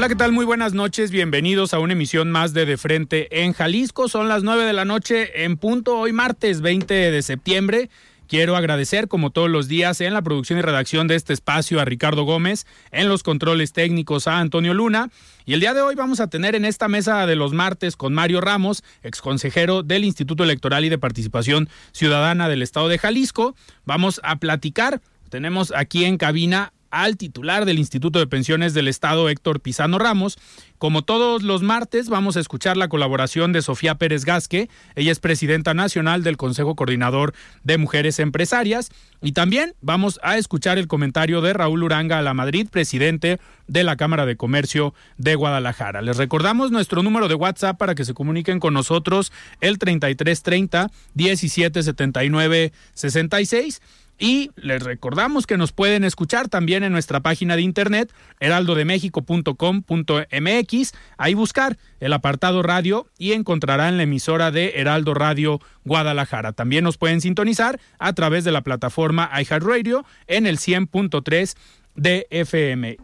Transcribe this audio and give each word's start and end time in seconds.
Hola, 0.00 0.08
¿qué 0.08 0.16
tal? 0.16 0.32
Muy 0.32 0.46
buenas 0.46 0.72
noches. 0.72 1.10
Bienvenidos 1.10 1.74
a 1.74 1.78
una 1.78 1.92
emisión 1.92 2.30
más 2.30 2.54
de 2.54 2.64
De 2.64 2.78
Frente 2.78 3.42
en 3.42 3.52
Jalisco. 3.52 4.08
Son 4.08 4.28
las 4.28 4.42
9 4.42 4.64
de 4.64 4.72
la 4.72 4.86
noche 4.86 5.44
en 5.44 5.58
punto, 5.58 5.98
hoy 5.98 6.10
martes 6.14 6.62
20 6.62 7.10
de 7.10 7.20
septiembre. 7.20 7.90
Quiero 8.26 8.56
agradecer, 8.56 9.08
como 9.08 9.28
todos 9.28 9.50
los 9.50 9.68
días, 9.68 10.00
en 10.00 10.14
la 10.14 10.22
producción 10.22 10.58
y 10.58 10.62
redacción 10.62 11.06
de 11.06 11.16
este 11.16 11.34
espacio 11.34 11.80
a 11.80 11.84
Ricardo 11.84 12.22
Gómez, 12.22 12.66
en 12.92 13.10
los 13.10 13.22
controles 13.22 13.74
técnicos 13.74 14.26
a 14.26 14.38
Antonio 14.38 14.72
Luna. 14.72 15.10
Y 15.44 15.52
el 15.52 15.60
día 15.60 15.74
de 15.74 15.82
hoy 15.82 15.96
vamos 15.96 16.20
a 16.20 16.30
tener 16.30 16.54
en 16.54 16.64
esta 16.64 16.88
mesa 16.88 17.26
de 17.26 17.36
los 17.36 17.52
martes 17.52 17.94
con 17.94 18.14
Mario 18.14 18.40
Ramos, 18.40 18.82
exconsejero 19.02 19.82
del 19.82 20.04
Instituto 20.04 20.44
Electoral 20.44 20.82
y 20.86 20.88
de 20.88 20.96
Participación 20.96 21.68
Ciudadana 21.92 22.48
del 22.48 22.62
Estado 22.62 22.88
de 22.88 22.96
Jalisco. 22.96 23.54
Vamos 23.84 24.18
a 24.24 24.36
platicar. 24.36 25.02
Tenemos 25.28 25.74
aquí 25.76 26.06
en 26.06 26.16
cabina 26.16 26.72
al 26.90 27.16
titular 27.16 27.64
del 27.64 27.78
Instituto 27.78 28.18
de 28.18 28.26
Pensiones 28.26 28.74
del 28.74 28.88
Estado, 28.88 29.28
Héctor 29.28 29.60
Pizano 29.60 29.98
Ramos. 29.98 30.38
Como 30.78 31.02
todos 31.02 31.42
los 31.42 31.62
martes, 31.62 32.08
vamos 32.08 32.36
a 32.36 32.40
escuchar 32.40 32.76
la 32.76 32.88
colaboración 32.88 33.52
de 33.52 33.60
Sofía 33.60 33.96
Pérez 33.96 34.24
Gasque. 34.24 34.70
Ella 34.94 35.12
es 35.12 35.20
presidenta 35.20 35.74
nacional 35.74 36.22
del 36.22 36.38
Consejo 36.38 36.74
Coordinador 36.74 37.34
de 37.64 37.76
Mujeres 37.76 38.18
Empresarias. 38.18 38.90
Y 39.20 39.32
también 39.32 39.74
vamos 39.82 40.18
a 40.22 40.38
escuchar 40.38 40.78
el 40.78 40.88
comentario 40.88 41.42
de 41.42 41.52
Raúl 41.52 41.82
Uranga 41.82 42.18
a 42.18 42.22
la 42.22 42.32
Madrid, 42.32 42.66
presidente 42.70 43.38
de 43.66 43.84
la 43.84 43.96
Cámara 43.96 44.24
de 44.24 44.36
Comercio 44.36 44.94
de 45.18 45.34
Guadalajara. 45.34 46.00
Les 46.00 46.16
recordamos 46.16 46.70
nuestro 46.70 47.02
número 47.02 47.28
de 47.28 47.34
WhatsApp 47.34 47.76
para 47.78 47.94
que 47.94 48.04
se 48.04 48.14
comuniquen 48.14 48.58
con 48.58 48.74
nosotros, 48.74 49.32
el 49.60 49.78
3330 49.78 50.90
1779 51.14 52.72
66 52.94 53.80
y 54.20 54.52
les 54.56 54.82
recordamos 54.82 55.46
que 55.46 55.56
nos 55.56 55.72
pueden 55.72 56.04
escuchar 56.04 56.48
también 56.48 56.84
en 56.84 56.92
nuestra 56.92 57.20
página 57.20 57.56
de 57.56 57.62
internet 57.62 58.12
heraldodemexico.com.mx. 58.38 60.92
Ahí 61.16 61.34
buscar 61.34 61.78
el 61.98 62.12
apartado 62.12 62.62
radio 62.62 63.08
y 63.18 63.32
encontrarán 63.32 63.96
la 63.96 64.04
emisora 64.04 64.50
de 64.50 64.74
Heraldo 64.76 65.14
Radio 65.14 65.60
Guadalajara. 65.84 66.52
También 66.52 66.84
nos 66.84 66.98
pueden 66.98 67.22
sintonizar 67.22 67.80
a 67.98 68.12
través 68.12 68.44
de 68.44 68.52
la 68.52 68.60
plataforma 68.60 69.30
iHeartRadio 69.40 70.04
en 70.26 70.46
el 70.46 70.58
100.3 70.58 71.56
de 71.96 72.26
FM. 72.30 72.98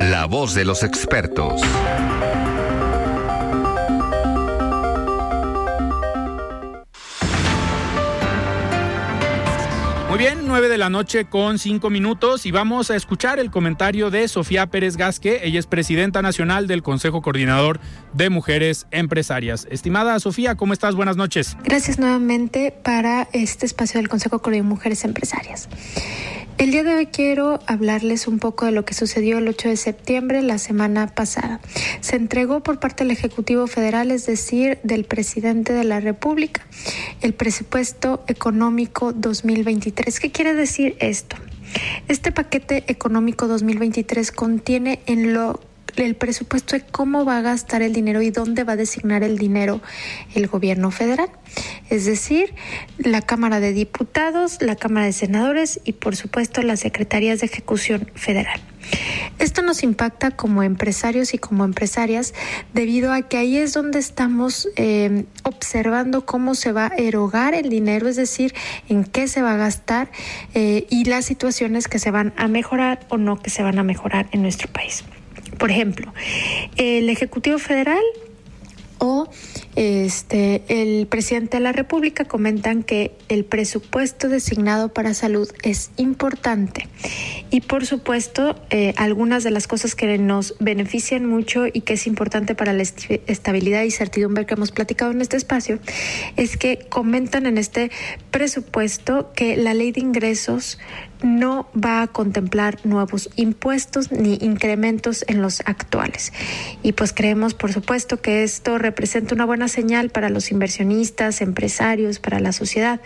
La 0.00 0.24
voz 0.24 0.54
de 0.54 0.64
los 0.64 0.82
expertos. 0.82 1.60
Muy 10.10 10.18
bien, 10.18 10.40
nueve 10.44 10.68
de 10.68 10.76
la 10.76 10.90
noche 10.90 11.26
con 11.26 11.60
cinco 11.60 11.88
minutos 11.88 12.44
y 12.44 12.50
vamos 12.50 12.90
a 12.90 12.96
escuchar 12.96 13.38
el 13.38 13.52
comentario 13.52 14.10
de 14.10 14.26
Sofía 14.26 14.66
Pérez 14.66 14.96
Gasque. 14.96 15.42
Ella 15.44 15.60
es 15.60 15.68
presidenta 15.68 16.20
nacional 16.20 16.66
del 16.66 16.82
Consejo 16.82 17.22
Coordinador 17.22 17.78
de 18.12 18.28
Mujeres 18.28 18.88
Empresarias. 18.90 19.68
Estimada 19.70 20.18
Sofía, 20.18 20.56
¿cómo 20.56 20.72
estás? 20.72 20.96
Buenas 20.96 21.16
noches. 21.16 21.56
Gracias 21.62 22.00
nuevamente 22.00 22.72
para 22.72 23.28
este 23.32 23.66
espacio 23.66 24.00
del 24.00 24.08
Consejo 24.08 24.40
Coordinador 24.40 24.66
de 24.66 24.74
Mujeres 24.74 25.04
Empresarias. 25.04 25.68
El 26.60 26.72
día 26.72 26.82
de 26.82 26.94
hoy 26.94 27.06
quiero 27.06 27.58
hablarles 27.66 28.28
un 28.28 28.38
poco 28.38 28.66
de 28.66 28.72
lo 28.72 28.84
que 28.84 28.92
sucedió 28.92 29.38
el 29.38 29.48
8 29.48 29.70
de 29.70 29.76
septiembre, 29.78 30.42
la 30.42 30.58
semana 30.58 31.06
pasada. 31.06 31.58
Se 32.02 32.16
entregó 32.16 32.62
por 32.62 32.78
parte 32.78 33.02
del 33.02 33.12
Ejecutivo 33.12 33.66
Federal, 33.66 34.10
es 34.10 34.26
decir, 34.26 34.78
del 34.82 35.06
presidente 35.06 35.72
de 35.72 35.84
la 35.84 36.00
República, 36.00 36.66
el 37.22 37.32
presupuesto 37.32 38.22
económico 38.26 39.14
2023. 39.14 39.99
¿Qué 40.20 40.30
quiere 40.30 40.54
decir 40.54 40.96
esto? 41.00 41.36
Este 42.08 42.32
paquete 42.32 42.84
económico 42.88 43.46
2023 43.46 44.32
contiene 44.32 45.00
en 45.06 45.34
lo 45.34 45.60
el 46.04 46.16
presupuesto 46.16 46.76
de 46.76 46.82
cómo 46.82 47.24
va 47.24 47.38
a 47.38 47.42
gastar 47.42 47.82
el 47.82 47.92
dinero 47.92 48.22
y 48.22 48.30
dónde 48.30 48.64
va 48.64 48.74
a 48.74 48.76
designar 48.76 49.22
el 49.22 49.38
dinero 49.38 49.80
el 50.34 50.46
gobierno 50.46 50.90
federal. 50.90 51.30
Es 51.88 52.04
decir, 52.04 52.54
la 52.98 53.22
Cámara 53.22 53.60
de 53.60 53.72
Diputados, 53.72 54.58
la 54.60 54.76
Cámara 54.76 55.06
de 55.06 55.12
Senadores 55.12 55.80
y 55.84 55.92
por 55.94 56.16
supuesto 56.16 56.62
las 56.62 56.80
Secretarías 56.80 57.40
de 57.40 57.46
Ejecución 57.46 58.10
Federal. 58.14 58.60
Esto 59.38 59.62
nos 59.62 59.82
impacta 59.82 60.30
como 60.30 60.62
empresarios 60.62 61.34
y 61.34 61.38
como 61.38 61.64
empresarias 61.64 62.34
debido 62.74 63.12
a 63.12 63.22
que 63.22 63.36
ahí 63.36 63.56
es 63.56 63.72
donde 63.72 63.98
estamos 63.98 64.68
eh, 64.76 65.24
observando 65.44 66.26
cómo 66.26 66.54
se 66.54 66.72
va 66.72 66.86
a 66.86 66.96
erogar 66.96 67.54
el 67.54 67.68
dinero, 67.68 68.08
es 68.08 68.16
decir, 68.16 68.54
en 68.88 69.04
qué 69.04 69.28
se 69.28 69.42
va 69.42 69.54
a 69.54 69.56
gastar 69.56 70.10
eh, 70.54 70.86
y 70.90 71.04
las 71.04 71.24
situaciones 71.24 71.88
que 71.88 71.98
se 71.98 72.10
van 72.10 72.32
a 72.36 72.48
mejorar 72.48 73.06
o 73.08 73.16
no 73.16 73.40
que 73.40 73.50
se 73.50 73.62
van 73.62 73.78
a 73.78 73.82
mejorar 73.82 74.28
en 74.32 74.42
nuestro 74.42 74.70
país. 74.72 75.04
Por 75.60 75.70
ejemplo, 75.70 76.12
el 76.76 77.10
Ejecutivo 77.10 77.58
Federal 77.58 78.02
o 79.00 79.28
este, 79.76 80.62
el 80.68 81.06
presidente 81.06 81.56
de 81.58 81.62
la 81.62 81.72
República 81.72 82.24
comentan 82.24 82.82
que 82.82 83.12
el 83.28 83.44
presupuesto 83.44 84.28
designado 84.28 84.92
para 84.92 85.14
salud 85.14 85.50
es 85.62 85.90
importante. 85.96 86.88
Y 87.50 87.62
por 87.62 87.86
supuesto 87.86 88.56
eh, 88.70 88.94
algunas 88.96 89.42
de 89.44 89.50
las 89.50 89.66
cosas 89.66 89.94
que 89.94 90.18
nos 90.18 90.54
benefician 90.60 91.26
mucho 91.26 91.66
y 91.66 91.80
que 91.80 91.94
es 91.94 92.06
importante 92.06 92.54
para 92.54 92.72
la 92.72 92.82
estabilidad 92.82 93.82
y 93.82 93.90
certidumbre 93.90 94.46
que 94.46 94.54
hemos 94.54 94.72
platicado 94.72 95.10
en 95.12 95.20
este 95.20 95.36
espacio 95.36 95.78
es 96.36 96.56
que 96.56 96.86
comentan 96.88 97.46
en 97.46 97.58
este 97.58 97.90
presupuesto 98.30 99.30
que 99.34 99.56
la 99.56 99.74
ley 99.74 99.92
de 99.92 100.00
ingresos 100.00 100.78
no 101.22 101.68
va 101.72 102.02
a 102.02 102.06
contemplar 102.06 102.78
nuevos 102.84 103.30
impuestos 103.36 104.12
ni 104.12 104.34
incrementos 104.40 105.24
en 105.28 105.42
los 105.42 105.60
actuales. 105.60 106.32
Y 106.82 106.92
pues 106.92 107.12
creemos, 107.12 107.54
por 107.54 107.72
supuesto, 107.72 108.20
que 108.20 108.42
esto 108.42 108.78
representa 108.78 109.34
una 109.34 109.44
buena 109.44 109.68
señal 109.68 110.10
para 110.10 110.30
los 110.30 110.50
inversionistas, 110.50 111.40
empresarios, 111.40 112.18
para 112.18 112.40
la 112.40 112.52
sociedad, 112.52 113.00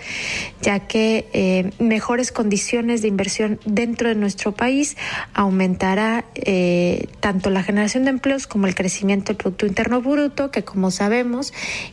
ya 0.63 0.81
que 0.81 1.29
eh, 1.33 1.71
mejores 1.79 2.33
condiciones 2.33 3.03
de 3.03 3.09
inversión 3.09 3.61
dentro 3.65 4.09
de 4.09 4.15
nuestro 4.15 4.53
país 4.53 4.97
aumentará 5.33 6.25
eh, 6.35 7.09
tanto 7.21 7.51
la 7.51 7.63
generación 7.63 8.05
de 8.05 8.11
empleos 8.11 8.47
como 8.47 8.67
el 8.67 8.75
crecimiento 8.75 9.27
del 9.29 9.37
Producto 9.37 9.67
Interno 9.67 10.01
Bruto, 10.01 10.51
que 10.51 10.65
como 10.65 10.91
sabemos 10.91 11.53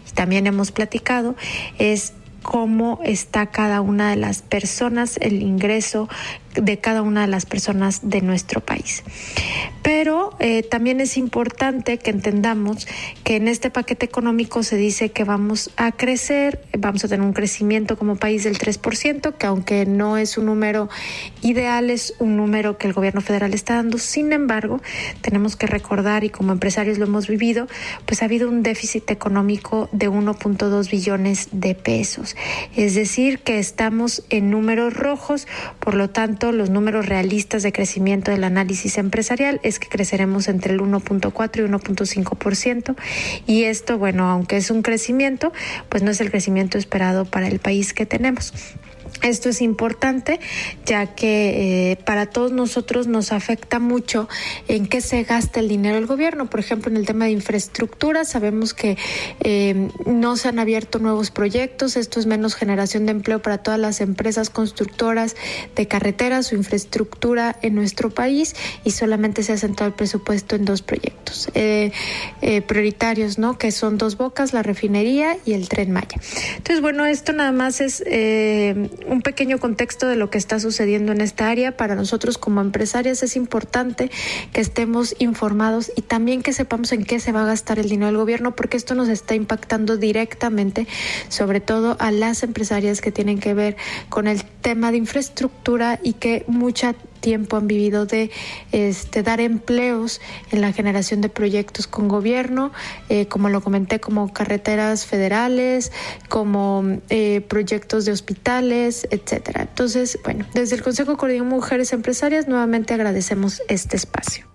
y 0.10 0.14
también 0.14 0.48
hemos 0.48 0.72
platicado, 0.72 1.36
es 1.78 2.14
cómo 2.42 3.00
está 3.04 3.48
cada 3.48 3.82
una 3.82 4.10
de 4.10 4.16
las 4.16 4.42
personas, 4.42 5.18
el 5.22 5.42
ingreso 5.42 6.10
de 6.56 6.80
cada 6.80 7.02
una 7.02 7.22
de 7.22 7.28
las 7.28 7.46
personas 7.46 8.10
de 8.10 8.22
nuestro 8.22 8.62
país. 8.62 9.04
Pero 9.82 10.36
eh, 10.40 10.64
también 10.64 11.02
es 11.02 11.18
importante 11.18 11.98
que 11.98 12.12
entendamos 12.12 12.88
que 13.24 13.36
en 13.36 13.48
este 13.48 13.70
paquete 13.70 14.06
económico 14.06 14.64
se 14.64 14.78
dice 14.78 15.10
que 15.10 15.24
vamos 15.24 15.72
a 15.76 15.92
crecer, 15.92 16.62
vamos 16.78 17.04
a 17.04 17.08
tener 17.08 17.26
un 17.26 17.34
crecimiento 17.34 17.98
como 17.98 18.16
país 18.16 18.44
del 18.44 18.58
3%, 18.58 19.34
que 19.38 19.48
aunque 19.48 19.86
no 19.86 20.18
es 20.18 20.38
un 20.38 20.46
número 20.46 20.90
ideal, 21.42 21.90
es 21.90 22.14
un 22.20 22.38
número 22.38 22.78
que 22.78 22.88
el 22.88 22.94
gobierno 22.94 23.22
federal 23.22 23.54
está 23.54 23.76
dando. 23.76 23.98
Sin 23.98 24.34
embargo, 24.34 24.82
tenemos 25.22 25.56
que 25.56 25.68
recordar, 25.68 26.24
y 26.24 26.30
como 26.30 26.52
empresarios 26.52 26.98
lo 26.98 27.06
hemos 27.06 27.28
vivido, 27.28 27.68
pues 28.06 28.22
ha 28.22 28.26
habido 28.26 28.50
un 28.50 28.64
déficit 28.64 29.10
económico 29.10 29.90
de 29.92 30.10
1.2 30.10 30.92
billones 30.92 31.50
de 31.52 31.76
pesos. 31.76 32.36
Es 32.76 32.96
decir, 32.96 33.40
que 33.40 33.60
estamos 33.60 34.24
en 34.30 34.52
números 34.52 34.94
rojos, 34.94 35.48
por 35.80 35.96
lo 35.96 36.10
tanto, 36.10 36.41
los 36.52 36.72
números 36.72 37.06
realistas 37.06 37.62
de 37.62 37.72
crecimiento 37.72 38.32
del 38.32 38.44
análisis 38.44 38.98
empresarial 38.98 39.60
es 39.62 39.78
que 39.78 39.88
creceremos 39.88 40.48
entre 40.48 40.74
el 40.74 40.80
1.4 40.80 41.58
y 41.58 41.70
1.5%. 41.70 42.96
Y 43.46 43.64
esto, 43.66 44.00
bueno, 44.00 44.28
aunque 44.28 44.58
es 44.58 44.72
un 44.72 44.82
crecimiento, 44.82 45.54
pues 45.90 46.02
no 46.02 46.10
es 46.10 46.20
el 46.20 46.32
crecimiento 46.32 46.80
esperado 46.80 47.26
para 47.26 47.48
el 47.48 47.60
país 47.60 47.94
que 47.94 48.08
tenemos. 48.08 48.54
Esto 49.22 49.50
es 49.50 49.62
importante 49.62 50.40
ya 50.86 51.14
que 51.16 51.92
eh, 51.92 51.96
para 51.98 52.26
todos 52.26 52.52
nosotros 52.52 53.06
nos 53.08 53.32
afecta 53.32 53.80
mucho 53.80 54.28
en 54.68 54.88
qué 54.88 55.00
se 55.00 55.24
gasta 55.24 55.60
el 55.60 55.68
dinero 55.68 55.96
del 55.96 56.08
gobierno. 56.08 56.50
Por 56.50 56.60
ejemplo, 56.60 56.90
en 56.92 56.98
el 56.98 57.06
tema 57.06 57.26
de 57.26 57.32
infraestructura, 57.32 58.26
sabemos 58.26 58.74
que 58.74 58.98
eh, 59.42 59.90
no 60.06 60.38
se 60.38 60.48
han 60.48 60.58
abierto 60.58 60.98
nuevos 60.98 61.30
proyectos. 61.30 61.98
Esto 61.98 62.20
es 62.20 62.26
menos 62.26 62.56
generación 62.56 63.06
de 63.06 63.12
empleo 63.12 63.42
para 63.42 63.60
todas 63.60 63.80
las 63.80 64.02
empresas 64.02 64.50
constructoras 64.50 65.36
de 65.76 65.88
carreteras 65.88 66.52
o 66.52 66.56
infraestructura 66.56 67.56
en 67.62 67.76
nuestro 67.76 68.10
país 68.10 68.56
y 68.84 68.92
solamente 68.92 69.44
se 69.44 69.54
ha 69.54 69.58
centrado 69.58 69.90
el 69.90 69.96
presupuesto 69.96 70.56
en 70.56 70.66
dos 70.66 70.82
proyectos 70.82 71.50
eh, 71.54 71.92
prioritarios, 72.68 73.38
¿no? 73.38 73.58
Que 73.58 73.72
son 73.72 73.98
Dos 73.98 74.18
Bocas, 74.18 74.54
la 74.54 74.64
refinería 74.64 75.38
y 75.46 75.54
el 75.54 75.70
Tren 75.70 75.92
Maya. 75.92 76.20
Entonces, 76.58 76.82
bueno, 76.82 77.06
esto 77.06 77.34
nada 77.34 77.52
más 77.52 77.82
es 77.82 78.04
un 79.12 79.22
pequeño 79.22 79.60
contexto 79.60 80.08
de 80.08 80.16
lo 80.16 80.30
que 80.30 80.38
está 80.38 80.60
sucediendo 80.60 81.12
en 81.12 81.20
esta 81.20 81.50
área. 81.50 81.76
Para 81.76 81.96
nosotros 81.96 82.38
como 82.38 82.62
empresarias 82.62 83.22
es 83.24 83.36
importante 83.36 84.10
que 84.54 84.62
estemos 84.62 85.16
informados 85.20 85.92
y 85.96 86.02
también 86.02 86.42
que 86.42 86.54
sepamos 86.54 86.94
en 86.94 87.04
qué 87.04 87.20
se 87.20 87.34
va 87.34 87.44
a 87.44 87.46
gastar 87.46 87.78
el 87.78 87.90
dinero 87.90 88.08
del 88.08 88.18
gobierno, 88.18 88.56
porque 88.56 88.78
esto 88.78 88.96
nos 88.96 89.10
está 89.10 89.36
impactando 89.36 89.98
directamente, 89.98 90.88
sobre 91.28 91.60
todo 91.60 91.98
a 92.00 92.12
las 92.12 92.42
empresarias 92.44 93.02
que 93.02 93.12
tienen 93.12 93.40
que 93.40 93.54
ver 93.54 93.76
con 94.08 94.28
el 94.28 94.46
tema 94.46 94.92
de 94.92 94.98
infraestructura 94.98 96.00
y 96.02 96.14
que 96.14 96.46
mucha 96.48 96.96
tiempo 97.22 97.56
han 97.56 97.68
vivido 97.68 98.06
de 98.06 98.32
este, 98.74 99.24
dar 99.24 99.40
empleos 99.40 100.20
en 100.52 100.60
la 100.60 100.74
generación 100.74 101.22
de 101.22 101.30
proyectos 101.30 101.88
con 101.88 102.10
gobierno, 102.10 102.74
eh, 103.08 103.28
como 103.28 103.48
lo 103.48 103.62
comenté, 103.62 104.02
como 104.02 104.34
carreteras 104.34 105.06
federales, 105.06 105.92
como 106.28 106.98
eh, 107.10 107.42
proyectos 107.48 108.04
de 108.06 108.12
hospitales, 108.12 109.08
etcétera. 109.12 109.62
Entonces, 109.62 110.20
bueno, 110.24 110.46
desde 110.54 110.76
el 110.76 110.82
Consejo 110.82 111.16
Coordinador 111.16 111.48
Mujeres 111.48 111.94
Empresarias 111.94 112.48
nuevamente 112.48 112.94
agradecemos 112.94 113.62
este 113.70 113.96
espacio. 113.96 114.48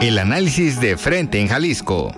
El 0.00 0.18
análisis 0.18 0.80
de 0.80 0.96
frente 0.96 1.40
en 1.40 1.48
Jalisco. 1.48 2.14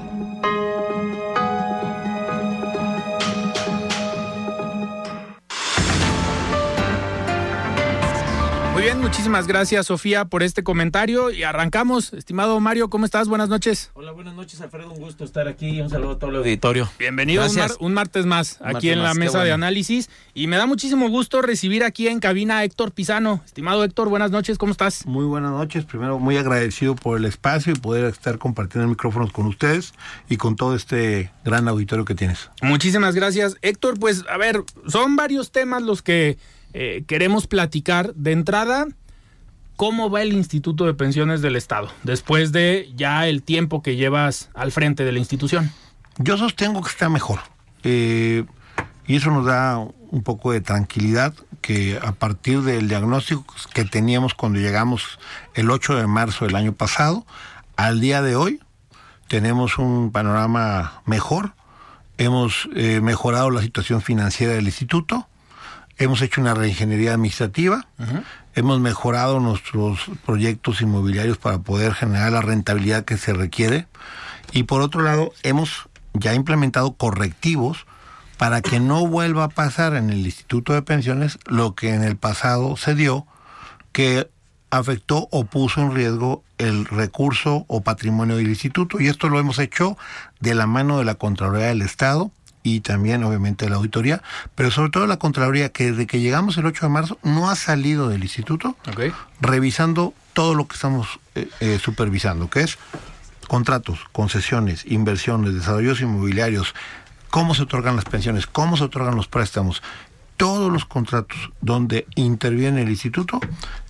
Bien, 8.82 9.00
muchísimas 9.00 9.46
gracias 9.46 9.86
Sofía 9.86 10.24
por 10.24 10.42
este 10.42 10.64
comentario 10.64 11.30
y 11.30 11.44
arrancamos. 11.44 12.12
Estimado 12.14 12.58
Mario, 12.58 12.90
¿cómo 12.90 13.04
estás? 13.04 13.28
Buenas 13.28 13.48
noches. 13.48 13.92
Hola, 13.94 14.10
buenas 14.10 14.34
noches 14.34 14.60
Alfredo, 14.60 14.90
un 14.90 14.98
gusto 14.98 15.22
estar 15.22 15.46
aquí. 15.46 15.80
Un 15.80 15.88
saludo 15.88 16.12
a 16.12 16.18
todo 16.18 16.30
el 16.30 16.36
auditorio. 16.38 16.90
Bienvenido 16.98 17.46
un, 17.78 17.94
martes 17.94 18.26
más 18.26 18.58
aquí 18.60 18.90
en 18.90 19.04
la 19.04 19.14
mesa 19.14 19.44
de 19.44 19.52
análisis 19.52 20.10
y 20.34 20.48
me 20.48 20.56
da 20.56 20.66
muchísimo 20.66 21.08
gusto 21.10 21.42
recibir 21.42 21.84
aquí 21.84 22.08
en 22.08 22.18
cabina 22.18 22.58
a 22.58 22.64
Héctor 22.64 22.90
Pisano. 22.90 23.40
Estimado 23.46 23.84
Héctor, 23.84 24.08
buenas 24.08 24.32
noches, 24.32 24.58
¿cómo 24.58 24.72
estás? 24.72 25.06
Muy 25.06 25.26
buenas 25.26 25.52
noches, 25.52 25.84
primero 25.84 26.18
muy 26.18 26.36
agradecido 26.36 26.96
por 26.96 27.18
el 27.18 27.24
espacio 27.24 27.72
y 27.72 27.76
poder 27.76 28.06
estar 28.06 28.38
compartiendo 28.38 28.88
micrófonos 28.88 29.30
con 29.30 29.46
ustedes 29.46 29.94
y 30.28 30.38
con 30.38 30.56
todo 30.56 30.74
este 30.74 31.30
gran 31.44 31.68
auditorio 31.68 32.04
que 32.04 32.16
tienes. 32.16 32.50
Muchísimas 32.62 33.14
gracias. 33.14 33.56
Héctor, 33.62 34.00
pues 34.00 34.24
a 34.28 34.36
ver, 34.38 34.64
son 34.88 35.14
varios 35.14 35.52
temas 35.52 35.82
los 35.82 36.02
que 36.02 36.36
eh, 36.72 37.04
queremos 37.06 37.46
platicar 37.46 38.14
de 38.14 38.32
entrada 38.32 38.86
cómo 39.76 40.10
va 40.10 40.22
el 40.22 40.32
Instituto 40.32 40.86
de 40.86 40.94
Pensiones 40.94 41.42
del 41.42 41.56
Estado 41.56 41.90
después 42.02 42.52
de 42.52 42.90
ya 42.96 43.26
el 43.26 43.42
tiempo 43.42 43.82
que 43.82 43.96
llevas 43.96 44.50
al 44.54 44.72
frente 44.72 45.04
de 45.04 45.12
la 45.12 45.18
institución. 45.18 45.72
Yo 46.18 46.36
sostengo 46.36 46.82
que 46.82 46.90
está 46.90 47.08
mejor. 47.08 47.40
Eh, 47.82 48.44
y 49.06 49.16
eso 49.16 49.30
nos 49.30 49.46
da 49.46 49.78
un 49.78 50.22
poco 50.22 50.52
de 50.52 50.60
tranquilidad 50.60 51.34
que 51.60 51.98
a 52.00 52.12
partir 52.12 52.62
del 52.62 52.88
diagnóstico 52.88 53.44
que 53.72 53.84
teníamos 53.84 54.34
cuando 54.34 54.58
llegamos 54.58 55.18
el 55.54 55.70
8 55.70 55.96
de 55.96 56.06
marzo 56.06 56.44
del 56.44 56.56
año 56.56 56.72
pasado, 56.72 57.26
al 57.76 58.00
día 58.00 58.22
de 58.22 58.36
hoy 58.36 58.60
tenemos 59.28 59.78
un 59.78 60.12
panorama 60.12 61.02
mejor. 61.06 61.54
Hemos 62.18 62.68
eh, 62.74 63.00
mejorado 63.00 63.50
la 63.50 63.62
situación 63.62 64.02
financiera 64.02 64.52
del 64.52 64.66
instituto 64.66 65.26
Hemos 66.02 66.20
hecho 66.20 66.40
una 66.40 66.54
reingeniería 66.54 67.14
administrativa, 67.14 67.86
hemos 68.56 68.80
mejorado 68.80 69.38
nuestros 69.38 70.00
proyectos 70.26 70.80
inmobiliarios 70.80 71.38
para 71.38 71.58
poder 71.58 71.94
generar 71.94 72.32
la 72.32 72.42
rentabilidad 72.42 73.04
que 73.04 73.16
se 73.16 73.32
requiere. 73.32 73.86
Y 74.50 74.64
por 74.64 74.82
otro 74.82 75.02
lado 75.02 75.32
hemos 75.44 75.88
ya 76.12 76.34
implementado 76.34 76.94
correctivos 76.94 77.86
para 78.36 78.62
que 78.62 78.80
no 78.80 79.06
vuelva 79.06 79.44
a 79.44 79.48
pasar 79.48 79.94
en 79.94 80.10
el 80.10 80.26
Instituto 80.26 80.72
de 80.72 80.82
Pensiones 80.82 81.38
lo 81.46 81.76
que 81.76 81.94
en 81.94 82.02
el 82.02 82.16
pasado 82.16 82.76
se 82.76 82.96
dio, 82.96 83.24
que 83.92 84.28
afectó 84.70 85.28
o 85.30 85.44
puso 85.44 85.82
en 85.82 85.94
riesgo 85.94 86.42
el 86.58 86.84
recurso 86.84 87.64
o 87.68 87.82
patrimonio 87.82 88.38
del 88.38 88.48
instituto. 88.48 89.00
Y 89.00 89.06
esto 89.06 89.28
lo 89.28 89.38
hemos 89.38 89.60
hecho 89.60 89.96
de 90.40 90.56
la 90.56 90.66
mano 90.66 90.98
de 90.98 91.04
la 91.04 91.14
Contraloría 91.14 91.68
del 91.68 91.82
Estado 91.82 92.32
y 92.62 92.80
también 92.80 93.24
obviamente 93.24 93.68
la 93.68 93.76
auditoría, 93.76 94.22
pero 94.54 94.70
sobre 94.70 94.90
todo 94.90 95.06
la 95.06 95.18
Contraloría 95.18 95.70
que 95.70 95.90
desde 95.90 96.06
que 96.06 96.20
llegamos 96.20 96.56
el 96.56 96.66
8 96.66 96.86
de 96.86 96.92
marzo 96.92 97.18
no 97.22 97.50
ha 97.50 97.56
salido 97.56 98.08
del 98.08 98.22
instituto 98.22 98.76
revisando 99.40 100.14
todo 100.32 100.54
lo 100.54 100.66
que 100.66 100.74
estamos 100.74 101.20
eh, 101.34 101.48
eh, 101.60 101.78
supervisando, 101.82 102.48
que 102.48 102.60
es 102.60 102.78
contratos, 103.48 104.00
concesiones, 104.12 104.84
inversiones, 104.86 105.54
desarrollos 105.54 106.00
inmobiliarios, 106.00 106.74
cómo 107.30 107.54
se 107.54 107.62
otorgan 107.62 107.96
las 107.96 108.04
pensiones, 108.04 108.46
cómo 108.46 108.76
se 108.76 108.84
otorgan 108.84 109.16
los 109.16 109.28
préstamos. 109.28 109.82
Todos 110.38 110.72
los 110.72 110.86
contratos 110.86 111.50
donde 111.60 112.06
interviene 112.16 112.82
el 112.82 112.88
instituto 112.88 113.40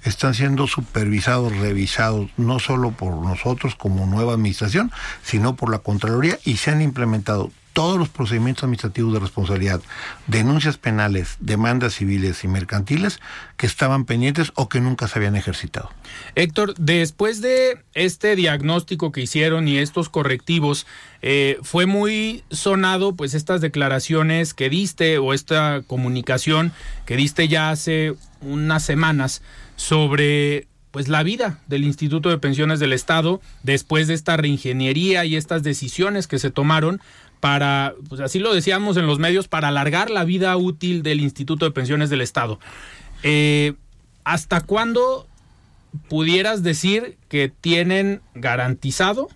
están 0.03 0.35
siendo 0.35 0.67
supervisados, 0.67 1.57
revisados, 1.57 2.29
no 2.37 2.59
solo 2.59 2.91
por 2.91 3.15
nosotros 3.15 3.75
como 3.75 4.07
nueva 4.07 4.35
administración, 4.35 4.91
sino 5.23 5.55
por 5.55 5.71
la 5.71 5.79
Contraloría 5.79 6.39
y 6.45 6.57
se 6.57 6.73
han 6.73 6.83
implementado 6.83 7.51
todos 7.73 7.99
los 7.99 8.09
procedimientos 8.09 8.65
administrativos 8.65 9.13
de 9.13 9.21
responsabilidad, 9.21 9.81
denuncias 10.27 10.77
penales, 10.77 11.37
demandas 11.41 11.95
civiles 11.95 12.45
y 12.45 12.49
mercantiles 12.49 13.21
que 13.57 13.67
estaban 13.67 14.05
pendientes 14.05 14.53
o 14.55 14.69
que 14.69 14.81
nunca 14.81 15.09
se 15.09 15.19
habían 15.19 15.37
ejercitado. 15.37 15.91
Héctor, 16.35 16.75
después 16.79 17.41
de 17.41 17.83
este 17.95 18.37
diagnóstico 18.37 19.13
que 19.13 19.23
hicieron 19.23 19.69
y 19.69 19.79
estos 19.79 20.09
correctivos, 20.09 20.87
eh, 21.23 21.59
fue 21.63 21.87
muy 21.87 22.45
sonado 22.51 23.15
pues 23.15 23.35
estas 23.35 23.61
declaraciones 23.61 24.55
que 24.55 24.69
diste 24.69 25.19
o 25.19 25.33
esta 25.33 25.83
comunicación 25.87 26.73
que 27.07 27.17
diste 27.17 27.49
ya 27.49 27.71
hace 27.71 28.15
unas 28.41 28.83
semanas 28.83 29.43
sobre 29.77 30.67
pues 30.93 31.09
la 31.09 31.23
vida 31.23 31.59
del 31.67 31.85
Instituto 31.85 32.29
de 32.29 32.39
Pensiones 32.39 32.79
del 32.79 32.93
Estado 32.93 33.41
después 33.63 34.07
de 34.07 34.15
esta 34.15 34.37
reingeniería 34.37 35.25
y 35.25 35.37
estas 35.37 35.63
decisiones 35.63 36.27
que 36.27 36.39
se 36.39 36.51
tomaron 36.51 37.01
para, 37.43 37.95
pues 38.09 38.21
así 38.21 38.39
lo 38.39 38.55
decíamos 38.55 38.97
en 38.97 39.09
los 39.09 39.19
medios, 39.19 39.49
para 39.49 39.67
alargar 39.67 40.11
la 40.11 40.23
vida 40.23 40.57
útil 40.57 41.03
del 41.03 41.21
Instituto 41.21 41.65
de 41.65 41.73
Pensiones 41.73 42.09
del 42.09 42.21
Estado. 42.21 42.61
Eh, 43.25 43.73
¿Hasta 44.23 44.61
cuándo 44.61 45.27
pudieras 46.09 46.63
decir 46.63 47.19
que 47.29 47.49
tienen 47.49 48.21
garantizado 48.37 49.29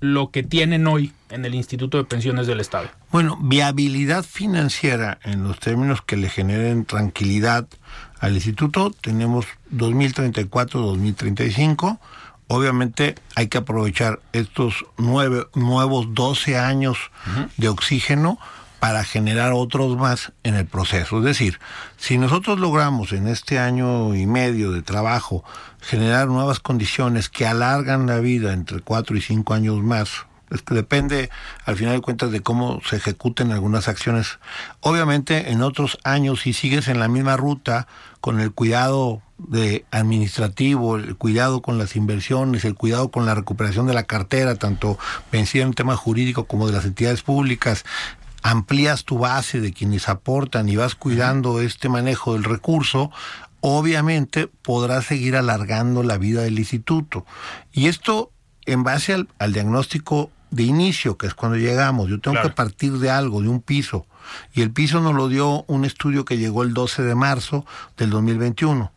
lo 0.00 0.32
que 0.32 0.42
tienen 0.42 0.88
hoy 0.88 1.12
en 1.30 1.44
el 1.44 1.54
Instituto 1.54 1.98
de 1.98 2.04
Pensiones 2.04 2.48
del 2.48 2.58
Estado? 2.58 2.88
Bueno, 3.12 3.38
viabilidad 3.40 4.24
financiera 4.24 5.20
en 5.22 5.44
los 5.44 5.60
términos 5.60 6.02
que 6.02 6.16
le 6.16 6.28
generen 6.28 6.84
tranquilidad 6.84 7.68
al 8.18 8.34
instituto, 8.34 8.92
tenemos 9.00 9.46
2034-2035 9.72 12.00
obviamente 12.48 13.14
hay 13.34 13.48
que 13.48 13.58
aprovechar 13.58 14.20
estos 14.32 14.86
nueve, 14.96 15.46
nuevos 15.54 16.14
12 16.14 16.58
años 16.58 16.98
de 17.56 17.68
oxígeno 17.68 18.38
para 18.78 19.04
generar 19.04 19.52
otros 19.52 19.96
más 19.96 20.32
en 20.42 20.54
el 20.54 20.66
proceso. 20.66 21.18
Es 21.18 21.24
decir, 21.24 21.58
si 21.96 22.18
nosotros 22.18 22.60
logramos 22.60 23.12
en 23.12 23.26
este 23.26 23.58
año 23.58 24.14
y 24.14 24.26
medio 24.26 24.70
de 24.70 24.82
trabajo 24.82 25.44
generar 25.80 26.28
nuevas 26.28 26.60
condiciones 26.60 27.28
que 27.28 27.46
alargan 27.46 28.06
la 28.06 28.18
vida 28.18 28.52
entre 28.52 28.80
cuatro 28.80 29.16
y 29.16 29.22
cinco 29.22 29.54
años 29.54 29.82
más, 29.82 30.26
es 30.50 30.62
que 30.62 30.74
depende 30.74 31.30
al 31.64 31.76
final 31.76 31.94
de 31.94 32.00
cuentas 32.00 32.30
de 32.30 32.40
cómo 32.40 32.80
se 32.88 32.96
ejecuten 32.96 33.50
algunas 33.50 33.88
acciones. 33.88 34.38
Obviamente 34.80 35.50
en 35.50 35.62
otros 35.62 35.98
años 36.04 36.42
si 36.42 36.52
sigues 36.52 36.88
en 36.88 37.00
la 37.00 37.08
misma 37.08 37.36
ruta 37.36 37.88
con 38.26 38.40
el 38.40 38.50
cuidado 38.50 39.22
de 39.38 39.84
administrativo, 39.92 40.96
el 40.96 41.14
cuidado 41.14 41.62
con 41.62 41.78
las 41.78 41.94
inversiones, 41.94 42.64
el 42.64 42.74
cuidado 42.74 43.12
con 43.12 43.24
la 43.24 43.36
recuperación 43.36 43.86
de 43.86 43.94
la 43.94 44.02
cartera, 44.02 44.56
tanto 44.56 44.98
vencida 45.30 45.62
en 45.62 45.74
tema 45.74 45.94
jurídico 45.94 46.42
como 46.42 46.66
de 46.66 46.72
las 46.72 46.84
entidades 46.86 47.22
públicas, 47.22 47.84
amplías 48.42 49.04
tu 49.04 49.18
base 49.18 49.60
de 49.60 49.72
quienes 49.72 50.08
aportan 50.08 50.68
y 50.68 50.74
vas 50.74 50.96
cuidando 50.96 51.60
este 51.60 51.88
manejo 51.88 52.32
del 52.32 52.42
recurso, 52.42 53.12
obviamente 53.60 54.48
podrás 54.48 55.04
seguir 55.04 55.36
alargando 55.36 56.02
la 56.02 56.18
vida 56.18 56.42
del 56.42 56.58
instituto. 56.58 57.24
Y 57.72 57.86
esto 57.86 58.32
en 58.64 58.82
base 58.82 59.14
al, 59.14 59.28
al 59.38 59.52
diagnóstico 59.52 60.32
de 60.50 60.64
inicio, 60.64 61.16
que 61.16 61.28
es 61.28 61.34
cuando 61.34 61.58
llegamos. 61.58 62.08
Yo 62.10 62.18
tengo 62.18 62.34
Claro. 62.34 62.48
que 62.48 62.54
partir 62.56 62.94
de 62.94 63.08
algo, 63.08 63.40
de 63.40 63.50
un 63.50 63.60
piso. 63.60 64.04
Y 64.54 64.62
el 64.62 64.70
piso 64.70 65.00
nos 65.00 65.14
lo 65.14 65.28
dio 65.28 65.64
un 65.68 65.84
estudio 65.84 66.24
que 66.24 66.38
llegó 66.38 66.62
el 66.62 66.74
12 66.74 67.02
de 67.02 67.14
marzo 67.14 67.64
del 67.96 68.10
2021. 68.10 68.92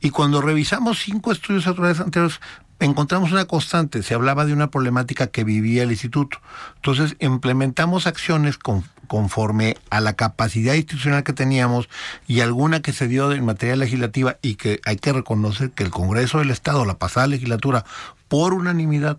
Y 0.00 0.10
cuando 0.10 0.40
revisamos 0.40 0.98
cinco 0.98 1.30
estudios 1.32 1.66
anteriores, 1.66 2.40
encontramos 2.80 3.30
una 3.32 3.44
constante. 3.44 4.02
Se 4.02 4.14
hablaba 4.14 4.44
de 4.44 4.52
una 4.52 4.68
problemática 4.70 5.28
que 5.28 5.44
vivía 5.44 5.84
el 5.84 5.90
instituto. 5.92 6.38
Entonces, 6.76 7.16
implementamos 7.20 8.06
acciones 8.06 8.58
con- 8.58 8.84
conforme 9.06 9.76
a 9.90 10.00
la 10.00 10.14
capacidad 10.14 10.74
institucional 10.74 11.22
que 11.22 11.32
teníamos 11.32 11.88
y 12.26 12.40
alguna 12.40 12.80
que 12.80 12.92
se 12.92 13.08
dio 13.08 13.30
en 13.32 13.44
materia 13.44 13.76
legislativa 13.76 14.38
y 14.42 14.54
que 14.54 14.80
hay 14.86 14.96
que 14.96 15.12
reconocer 15.12 15.70
que 15.70 15.84
el 15.84 15.90
Congreso 15.90 16.38
del 16.38 16.50
Estado, 16.50 16.84
la 16.84 16.98
pasada 16.98 17.26
legislatura, 17.26 17.84
por 18.28 18.54
unanimidad, 18.54 19.18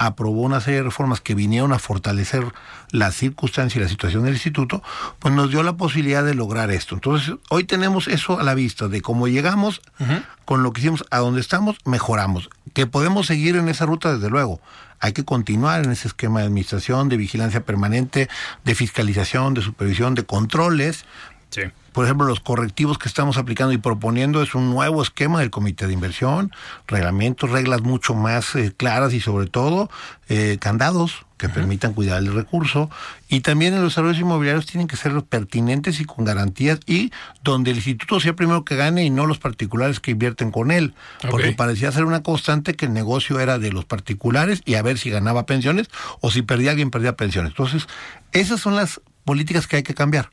aprobó 0.00 0.40
una 0.40 0.60
serie 0.60 0.78
de 0.78 0.84
reformas 0.84 1.20
que 1.20 1.34
vinieron 1.34 1.74
a 1.74 1.78
fortalecer 1.78 2.42
la 2.90 3.12
circunstancia 3.12 3.78
y 3.78 3.82
la 3.82 3.88
situación 3.88 4.24
del 4.24 4.32
instituto, 4.32 4.82
pues 5.18 5.34
nos 5.34 5.50
dio 5.50 5.62
la 5.62 5.74
posibilidad 5.76 6.24
de 6.24 6.32
lograr 6.32 6.70
esto. 6.70 6.94
Entonces, 6.94 7.34
hoy 7.50 7.64
tenemos 7.64 8.08
eso 8.08 8.40
a 8.40 8.42
la 8.42 8.54
vista, 8.54 8.88
de 8.88 9.02
cómo 9.02 9.28
llegamos, 9.28 9.82
con 10.46 10.62
lo 10.62 10.72
que 10.72 10.80
hicimos, 10.80 11.04
a 11.10 11.18
donde 11.18 11.42
estamos, 11.42 11.76
mejoramos. 11.84 12.48
Que 12.72 12.86
podemos 12.86 13.26
seguir 13.26 13.56
en 13.56 13.68
esa 13.68 13.84
ruta, 13.84 14.14
desde 14.14 14.30
luego. 14.30 14.62
Hay 15.00 15.12
que 15.12 15.24
continuar 15.24 15.84
en 15.84 15.92
ese 15.92 16.08
esquema 16.08 16.40
de 16.40 16.46
administración, 16.46 17.10
de 17.10 17.18
vigilancia 17.18 17.66
permanente, 17.66 18.30
de 18.64 18.74
fiscalización, 18.74 19.52
de 19.52 19.60
supervisión, 19.60 20.14
de 20.14 20.24
controles, 20.24 21.04
Sí. 21.50 21.62
por 21.92 22.04
ejemplo, 22.04 22.26
los 22.26 22.40
correctivos 22.40 22.98
que 22.98 23.08
estamos 23.08 23.36
aplicando 23.36 23.72
y 23.72 23.78
proponiendo 23.78 24.42
es 24.42 24.54
un 24.54 24.70
nuevo 24.70 25.02
esquema 25.02 25.40
del 25.40 25.50
comité 25.50 25.86
de 25.86 25.92
inversión, 25.92 26.52
reglamentos, 26.86 27.50
reglas 27.50 27.82
mucho 27.82 28.14
más 28.14 28.54
eh, 28.54 28.72
claras 28.76 29.12
y 29.12 29.20
sobre 29.20 29.46
todo 29.46 29.90
eh, 30.28 30.58
candados 30.60 31.26
que 31.40 31.48
permitan 31.48 31.94
cuidar 31.94 32.18
el 32.18 32.32
recurso. 32.34 32.90
Y 33.28 33.40
también 33.40 33.72
en 33.72 33.80
los 33.80 33.92
desarrollos 33.92 34.20
inmobiliarios 34.20 34.66
tienen 34.66 34.86
que 34.86 34.96
ser 34.96 35.20
pertinentes 35.22 35.98
y 35.98 36.04
con 36.04 36.26
garantías 36.26 36.80
y 36.86 37.12
donde 37.42 37.70
el 37.70 37.78
instituto 37.78 38.20
sea 38.20 38.30
el 38.30 38.36
primero 38.36 38.64
que 38.64 38.76
gane 38.76 39.04
y 39.04 39.10
no 39.10 39.26
los 39.26 39.38
particulares 39.38 40.00
que 40.00 40.10
invierten 40.10 40.50
con 40.50 40.70
él. 40.70 40.94
Porque 41.30 41.52
parecía 41.52 41.90
ser 41.92 42.04
una 42.04 42.22
constante 42.22 42.74
que 42.74 42.86
el 42.86 42.92
negocio 42.92 43.40
era 43.40 43.58
de 43.58 43.72
los 43.72 43.86
particulares 43.86 44.60
y 44.66 44.74
a 44.74 44.82
ver 44.82 44.98
si 44.98 45.08
ganaba 45.08 45.46
pensiones 45.46 45.88
o 46.20 46.30
si 46.30 46.42
perdía 46.42 46.72
alguien 46.72 46.90
perdía 46.90 47.16
pensiones. 47.16 47.52
Entonces, 47.52 47.88
esas 48.32 48.60
son 48.60 48.76
las 48.76 49.00
políticas 49.24 49.66
que 49.66 49.76
hay 49.76 49.82
que 49.82 49.94
cambiar. 49.94 50.30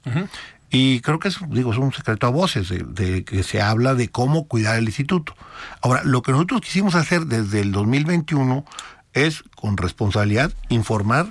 Y 0.69 0.99
creo 0.99 1.19
que 1.19 1.29
es, 1.29 1.37
digo, 1.49 1.71
es 1.71 1.77
un 1.79 1.93
secreto 1.93 2.27
a 2.27 2.29
voces 2.29 2.67
de, 2.69 2.79
de 2.79 3.23
que 3.23 3.43
se 3.43 3.61
habla 3.61 3.93
de 3.95 4.09
cómo 4.09 4.47
cuidar 4.47 4.77
el 4.77 4.85
instituto. 4.85 5.33
Ahora, 5.81 6.03
lo 6.03 6.21
que 6.21 6.31
nosotros 6.33 6.61
quisimos 6.61 6.95
hacer 6.95 7.25
desde 7.25 7.61
el 7.61 7.71
2021 7.71 8.65
es, 9.13 9.43
con 9.55 9.77
responsabilidad, 9.77 10.51
informar 10.69 11.27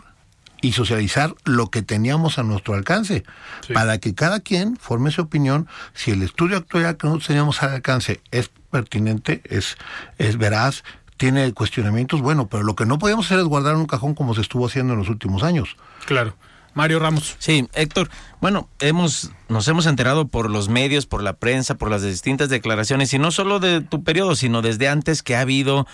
y 0.62 0.72
socializar 0.72 1.34
lo 1.44 1.70
que 1.70 1.82
teníamos 1.82 2.38
a 2.38 2.42
nuestro 2.42 2.74
alcance, 2.74 3.24
Sí. 3.66 3.74
para 3.74 3.98
que 3.98 4.14
cada 4.14 4.40
quien 4.40 4.76
forme 4.78 5.10
su 5.10 5.20
opinión 5.20 5.68
si 5.92 6.12
el 6.12 6.22
estudio 6.22 6.56
actual 6.56 6.96
que 6.96 7.06
nosotros 7.06 7.26
teníamos 7.28 7.62
al 7.62 7.74
alcance 7.74 8.20
es 8.30 8.50
pertinente, 8.70 9.42
es, 9.44 9.76
es 10.16 10.38
veraz, 10.38 10.82
tiene 11.18 11.52
cuestionamientos, 11.52 12.20
bueno, 12.22 12.48
pero 12.48 12.62
lo 12.62 12.74
que 12.74 12.86
no 12.86 12.98
podíamos 12.98 13.26
hacer 13.26 13.38
es 13.38 13.44
guardar 13.44 13.74
en 13.74 13.80
un 13.80 13.86
cajón 13.86 14.14
como 14.14 14.34
se 14.34 14.40
estuvo 14.40 14.66
haciendo 14.66 14.94
en 14.94 14.98
los 14.98 15.08
últimos 15.10 15.42
años. 15.42 15.76
Claro. 16.06 16.34
Mario 16.76 16.98
Ramos. 16.98 17.36
Sí, 17.38 17.66
Héctor, 17.72 18.10
bueno, 18.42 18.68
hemos, 18.80 19.30
nos 19.48 19.66
hemos 19.66 19.86
enterado 19.86 20.28
por 20.28 20.50
los 20.50 20.68
medios, 20.68 21.06
por 21.06 21.22
la 21.22 21.32
prensa, 21.32 21.76
por 21.76 21.90
las 21.90 22.02
distintas 22.02 22.50
declaraciones, 22.50 23.14
y 23.14 23.18
no 23.18 23.30
solo 23.30 23.60
de 23.60 23.80
tu 23.80 24.04
periodo, 24.04 24.36
sino 24.36 24.60
desde 24.60 24.86
antes 24.86 25.22
que 25.22 25.36
ha 25.36 25.40
habido 25.40 25.86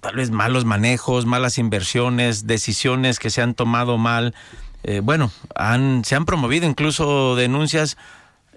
tal 0.00 0.14
vez 0.14 0.30
malos 0.30 0.64
manejos, 0.64 1.26
malas 1.26 1.58
inversiones, 1.58 2.46
decisiones 2.46 3.18
que 3.18 3.30
se 3.30 3.42
han 3.42 3.54
tomado 3.54 3.98
mal. 3.98 4.36
Eh, 4.84 5.00
bueno, 5.02 5.32
han, 5.56 6.04
se 6.04 6.14
han 6.14 6.26
promovido 6.26 6.64
incluso 6.64 7.34
denuncias. 7.34 7.96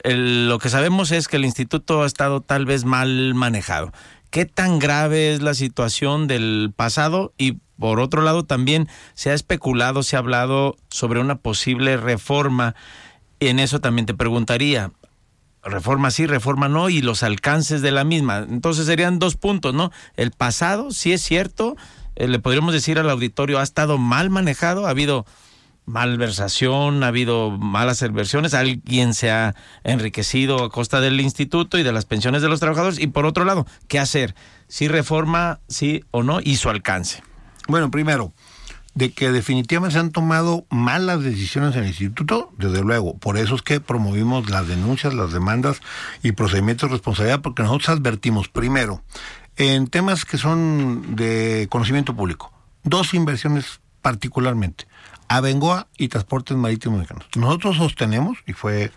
Lo 0.03 0.59
que 0.59 0.69
sabemos 0.69 1.09
es 1.09 1.27
que 1.27 1.37
el 1.37 1.45
instituto 1.45 2.03
ha 2.03 2.05
estado 2.05 2.41
tal 2.41 2.67
vez 2.67 2.85
mal 2.85 3.33
manejado. 3.33 3.91
¿Qué 4.29 4.45
tan 4.45 4.77
grave 4.77 5.33
es 5.33 5.41
la 5.41 5.55
situación 5.55 6.27
del 6.27 6.71
pasado? 6.75 7.33
Y 7.39 7.57
por 7.79 7.99
otro 7.99 8.21
lado 8.21 8.43
también 8.45 8.87
se 9.13 9.31
ha 9.31 9.33
especulado, 9.33 10.03
se 10.03 10.15
ha 10.15 10.19
hablado 10.19 10.75
sobre 10.89 11.19
una 11.19 11.35
posible 11.35 11.97
reforma. 11.97 12.75
En 13.39 13.59
eso 13.59 13.79
también 13.79 14.05
te 14.05 14.13
preguntaría, 14.13 14.91
reforma 15.63 16.11
sí, 16.11 16.25
reforma 16.25 16.69
no, 16.69 16.89
y 16.89 17.01
los 17.01 17.23
alcances 17.23 17.81
de 17.81 17.91
la 17.91 18.03
misma. 18.03 18.39
Entonces 18.39 18.85
serían 18.85 19.19
dos 19.19 19.35
puntos, 19.35 19.73
¿no? 19.73 19.91
El 20.15 20.31
pasado, 20.31 20.91
sí 20.91 21.13
es 21.13 21.21
cierto, 21.21 21.75
eh, 22.15 22.27
le 22.27 22.39
podríamos 22.39 22.73
decir 22.73 22.99
al 22.99 23.09
auditorio, 23.09 23.59
ha 23.59 23.63
estado 23.63 23.97
mal 23.97 24.29
manejado, 24.29 24.87
ha 24.87 24.91
habido 24.91 25.25
malversación, 25.85 27.03
ha 27.03 27.07
habido 27.07 27.49
malas 27.51 28.01
inversiones, 28.01 28.53
alguien 28.53 29.13
se 29.13 29.31
ha 29.31 29.55
enriquecido 29.83 30.63
a 30.63 30.69
costa 30.69 30.99
del 30.99 31.21
instituto 31.21 31.77
y 31.77 31.83
de 31.83 31.93
las 31.93 32.05
pensiones 32.05 32.41
de 32.41 32.49
los 32.49 32.59
trabajadores, 32.59 32.99
y 32.99 33.07
por 33.07 33.25
otro 33.25 33.45
lado, 33.45 33.65
¿qué 33.87 33.97
hacer? 33.97 34.35
Si 34.67 34.89
reforma, 34.89 35.61
sí 35.69 36.03
o 36.11 36.23
no, 36.23 36.39
y 36.43 36.57
su 36.57 36.69
alcance. 36.69 37.23
Bueno, 37.67 37.91
primero, 37.91 38.33
de 38.95 39.11
que 39.11 39.31
definitivamente 39.31 39.93
se 39.93 39.99
han 39.99 40.11
tomado 40.11 40.65
malas 40.69 41.21
decisiones 41.21 41.75
en 41.75 41.83
el 41.83 41.89
instituto, 41.89 42.51
desde 42.57 42.81
luego. 42.81 43.15
Por 43.17 43.37
eso 43.37 43.55
es 43.55 43.61
que 43.61 43.79
promovimos 43.79 44.49
las 44.49 44.67
denuncias, 44.67 45.13
las 45.13 45.31
demandas 45.31 45.81
y 46.23 46.31
procedimientos 46.31 46.89
de 46.89 46.95
responsabilidad, 46.95 47.41
porque 47.41 47.61
nosotros 47.61 47.89
advertimos, 47.89 48.47
primero, 48.47 49.03
en 49.55 49.87
temas 49.87 50.25
que 50.25 50.37
son 50.37 51.15
de 51.15 51.67
conocimiento 51.69 52.15
público, 52.15 52.51
dos 52.83 53.13
inversiones 53.13 53.81
particularmente, 54.01 54.87
Abengoa 55.27 55.87
y 55.97 56.07
Transportes 56.07 56.57
Marítimos 56.57 56.99
Mexicanos. 56.99 57.27
Nosotros 57.35 57.77
sostenemos, 57.77 58.39
y 58.47 58.53
fue 58.53 58.91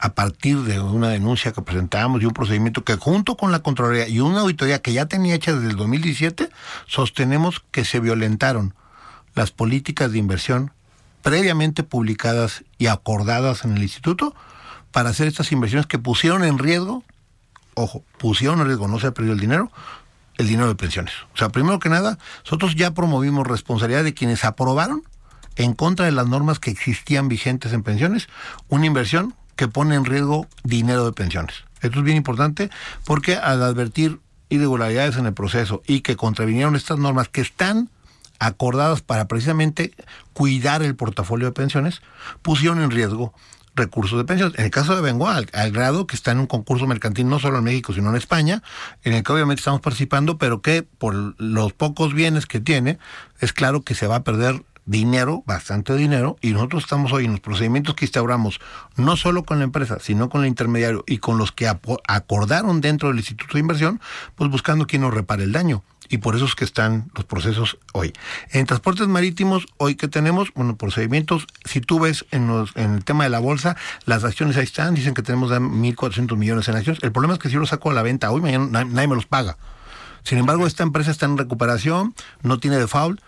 a 0.00 0.14
partir 0.14 0.62
de 0.62 0.80
una 0.80 1.08
denuncia 1.10 1.52
que 1.52 1.60
presentamos 1.60 2.22
y 2.22 2.24
un 2.24 2.32
procedimiento 2.32 2.84
que 2.84 2.96
junto 2.96 3.36
con 3.36 3.52
la 3.52 3.58
Contraloría 3.58 4.08
y 4.08 4.20
una 4.20 4.40
auditoría 4.40 4.80
que 4.80 4.94
ya 4.94 5.04
tenía 5.06 5.34
hecha 5.34 5.52
desde 5.52 5.68
el 5.68 5.76
2017, 5.76 6.48
sostenemos 6.86 7.62
que 7.70 7.84
se 7.84 8.00
violentaron 8.00 8.74
las 9.34 9.50
políticas 9.50 10.10
de 10.10 10.18
inversión 10.18 10.72
previamente 11.20 11.82
publicadas 11.82 12.64
y 12.78 12.86
acordadas 12.86 13.66
en 13.66 13.76
el 13.76 13.82
instituto 13.82 14.34
para 14.90 15.10
hacer 15.10 15.28
estas 15.28 15.52
inversiones 15.52 15.86
que 15.86 15.98
pusieron 15.98 16.44
en 16.44 16.58
riesgo, 16.58 17.04
ojo, 17.74 18.02
pusieron 18.18 18.60
en 18.60 18.66
riesgo, 18.68 18.88
no 18.88 18.98
se 18.98 19.08
ha 19.08 19.12
perdido 19.12 19.34
el 19.34 19.40
dinero, 19.40 19.70
el 20.38 20.48
dinero 20.48 20.68
de 20.68 20.76
pensiones. 20.76 21.12
O 21.34 21.36
sea, 21.36 21.50
primero 21.50 21.78
que 21.78 21.90
nada, 21.90 22.18
nosotros 22.44 22.74
ya 22.74 22.92
promovimos 22.92 23.46
responsabilidad 23.46 24.02
de 24.02 24.14
quienes 24.14 24.46
aprobaron 24.46 25.02
en 25.56 25.74
contra 25.74 26.06
de 26.06 26.12
las 26.12 26.26
normas 26.26 26.58
que 26.58 26.70
existían 26.70 27.28
vigentes 27.28 27.74
en 27.74 27.82
pensiones, 27.82 28.28
una 28.68 28.86
inversión 28.86 29.34
que 29.60 29.68
pone 29.68 29.94
en 29.94 30.06
riesgo 30.06 30.46
dinero 30.64 31.04
de 31.04 31.12
pensiones. 31.12 31.64
Esto 31.82 31.98
es 31.98 32.04
bien 32.06 32.16
importante 32.16 32.70
porque 33.04 33.36
al 33.36 33.62
advertir 33.62 34.18
irregularidades 34.48 35.18
en 35.18 35.26
el 35.26 35.34
proceso 35.34 35.82
y 35.86 36.00
que 36.00 36.16
contravinieron 36.16 36.76
estas 36.76 36.98
normas 36.98 37.28
que 37.28 37.42
están 37.42 37.90
acordadas 38.38 39.02
para 39.02 39.28
precisamente 39.28 39.92
cuidar 40.32 40.82
el 40.82 40.96
portafolio 40.96 41.48
de 41.48 41.52
pensiones, 41.52 42.00
pusieron 42.40 42.80
en 42.80 42.90
riesgo 42.90 43.34
recursos 43.74 44.16
de 44.16 44.24
pensiones. 44.24 44.58
En 44.58 44.64
el 44.64 44.70
caso 44.70 44.96
de 44.96 45.02
Bengoa, 45.02 45.36
al, 45.36 45.50
al, 45.52 45.72
grado 45.72 46.06
que 46.06 46.16
está 46.16 46.32
en 46.32 46.38
un 46.38 46.46
concurso 46.46 46.86
mercantil 46.86 47.28
no 47.28 47.38
solo 47.38 47.58
en 47.58 47.64
México, 47.64 47.92
sino 47.92 48.08
en 48.08 48.16
España, 48.16 48.62
en 49.04 49.12
el 49.12 49.22
que 49.22 49.30
obviamente 49.30 49.60
estamos 49.60 49.82
participando, 49.82 50.38
pero 50.38 50.62
que 50.62 50.84
por 50.84 51.34
los 51.38 51.74
pocos 51.74 52.14
bienes 52.14 52.46
que 52.46 52.60
tiene, 52.60 52.98
es 53.40 53.52
claro 53.52 53.82
que 53.82 53.94
se 53.94 54.06
va 54.06 54.16
a 54.16 54.24
perder 54.24 54.64
dinero, 54.90 55.44
bastante 55.46 55.94
dinero, 55.94 56.36
y 56.40 56.50
nosotros 56.50 56.82
estamos 56.82 57.12
hoy 57.12 57.24
en 57.24 57.30
los 57.32 57.40
procedimientos 57.40 57.94
que 57.94 58.06
instauramos, 58.06 58.60
no 58.96 59.16
solo 59.16 59.44
con 59.44 59.58
la 59.58 59.64
empresa, 59.64 59.98
sino 60.00 60.28
con 60.28 60.42
el 60.42 60.48
intermediario 60.48 61.04
y 61.06 61.18
con 61.18 61.38
los 61.38 61.52
que 61.52 61.68
acordaron 61.68 62.80
dentro 62.80 63.08
del 63.08 63.18
Instituto 63.18 63.54
de 63.54 63.60
Inversión, 63.60 64.00
pues 64.34 64.50
buscando 64.50 64.86
quién 64.86 65.02
nos 65.02 65.14
repare 65.14 65.44
el 65.44 65.52
daño. 65.52 65.84
Y 66.08 66.18
por 66.18 66.34
eso 66.34 66.44
es 66.44 66.56
que 66.56 66.64
están 66.64 67.08
los 67.14 67.24
procesos 67.24 67.78
hoy. 67.92 68.12
En 68.50 68.66
transportes 68.66 69.06
marítimos, 69.06 69.68
hoy 69.76 69.94
que 69.94 70.08
tenemos, 70.08 70.52
bueno, 70.54 70.76
procedimientos, 70.76 71.46
si 71.64 71.80
tú 71.80 72.00
ves 72.00 72.26
en, 72.32 72.48
los, 72.48 72.74
en 72.74 72.94
el 72.94 73.04
tema 73.04 73.22
de 73.22 73.30
la 73.30 73.38
bolsa, 73.38 73.76
las 74.06 74.24
acciones 74.24 74.56
ahí 74.56 74.64
están, 74.64 74.96
dicen 74.96 75.14
que 75.14 75.22
tenemos 75.22 75.52
1.400 75.52 76.36
millones 76.36 76.66
en 76.66 76.74
acciones. 76.74 77.00
El 77.04 77.12
problema 77.12 77.34
es 77.34 77.38
que 77.38 77.46
si 77.46 77.54
yo 77.54 77.60
lo 77.60 77.66
saco 77.66 77.92
a 77.92 77.94
la 77.94 78.02
venta 78.02 78.32
hoy, 78.32 78.40
mañana 78.40 78.84
nadie 78.84 79.06
me 79.06 79.14
los 79.14 79.26
paga. 79.26 79.56
Sin 80.24 80.38
embargo, 80.38 80.66
esta 80.66 80.82
empresa 80.82 81.12
está 81.12 81.26
en 81.26 81.38
recuperación, 81.38 82.12
no 82.42 82.58
tiene 82.58 82.76
default, 82.76 83.20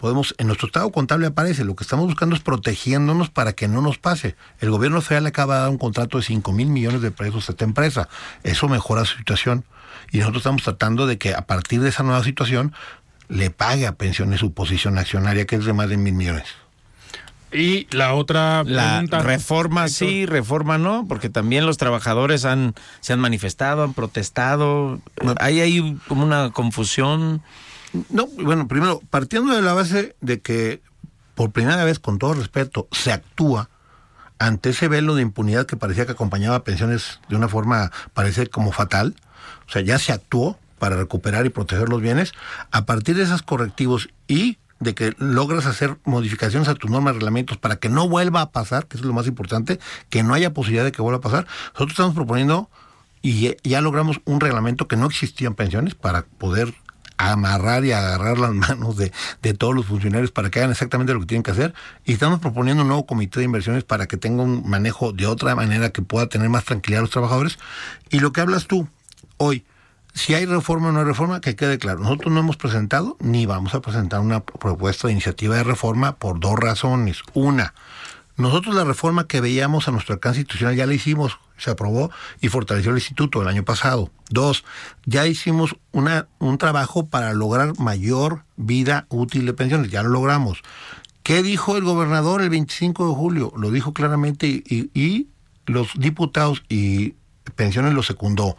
podemos, 0.00 0.34
en 0.38 0.46
nuestro 0.46 0.66
estado 0.66 0.90
contable 0.90 1.26
aparece, 1.26 1.62
lo 1.64 1.76
que 1.76 1.84
estamos 1.84 2.06
buscando 2.06 2.34
es 2.34 2.40
protegiéndonos 2.40 3.28
para 3.28 3.52
que 3.52 3.68
no 3.68 3.82
nos 3.82 3.98
pase. 3.98 4.34
El 4.58 4.70
gobierno 4.70 5.02
federal 5.02 5.26
acaba 5.26 5.56
de 5.56 5.60
dar 5.60 5.70
un 5.70 5.78
contrato 5.78 6.16
de 6.18 6.24
5 6.24 6.52
mil 6.52 6.68
millones 6.68 7.02
de 7.02 7.10
pesos 7.10 7.48
a 7.48 7.52
esta 7.52 7.64
empresa. 7.64 8.08
Eso 8.42 8.68
mejora 8.68 9.04
su 9.04 9.18
situación. 9.18 9.64
Y 10.10 10.18
nosotros 10.18 10.40
estamos 10.40 10.62
tratando 10.62 11.06
de 11.06 11.18
que 11.18 11.34
a 11.34 11.42
partir 11.42 11.82
de 11.82 11.90
esa 11.90 12.02
nueva 12.02 12.24
situación 12.24 12.72
le 13.28 13.50
pague 13.50 13.86
a 13.86 13.92
pensiones 13.92 14.40
su 14.40 14.52
posición 14.52 14.98
accionaria, 14.98 15.46
que 15.46 15.56
es 15.56 15.64
de 15.64 15.72
más 15.74 15.88
de 15.88 15.98
mil 15.98 16.14
millones. 16.14 16.46
Y 17.52 17.86
la 17.90 18.14
otra 18.14 18.62
pregunta. 18.64 19.18
La 19.18 19.22
reforma 19.22 19.88
sí, 19.88 20.24
reforma 20.24 20.78
no, 20.78 21.04
porque 21.08 21.28
también 21.28 21.66
los 21.66 21.76
trabajadores 21.76 22.44
han, 22.44 22.74
se 23.00 23.12
han 23.12 23.20
manifestado, 23.20 23.82
han 23.82 23.92
protestado. 23.92 25.00
Hay 25.40 25.60
ahí 25.60 25.98
como 26.08 26.24
una 26.24 26.50
confusión. 26.50 27.42
No, 28.10 28.26
bueno, 28.26 28.68
primero, 28.68 29.00
partiendo 29.10 29.54
de 29.54 29.62
la 29.62 29.72
base 29.72 30.16
de 30.20 30.40
que 30.40 30.82
por 31.34 31.52
primera 31.52 31.84
vez, 31.84 31.98
con 31.98 32.18
todo 32.18 32.34
respeto, 32.34 32.86
se 32.92 33.12
actúa 33.12 33.70
ante 34.38 34.70
ese 34.70 34.88
velo 34.88 35.14
de 35.14 35.22
impunidad 35.22 35.66
que 35.66 35.76
parecía 35.76 36.06
que 36.06 36.12
acompañaba 36.12 36.64
pensiones 36.64 37.20
de 37.28 37.36
una 37.36 37.48
forma, 37.48 37.90
parece 38.14 38.46
como 38.48 38.72
fatal, 38.72 39.14
o 39.66 39.70
sea, 39.70 39.82
ya 39.82 39.98
se 39.98 40.12
actuó 40.12 40.58
para 40.78 40.96
recuperar 40.96 41.46
y 41.46 41.50
proteger 41.50 41.88
los 41.88 42.00
bienes, 42.00 42.32
a 42.70 42.86
partir 42.86 43.16
de 43.16 43.22
esos 43.22 43.42
correctivos 43.42 44.08
y 44.28 44.58
de 44.80 44.94
que 44.94 45.14
logras 45.18 45.66
hacer 45.66 45.98
modificaciones 46.04 46.68
a 46.68 46.74
tus 46.74 46.90
normas, 46.90 47.14
reglamentos 47.14 47.58
para 47.58 47.76
que 47.76 47.88
no 47.88 48.08
vuelva 48.08 48.40
a 48.40 48.50
pasar, 48.50 48.86
que 48.86 48.96
es 48.96 49.04
lo 49.04 49.12
más 49.12 49.26
importante, 49.26 49.78
que 50.08 50.22
no 50.22 50.34
haya 50.34 50.54
posibilidad 50.54 50.84
de 50.84 50.92
que 50.92 51.02
vuelva 51.02 51.18
a 51.18 51.22
pasar. 51.22 51.46
Nosotros 51.72 51.92
estamos 51.92 52.14
proponiendo 52.14 52.70
y 53.22 53.54
ya 53.62 53.80
logramos 53.82 54.20
un 54.24 54.40
reglamento 54.40 54.88
que 54.88 54.96
no 54.96 55.06
existía 55.06 55.48
en 55.48 55.54
pensiones 55.54 55.94
para 55.94 56.22
poder 56.22 56.74
amarrar 57.20 57.84
y 57.84 57.92
agarrar 57.92 58.38
las 58.38 58.52
manos 58.54 58.96
de, 58.96 59.12
de, 59.42 59.54
todos 59.54 59.74
los 59.74 59.86
funcionarios 59.86 60.30
para 60.30 60.50
que 60.50 60.60
hagan 60.60 60.70
exactamente 60.70 61.12
lo 61.12 61.20
que 61.20 61.26
tienen 61.26 61.42
que 61.42 61.50
hacer. 61.50 61.74
Y 62.04 62.12
estamos 62.12 62.40
proponiendo 62.40 62.82
un 62.82 62.88
nuevo 62.88 63.06
comité 63.06 63.40
de 63.40 63.44
inversiones 63.44 63.84
para 63.84 64.06
que 64.06 64.16
tenga 64.16 64.42
un 64.42 64.68
manejo 64.68 65.12
de 65.12 65.26
otra 65.26 65.54
manera 65.54 65.90
que 65.90 66.02
pueda 66.02 66.28
tener 66.28 66.48
más 66.48 66.64
tranquilidad 66.64 67.00
a 67.00 67.02
los 67.02 67.10
trabajadores. 67.10 67.58
Y 68.10 68.20
lo 68.20 68.32
que 68.32 68.40
hablas 68.40 68.66
tú 68.66 68.88
hoy, 69.36 69.64
si 70.14 70.34
hay 70.34 70.46
reforma 70.46 70.88
o 70.88 70.92
no 70.92 71.00
hay 71.00 71.04
reforma, 71.04 71.40
que 71.40 71.56
quede 71.56 71.78
claro. 71.78 72.00
Nosotros 72.00 72.32
no 72.32 72.40
hemos 72.40 72.56
presentado 72.56 73.16
ni 73.20 73.46
vamos 73.46 73.74
a 73.74 73.80
presentar 73.80 74.20
una 74.20 74.40
propuesta 74.40 75.06
de 75.06 75.12
iniciativa 75.12 75.56
de 75.56 75.64
reforma 75.64 76.16
por 76.16 76.40
dos 76.40 76.58
razones. 76.58 77.22
Una, 77.34 77.74
nosotros 78.40 78.74
la 78.74 78.84
reforma 78.84 79.26
que 79.26 79.40
veíamos 79.40 79.86
a 79.86 79.90
nuestro 79.90 80.14
alcance 80.14 80.40
institucional 80.40 80.76
ya 80.76 80.86
la 80.86 80.94
hicimos, 80.94 81.38
se 81.56 81.70
aprobó 81.70 82.10
y 82.40 82.48
fortaleció 82.48 82.90
el 82.90 82.98
instituto 82.98 83.42
el 83.42 83.48
año 83.48 83.64
pasado. 83.64 84.10
Dos, 84.30 84.64
ya 85.06 85.26
hicimos 85.26 85.76
una, 85.92 86.28
un 86.38 86.58
trabajo 86.58 87.06
para 87.06 87.32
lograr 87.32 87.78
mayor 87.78 88.44
vida 88.56 89.06
útil 89.08 89.46
de 89.46 89.52
pensiones, 89.52 89.90
ya 89.90 90.02
lo 90.02 90.08
logramos. 90.08 90.62
¿Qué 91.22 91.42
dijo 91.42 91.76
el 91.76 91.84
gobernador 91.84 92.42
el 92.42 92.50
25 92.50 93.08
de 93.08 93.14
julio? 93.14 93.52
Lo 93.56 93.70
dijo 93.70 93.92
claramente 93.92 94.46
y, 94.46 94.90
y 94.94 95.28
los 95.66 95.90
diputados 95.94 96.62
y 96.68 97.14
pensiones 97.54 97.94
lo 97.94 98.02
secundó. 98.02 98.56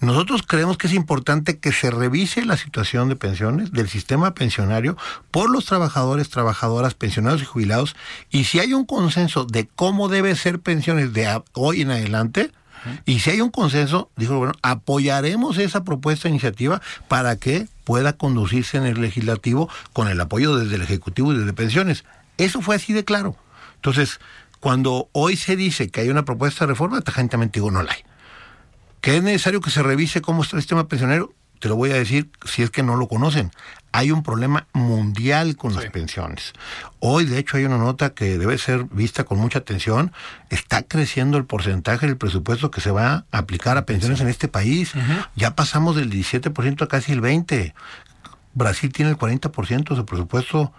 Nosotros 0.00 0.42
creemos 0.46 0.78
que 0.78 0.86
es 0.86 0.94
importante 0.94 1.58
que 1.58 1.72
se 1.72 1.90
revise 1.90 2.44
la 2.46 2.56
situación 2.56 3.10
de 3.10 3.16
pensiones 3.16 3.70
del 3.70 3.86
sistema 3.88 4.32
pensionario 4.32 4.96
por 5.30 5.50
los 5.50 5.66
trabajadores, 5.66 6.30
trabajadoras, 6.30 6.94
pensionados 6.94 7.42
y 7.42 7.44
jubilados 7.44 7.96
y 8.30 8.44
si 8.44 8.60
hay 8.60 8.72
un 8.72 8.86
consenso 8.86 9.44
de 9.44 9.68
cómo 9.68 10.08
debe 10.08 10.34
ser 10.36 10.58
pensiones 10.58 11.12
de 11.12 11.42
hoy 11.52 11.82
en 11.82 11.90
adelante, 11.90 12.50
y 13.04 13.18
si 13.18 13.28
hay 13.28 13.42
un 13.42 13.50
consenso, 13.50 14.10
dijo 14.16 14.38
bueno, 14.38 14.54
apoyaremos 14.62 15.58
esa 15.58 15.84
propuesta 15.84 16.24
de 16.24 16.30
iniciativa 16.30 16.80
para 17.08 17.36
que 17.36 17.68
pueda 17.84 18.14
conducirse 18.14 18.78
en 18.78 18.86
el 18.86 19.02
legislativo 19.02 19.68
con 19.92 20.08
el 20.08 20.18
apoyo 20.18 20.56
desde 20.56 20.76
el 20.76 20.82
Ejecutivo 20.82 21.34
y 21.34 21.36
desde 21.36 21.52
pensiones. 21.52 22.04
Eso 22.38 22.62
fue 22.62 22.76
así 22.76 22.94
de 22.94 23.04
claro. 23.04 23.36
Entonces, 23.74 24.18
cuando 24.60 25.10
hoy 25.12 25.36
se 25.36 25.56
dice 25.56 25.90
que 25.90 26.00
hay 26.00 26.08
una 26.08 26.24
propuesta 26.24 26.64
de 26.64 26.72
reforma, 26.72 27.02
tajantemente 27.02 27.60
digo, 27.60 27.70
no 27.70 27.82
la 27.82 27.92
hay 27.92 28.09
que 29.00 29.16
es 29.16 29.22
necesario 29.22 29.60
que 29.60 29.70
se 29.70 29.82
revise 29.82 30.20
cómo 30.20 30.42
está 30.42 30.56
el 30.56 30.62
sistema 30.62 30.88
pensionero, 30.88 31.32
te 31.60 31.68
lo 31.68 31.76
voy 31.76 31.90
a 31.90 31.94
decir 31.94 32.30
si 32.46 32.62
es 32.62 32.70
que 32.70 32.82
no 32.82 32.96
lo 32.96 33.06
conocen. 33.06 33.50
Hay 33.92 34.10
un 34.10 34.22
problema 34.22 34.66
mundial 34.72 35.56
con 35.56 35.74
las 35.74 35.86
pensiones. 35.86 36.54
Hoy, 37.00 37.26
de 37.26 37.38
hecho, 37.38 37.58
hay 37.58 37.64
una 37.64 37.76
nota 37.76 38.14
que 38.14 38.38
debe 38.38 38.56
ser 38.56 38.84
vista 38.84 39.24
con 39.24 39.38
mucha 39.38 39.58
atención. 39.58 40.12
Está 40.48 40.82
creciendo 40.82 41.36
el 41.36 41.44
porcentaje 41.44 42.06
del 42.06 42.16
presupuesto 42.16 42.70
que 42.70 42.80
se 42.80 42.90
va 42.90 43.26
a 43.30 43.38
aplicar 43.38 43.76
a 43.76 43.84
pensiones 43.84 44.20
en 44.20 44.28
este 44.28 44.48
país. 44.48 44.92
Ya 45.36 45.54
pasamos 45.54 45.96
del 45.96 46.10
17% 46.10 46.82
a 46.82 46.88
casi 46.88 47.12
el 47.12 47.20
20%. 47.20 47.74
Brasil 48.52 48.92
tiene 48.92 49.12
el 49.12 49.18
40% 49.18 49.90
de 49.90 49.96
su 49.96 50.06
presupuesto 50.06 50.72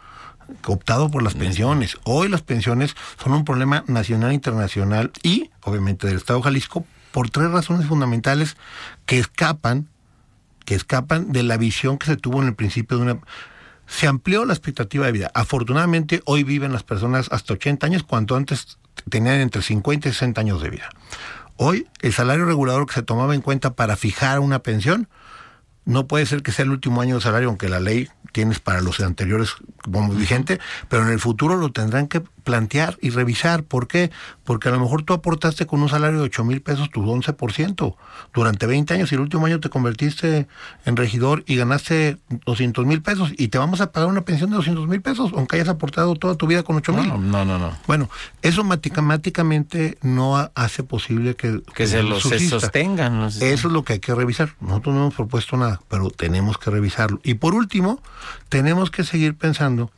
optado 0.66 1.10
por 1.12 1.22
las 1.22 1.36
pensiones. 1.36 1.98
Hoy 2.04 2.28
las 2.28 2.42
pensiones 2.42 2.96
son 3.22 3.34
un 3.34 3.46
problema 3.46 3.84
nacional, 3.88 4.34
internacional 4.34 5.12
y, 5.22 5.52
obviamente, 5.62 6.08
del 6.08 6.18
Estado 6.18 6.40
de 6.40 6.44
Jalisco 6.44 6.86
por 7.12 7.30
tres 7.30 7.52
razones 7.52 7.88
fundamentales 7.88 8.58
que 9.06 9.20
escapan, 9.20 9.88
que 10.66 10.76
escapan 10.76 11.32
de 11.32 11.44
la 11.44 11.58
visión 11.58 11.98
que 11.98 12.08
se 12.08 12.18
tuvo 12.18 12.42
en 12.42 12.48
el 12.48 12.56
principio 12.56 12.98
de 12.98 13.04
una 13.04 13.20
se 13.92 14.08
amplió 14.08 14.46
la 14.46 14.54
expectativa 14.54 15.06
de 15.06 15.12
vida. 15.12 15.32
Afortunadamente, 15.34 16.22
hoy 16.26 16.44
viven 16.44 16.72
las 16.72 16.84
personas 16.84 17.28
hasta 17.30 17.54
80 17.54 17.86
años, 17.86 18.04
cuando 18.04 18.38
antes 18.38 18.78
tenían 19.10 19.42
entre 19.42 19.62
50 19.62 20.08
y 20.08 20.14
60 20.14 20.40
años 20.40 20.62
de 20.62 20.70
vida. 20.70 20.90
Hoy, 21.58 21.88
el 22.02 22.14
salario 22.14 22.46
regulador 22.46 22.88
que 22.88 22.94
se 22.94 23.04
tomaba 23.04 23.36
en 23.36 23.42
cuenta 23.42 23.74
para 23.74 23.98
fijar 23.98 24.40
una 24.40 24.60
pensión, 24.60 25.10
no 25.84 26.08
puede 26.08 26.26
ser 26.26 26.42
que 26.42 26.54
sea 26.54 26.64
el 26.64 26.72
último 26.72 27.02
año 27.02 27.16
de 27.16 27.22
salario, 27.22 27.50
aunque 27.50 27.68
la 27.68 27.82
ley 27.82 28.08
tienes 28.32 28.60
para 28.60 28.82
los 28.82 29.00
anteriores 29.00 29.56
como 29.84 30.14
vigente, 30.14 30.60
pero 30.90 31.04
en 31.04 31.10
el 31.10 31.20
futuro 31.20 31.58
lo 31.58 31.72
tendrán 31.72 32.08
que 32.08 32.22
plantear 32.42 32.98
y 33.02 33.12
revisar. 33.12 33.64
¿Por 33.64 33.88
qué? 33.88 34.12
Porque 34.44 34.70
a 34.70 34.72
lo 34.72 34.80
mejor 34.80 35.04
tú 35.04 35.14
aportaste 35.14 35.66
con 35.66 35.82
un 35.82 35.90
salario 35.90 36.20
de 36.20 36.26
8 36.26 36.44
mil 36.44 36.62
pesos 36.62 36.90
tu 36.90 37.04
11% 37.04 37.96
durante 38.34 38.68
20 38.68 38.94
años 38.94 39.12
y 39.12 39.16
el 39.16 39.22
último 39.22 39.46
año 39.46 39.60
te 39.60 39.70
convertiste 39.70 40.48
en 40.86 40.98
regidor 40.98 41.44
y 41.46 41.56
ganaste 41.56 42.18
200 42.46 42.86
mil 42.86 43.02
pesos 43.02 43.32
y 43.38 43.50
te 43.50 43.58
vamos 43.58 43.82
a 43.82 43.92
pagar 43.92 44.10
una 44.10 44.22
pensión 44.22 44.50
de 44.50 44.56
200 44.58 44.88
mil 44.88 45.02
pesos 45.02 45.32
aunque 45.36 45.58
hayas 45.58 45.70
aportado 45.70 46.16
toda 46.16 46.36
tu 46.36 46.48
vida 46.48 46.64
con 46.64 46.76
8 46.78 46.94
mil. 46.94 47.08
No, 47.08 47.18
no, 47.18 47.46
no, 47.46 47.58
no. 47.58 47.78
Bueno, 47.88 48.10
eso 48.42 48.64
matemáticamente 48.64 49.98
no 50.02 50.50
hace 50.56 50.84
posible 50.84 51.36
que, 51.36 51.62
que, 51.76 51.88
se, 51.88 52.04
los, 52.04 52.24
sostengan. 52.24 53.24
Eso 53.24 53.42
es 53.42 53.64
lo 53.64 53.84
que 53.84 53.94
hay 53.94 54.00
que 54.00 54.16
revisar. 54.16 54.56
Nosotros 54.60 54.96
no 54.96 55.02
hemos 55.02 55.14
propuesto 55.14 55.58
nada, 55.58 55.82
pero 55.90 56.10
tenemos 56.10 56.58
que 56.58 56.72
revisarlo. 56.72 57.20
Y 57.24 57.36
por 57.36 57.54
último, 57.54 58.02
tenemos 58.50 58.92
que 58.92 59.04
seguir 59.04 59.36
pensando 59.36 59.92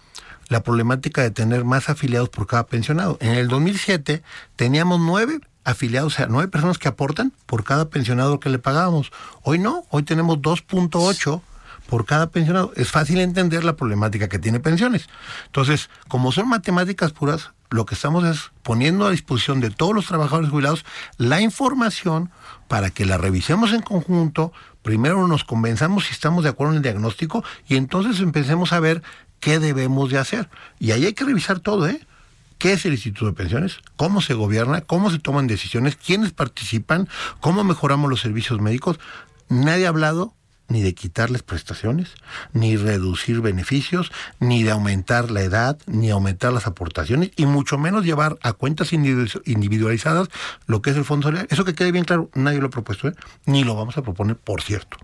la 0.49 0.61
problemática 0.63 1.21
de 1.21 1.31
tener 1.31 1.63
más 1.63 1.89
afiliados 1.89 2.29
por 2.29 2.47
cada 2.47 2.67
pensionado. 2.67 3.17
En 3.21 3.33
el 3.33 3.47
2007 3.47 4.23
teníamos 4.55 4.99
nueve 4.99 5.39
afiliados, 5.63 6.13
o 6.13 6.15
sea, 6.15 6.27
nueve 6.27 6.49
personas 6.49 6.77
que 6.77 6.87
aportan 6.87 7.33
por 7.45 7.63
cada 7.63 7.89
pensionado 7.89 8.39
que 8.39 8.49
le 8.49 8.59
pagábamos. 8.59 9.11
Hoy 9.41 9.59
no, 9.59 9.85
hoy 9.89 10.03
tenemos 10.03 10.39
2.8 10.39 11.41
por 11.87 12.05
cada 12.05 12.27
pensionado. 12.27 12.71
Es 12.75 12.91
fácil 12.91 13.19
entender 13.19 13.63
la 13.63 13.75
problemática 13.75 14.27
que 14.27 14.39
tiene 14.39 14.59
pensiones. 14.59 15.07
Entonces, 15.45 15.89
como 16.07 16.31
son 16.31 16.49
matemáticas 16.49 17.11
puras, 17.11 17.51
lo 17.69 17.85
que 17.85 17.95
estamos 17.95 18.23
es 18.23 18.51
poniendo 18.61 19.07
a 19.07 19.11
disposición 19.11 19.59
de 19.59 19.71
todos 19.71 19.95
los 19.95 20.05
trabajadores 20.05 20.51
jubilados 20.51 20.85
la 21.17 21.41
información 21.41 22.29
para 22.67 22.91
que 22.91 23.05
la 23.05 23.17
revisemos 23.17 23.73
en 23.73 23.81
conjunto, 23.81 24.53
primero 24.83 25.27
nos 25.27 25.43
convenzamos 25.43 26.05
si 26.05 26.11
estamos 26.11 26.43
de 26.43 26.51
acuerdo 26.51 26.73
en 26.73 26.77
el 26.77 26.83
diagnóstico 26.83 27.43
y 27.67 27.77
entonces 27.77 28.19
empecemos 28.19 28.73
a 28.73 28.79
ver 28.79 29.01
qué 29.39 29.59
debemos 29.59 30.11
de 30.11 30.19
hacer. 30.19 30.49
Y 30.79 30.91
ahí 30.91 31.05
hay 31.05 31.13
que 31.13 31.25
revisar 31.25 31.59
todo, 31.59 31.87
¿eh? 31.87 32.05
¿Qué 32.59 32.73
es 32.73 32.85
el 32.85 32.93
Instituto 32.93 33.25
de 33.25 33.33
Pensiones? 33.33 33.79
¿Cómo 33.97 34.21
se 34.21 34.35
gobierna? 34.35 34.81
¿Cómo 34.81 35.09
se 35.09 35.19
toman 35.19 35.47
decisiones? 35.47 35.95
¿Quiénes 35.95 36.31
participan? 36.31 37.09
¿Cómo 37.41 37.63
mejoramos 37.63 38.09
los 38.09 38.21
servicios 38.21 38.61
médicos? 38.61 38.99
Nadie 39.49 39.85
ha 39.85 39.89
hablado 39.89 40.33
ni 40.67 40.81
de 40.81 40.93
quitarles 40.93 41.43
prestaciones, 41.43 42.09
ni 42.53 42.77
reducir 42.77 43.41
beneficios, 43.41 44.11
ni 44.39 44.63
de 44.63 44.71
aumentar 44.71 45.31
la 45.31 45.41
edad, 45.41 45.77
ni 45.87 46.09
aumentar 46.09 46.53
las 46.53 46.67
aportaciones, 46.67 47.31
y 47.35 47.45
mucho 47.45 47.77
menos 47.77 48.05
llevar 48.05 48.37
a 48.41 48.53
cuentas 48.53 48.93
individualizadas 48.93 50.29
lo 50.65 50.81
que 50.81 50.91
es 50.91 50.97
el 50.97 51.05
Fondo 51.05 51.27
Social. 51.29 51.47
Eso 51.49 51.65
que 51.65 51.75
quede 51.75 51.91
bien 51.91 52.05
claro, 52.05 52.29
nadie 52.33 52.59
lo 52.59 52.67
ha 52.67 52.71
propuesto, 52.71 53.07
¿eh? 53.07 53.13
ni 53.45 53.63
lo 53.63 53.75
vamos 53.75 53.97
a 53.97 54.01
proponer, 54.01 54.37
por 54.37 54.61
cierto. 54.61 54.97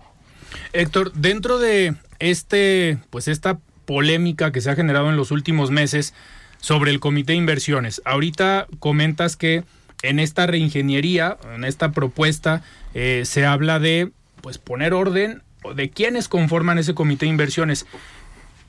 Héctor, 0.72 1.12
dentro 1.12 1.58
de 1.58 1.94
este, 2.18 2.98
pues 3.10 3.28
esta 3.28 3.58
polémica 3.84 4.52
que 4.52 4.60
se 4.60 4.70
ha 4.70 4.76
generado 4.76 5.08
en 5.10 5.16
los 5.16 5.30
últimos 5.30 5.70
meses 5.70 6.14
sobre 6.60 6.90
el 6.90 7.00
comité 7.00 7.32
de 7.32 7.38
inversiones. 7.38 8.02
Ahorita 8.04 8.66
comentas 8.78 9.36
que 9.36 9.64
en 10.02 10.18
esta 10.18 10.46
reingeniería, 10.46 11.38
en 11.54 11.64
esta 11.64 11.92
propuesta, 11.92 12.62
eh, 12.94 13.22
se 13.24 13.46
habla 13.46 13.78
de 13.78 14.12
pues 14.40 14.58
poner 14.58 14.94
orden 14.94 15.42
de 15.74 15.90
quiénes 15.90 16.28
conforman 16.28 16.78
ese 16.78 16.94
comité 16.94 17.26
de 17.26 17.30
inversiones. 17.30 17.86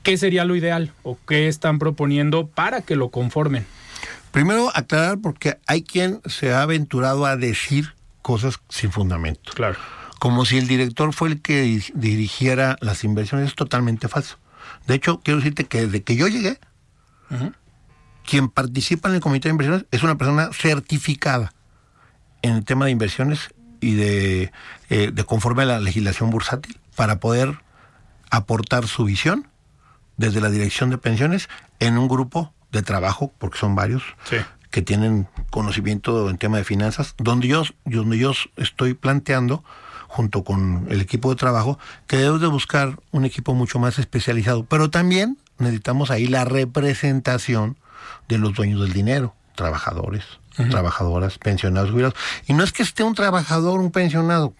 ¿Qué 0.02 0.16
sería 0.16 0.44
lo 0.44 0.56
ideal 0.56 0.92
o 1.02 1.18
qué 1.26 1.48
están 1.48 1.78
proponiendo 1.78 2.46
para 2.46 2.82
que 2.82 2.96
lo 2.96 3.10
conformen? 3.10 3.64
Primero 4.32 4.70
aclarar 4.74 5.18
porque 5.18 5.58
hay 5.66 5.82
quien 5.82 6.20
se 6.26 6.52
ha 6.52 6.62
aventurado 6.62 7.26
a 7.26 7.36
decir 7.36 7.94
cosas 8.22 8.60
sin 8.68 8.90
fundamento. 8.90 9.52
Claro. 9.54 9.78
Como 10.18 10.44
si 10.44 10.58
el 10.58 10.66
director 10.66 11.12
fue 11.12 11.28
el 11.28 11.42
que 11.42 11.82
dirigiera 11.94 12.76
las 12.80 13.04
inversiones, 13.04 13.48
es 13.48 13.54
totalmente 13.54 14.08
falso. 14.08 14.38
De 14.86 14.94
hecho, 14.94 15.20
quiero 15.20 15.38
decirte 15.38 15.64
que 15.64 15.86
desde 15.86 16.02
que 16.02 16.16
yo 16.16 16.28
llegué, 16.28 16.58
quien 18.24 18.48
participa 18.48 19.08
en 19.08 19.16
el 19.16 19.20
comité 19.20 19.48
de 19.48 19.52
inversiones 19.52 19.86
es 19.90 20.02
una 20.02 20.16
persona 20.16 20.50
certificada 20.52 21.52
en 22.42 22.54
el 22.54 22.64
tema 22.64 22.86
de 22.86 22.92
inversiones 22.92 23.50
y 23.80 23.94
de, 23.94 24.52
eh, 24.90 25.10
de 25.12 25.24
conforme 25.24 25.64
a 25.64 25.66
la 25.66 25.80
legislación 25.80 26.30
bursátil 26.30 26.78
para 26.94 27.20
poder 27.20 27.58
aportar 28.30 28.86
su 28.86 29.04
visión 29.04 29.48
desde 30.16 30.40
la 30.40 30.50
dirección 30.50 30.90
de 30.90 30.98
pensiones 30.98 31.48
en 31.80 31.98
un 31.98 32.08
grupo 32.08 32.52
de 32.70 32.82
trabajo, 32.82 33.32
porque 33.38 33.58
son 33.58 33.74
varios, 33.74 34.02
que 34.70 34.82
tienen 34.82 35.28
conocimiento 35.50 36.30
en 36.30 36.38
tema 36.38 36.56
de 36.56 36.64
finanzas, 36.64 37.14
donde 37.18 37.48
yo, 37.48 37.64
donde 37.84 38.18
yo 38.18 38.32
estoy 38.56 38.94
planteando, 38.94 39.62
junto 40.08 40.44
con 40.44 40.86
el 40.90 41.00
equipo 41.00 41.30
de 41.30 41.36
trabajo, 41.36 41.78
que 42.06 42.16
debemos 42.16 42.40
de 42.40 42.46
buscar 42.46 42.98
un 43.10 43.24
equipo 43.24 43.54
mucho 43.54 43.78
más 43.78 43.98
especializado, 43.98 44.64
pero 44.64 44.90
también 44.90 45.38
necesitamos 45.58 46.10
ahí 46.10 46.26
la 46.26 46.44
representación 46.44 47.78
de 48.28 48.38
los 48.38 48.54
dueños 48.54 48.80
del 48.80 48.92
dinero, 48.92 49.34
trabajadores, 49.54 50.24
trabajadoras, 50.70 51.38
pensionados, 51.38 51.90
jubilados. 51.90 52.14
Y 52.46 52.52
no 52.52 52.62
es 52.64 52.72
que 52.72 52.82
esté 52.82 53.02
un 53.02 53.14
trabajador, 53.14 53.80
un 53.80 53.90
pensionado, 53.90 54.54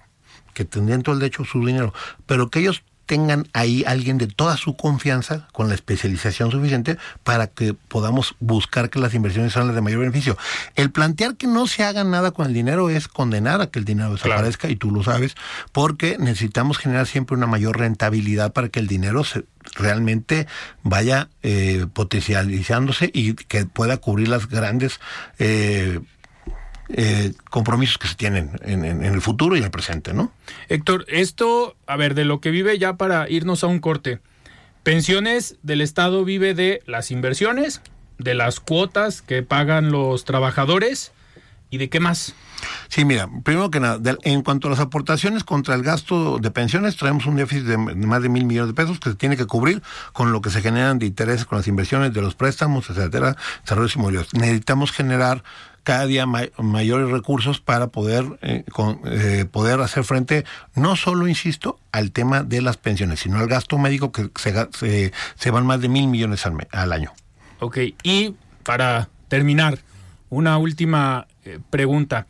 que 0.55 0.65
tendrían 0.65 1.03
todo 1.03 1.15
el 1.15 1.21
derecho 1.21 1.43
a 1.43 1.47
su 1.47 1.65
dinero, 1.65 1.93
pero 2.27 2.51
que 2.51 2.61
ellos 2.61 2.83
tengan 3.07 3.47
ahí 3.53 3.85
alguien 3.87 4.17
de 4.19 4.27
toda 4.27 4.57
su 4.57 4.77
confianza 4.77 5.49
con 5.53 5.69
la 5.69 5.75
especialización 5.75 6.51
suficiente 6.51 6.97
para 7.25 7.47
que 7.47 7.75
podamos 7.75 8.37
buscar 8.41 8.91
que 8.91 9.01
las 9.01 9.15
inversiones 9.15 9.53
sean 9.53 9.67
las 9.67 9.75
de 9.75 9.83
mayor 9.83 10.01
beneficio. 10.01 10.39
El 10.77 10.91
plantear 10.91 11.37
que 11.37 11.47
no 11.47 11.67
se 11.67 11.83
haga 11.83 12.05
nada 12.05 12.31
con 12.31 12.47
el 12.47 12.55
dinero 12.55 12.91
es 12.91 13.09
condenar 13.09 13.61
a 13.61 13.67
que 13.67 13.79
el 13.79 13.85
dinero 13.85 14.13
desaparezca 14.13 14.71
y 14.71 14.77
tú 14.77 14.91
lo 14.91 15.03
sabes, 15.03 15.35
porque 15.73 16.17
necesitamos 16.19 16.79
generar 16.79 17.07
siempre 17.07 17.37
una 17.37 17.47
mayor 17.47 17.79
rentabilidad 17.79 18.53
para 18.53 18.69
que 18.69 18.81
el 18.81 18.87
dinero 18.87 19.25
se, 19.25 19.45
realmente 19.75 20.47
vaya 20.83 21.29
eh, 21.43 21.87
potencializándose 21.93 23.11
y 23.13 23.35
que 23.35 23.67
pueda 23.67 23.97
cubrir 23.99 24.29
las 24.29 24.49
grandes 24.49 25.01
eh, 25.39 26.01
eh, 26.93 27.33
compromisos 27.51 27.99
que 27.99 28.09
se 28.09 28.15
tienen 28.15 28.51
en, 28.63 28.85
el 28.85 29.21
futuro 29.21 29.57
y 29.57 29.59
en 29.59 29.65
el 29.65 29.71
presente, 29.71 30.13
¿no? 30.13 30.33
Héctor, 30.69 31.05
esto, 31.09 31.77
a 31.87 31.97
ver, 31.97 32.15
de 32.15 32.25
lo 32.25 32.41
que 32.41 32.51
vive 32.51 32.79
ya 32.79 32.97
para 32.97 33.29
irnos 33.31 33.65
a 33.65 33.67
un 33.67 33.81
corte. 33.81 34.21
Pensiones 34.83 35.57
del 35.63 35.81
Estado 35.81 36.25
vive 36.25 36.55
de 36.55 36.83
las 36.87 37.11
inversiones, 37.11 37.81
de 38.19 38.35
las 38.35 38.61
cuotas 38.61 39.23
que 39.23 39.43
pagan 39.43 39.91
los 39.91 40.25
trabajadores 40.25 41.13
y 41.73 41.79
de 41.79 41.89
qué 41.89 41.99
más. 41.99 42.35
Sí, 42.89 43.05
mira, 43.05 43.29
primero 43.43 43.71
que 43.71 43.81
nada, 43.81 43.99
en 44.23 44.43
cuanto 44.43 44.69
a 44.69 44.71
las 44.71 44.79
aportaciones 44.79 45.43
contra 45.43 45.75
el 45.75 45.83
gasto 45.83 46.39
de 46.39 46.51
pensiones, 46.51 46.97
traemos 46.99 47.25
un 47.25 47.37
déficit 47.37 47.65
de 47.65 47.79
más 47.79 48.23
de 48.23 48.29
mil 48.29 48.45
millones 48.45 48.69
de 48.69 48.75
pesos 48.75 49.01
que 49.01 49.09
se 49.09 49.17
tiene 49.17 49.39
que 49.39 49.47
cubrir 49.47 49.83
con 50.13 50.33
lo 50.33 50.43
que 50.43 50.51
se 50.51 50.61
generan 50.61 50.99
de 50.99 51.07
intereses 51.07 51.47
con 51.47 51.59
las 51.59 51.67
inversiones, 51.67 52.13
de 52.13 52.21
los 52.21 52.35
préstamos, 52.35 52.91
etcétera, 52.91 53.37
desarrollos 53.63 53.97
inmobiliarios. 53.97 54.35
Necesitamos 54.35 54.93
generar 54.93 55.43
cada 55.83 56.05
día 56.05 56.27
mayores 56.27 57.11
recursos 57.11 57.59
para 57.59 57.87
poder, 57.89 58.27
eh, 58.43 58.65
eh, 59.07 59.47
poder 59.51 59.81
hacer 59.81 60.05
frente, 60.05 60.45
no 60.75 60.95
solo, 60.95 61.27
insisto, 61.27 61.81
al 61.91 62.13
tema 62.13 62.43
de 62.43 62.61
las 62.61 62.77
pensiones, 62.77 63.21
sino 63.21 63.39
al 63.39 63.49
gasto 63.49 63.79
médico 63.79 64.13
que 64.13 64.31
se, 64.37 65.11
se, 65.37 65.51
van 65.51 65.65
más 65.65 65.81
de 65.81 65.89
mil 65.89 66.07
millones 66.07 66.45
al, 66.45 66.69
al, 66.71 66.93
año. 66.93 67.13
Ok, 67.61 67.79
y 68.03 68.35
para 68.63 69.09
terminar, 69.29 69.79
una 70.29 70.59
última 70.59 71.27
eh, 71.45 71.59
pregunta. 71.71 72.27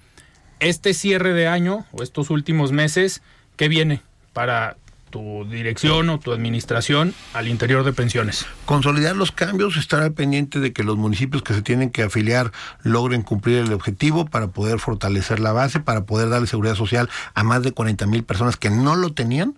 Este 0.60 0.94
cierre 0.94 1.32
de 1.32 1.48
año 1.48 1.86
o 1.92 2.02
estos 2.02 2.30
últimos 2.30 2.72
meses, 2.72 3.22
¿qué 3.56 3.68
viene 3.68 4.02
para 4.32 4.76
tu 5.12 5.44
dirección 5.44 6.08
o 6.08 6.18
tu 6.18 6.32
administración 6.32 7.14
al 7.34 7.46
interior 7.46 7.84
de 7.84 7.92
pensiones. 7.92 8.46
Consolidar 8.64 9.14
los 9.14 9.30
cambios, 9.30 9.76
estar 9.76 10.02
al 10.02 10.12
pendiente 10.12 10.58
de 10.58 10.72
que 10.72 10.82
los 10.82 10.96
municipios 10.96 11.42
que 11.42 11.54
se 11.54 11.62
tienen 11.62 11.90
que 11.90 12.02
afiliar 12.02 12.50
logren 12.82 13.22
cumplir 13.22 13.58
el 13.58 13.72
objetivo 13.72 14.24
para 14.24 14.48
poder 14.48 14.80
fortalecer 14.80 15.38
la 15.38 15.52
base, 15.52 15.78
para 15.78 16.04
poder 16.04 16.30
darle 16.30 16.48
seguridad 16.48 16.74
social 16.74 17.08
a 17.34 17.44
más 17.44 17.62
de 17.62 17.72
40 17.72 18.06
mil 18.06 18.24
personas 18.24 18.56
que 18.56 18.70
no 18.70 18.96
lo 18.96 19.12
tenían 19.12 19.54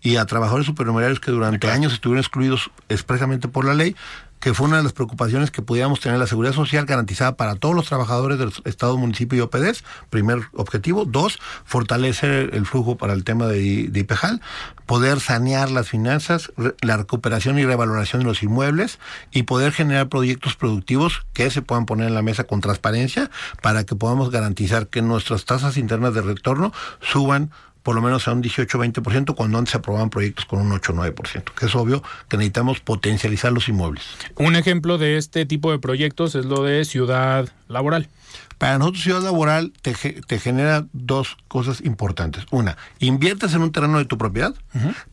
y 0.00 0.16
a 0.16 0.26
trabajadores 0.26 0.66
supernumerarios 0.66 1.18
que 1.18 1.32
durante 1.32 1.70
años 1.70 1.92
estuvieron 1.92 2.20
excluidos 2.20 2.70
expresamente 2.88 3.48
por 3.48 3.64
la 3.64 3.74
ley 3.74 3.96
que 4.44 4.52
fue 4.52 4.66
una 4.66 4.76
de 4.76 4.82
las 4.82 4.92
preocupaciones 4.92 5.50
que 5.50 5.62
pudiéramos 5.62 6.00
tener 6.00 6.18
la 6.18 6.26
seguridad 6.26 6.52
social 6.52 6.84
garantizada 6.84 7.34
para 7.34 7.54
todos 7.54 7.74
los 7.74 7.86
trabajadores 7.86 8.38
del 8.38 8.52
Estado, 8.66 8.94
municipio 8.98 9.38
y 9.38 9.40
OPDs, 9.40 9.84
primer 10.10 10.40
objetivo. 10.52 11.06
Dos, 11.06 11.38
fortalecer 11.64 12.50
el 12.52 12.66
flujo 12.66 12.98
para 12.98 13.14
el 13.14 13.24
tema 13.24 13.46
de, 13.46 13.88
de 13.88 14.00
IPEJAL, 14.00 14.42
poder 14.84 15.20
sanear 15.20 15.70
las 15.70 15.88
finanzas, 15.88 16.52
la 16.82 16.98
recuperación 16.98 17.58
y 17.58 17.64
revaloración 17.64 18.20
de 18.20 18.26
los 18.26 18.42
inmuebles 18.42 18.98
y 19.32 19.44
poder 19.44 19.72
generar 19.72 20.10
proyectos 20.10 20.56
productivos 20.56 21.22
que 21.32 21.48
se 21.48 21.62
puedan 21.62 21.86
poner 21.86 22.08
en 22.08 22.14
la 22.14 22.20
mesa 22.20 22.44
con 22.44 22.60
transparencia 22.60 23.30
para 23.62 23.84
que 23.84 23.96
podamos 23.96 24.28
garantizar 24.30 24.88
que 24.88 25.00
nuestras 25.00 25.46
tasas 25.46 25.78
internas 25.78 26.12
de 26.12 26.20
retorno 26.20 26.70
suban 27.00 27.50
por 27.84 27.94
lo 27.94 28.02
menos 28.02 28.26
a 28.26 28.32
un 28.32 28.42
18-20% 28.42 29.34
cuando 29.36 29.58
antes 29.58 29.72
se 29.72 29.76
aprobaban 29.76 30.10
proyectos 30.10 30.46
con 30.46 30.58
un 30.58 30.72
8-9%, 30.72 31.44
que 31.54 31.66
es 31.66 31.74
obvio 31.76 32.02
que 32.28 32.38
necesitamos 32.38 32.80
potencializar 32.80 33.52
los 33.52 33.68
inmuebles. 33.68 34.02
Un 34.36 34.56
ejemplo 34.56 34.96
de 34.96 35.18
este 35.18 35.44
tipo 35.44 35.70
de 35.70 35.78
proyectos 35.78 36.34
es 36.34 36.46
lo 36.46 36.64
de 36.64 36.84
ciudad 36.86 37.50
laboral. 37.68 38.08
Para 38.56 38.78
nosotros 38.78 39.02
ciudad 39.04 39.22
laboral 39.22 39.74
te, 39.82 39.92
te 39.92 40.38
genera 40.38 40.86
dos 40.94 41.36
cosas 41.46 41.82
importantes. 41.82 42.46
Una, 42.50 42.78
inviertes 43.00 43.52
en 43.52 43.60
un 43.60 43.70
terreno 43.70 43.98
de 43.98 44.06
tu 44.06 44.16
propiedad, 44.16 44.54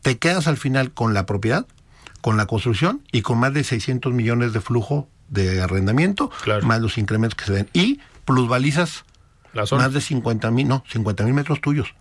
te 0.00 0.16
quedas 0.16 0.46
al 0.46 0.56
final 0.56 0.92
con 0.92 1.12
la 1.12 1.26
propiedad, 1.26 1.66
con 2.22 2.38
la 2.38 2.46
construcción 2.46 3.02
y 3.12 3.20
con 3.20 3.36
más 3.38 3.52
de 3.52 3.64
600 3.64 4.14
millones 4.14 4.54
de 4.54 4.62
flujo 4.62 5.08
de 5.28 5.60
arrendamiento, 5.60 6.30
más 6.62 6.80
los 6.80 6.96
incrementos 6.96 7.36
que 7.36 7.44
se 7.44 7.52
den. 7.52 7.68
Y 7.74 8.00
plusvalizas 8.24 9.04
más 9.72 9.92
de 9.92 10.00
50 10.00 10.50
mil, 10.50 10.68
no, 10.68 10.84
50 10.88 11.24
mil 11.24 11.34
metros 11.34 11.60
tuyos. 11.60 11.94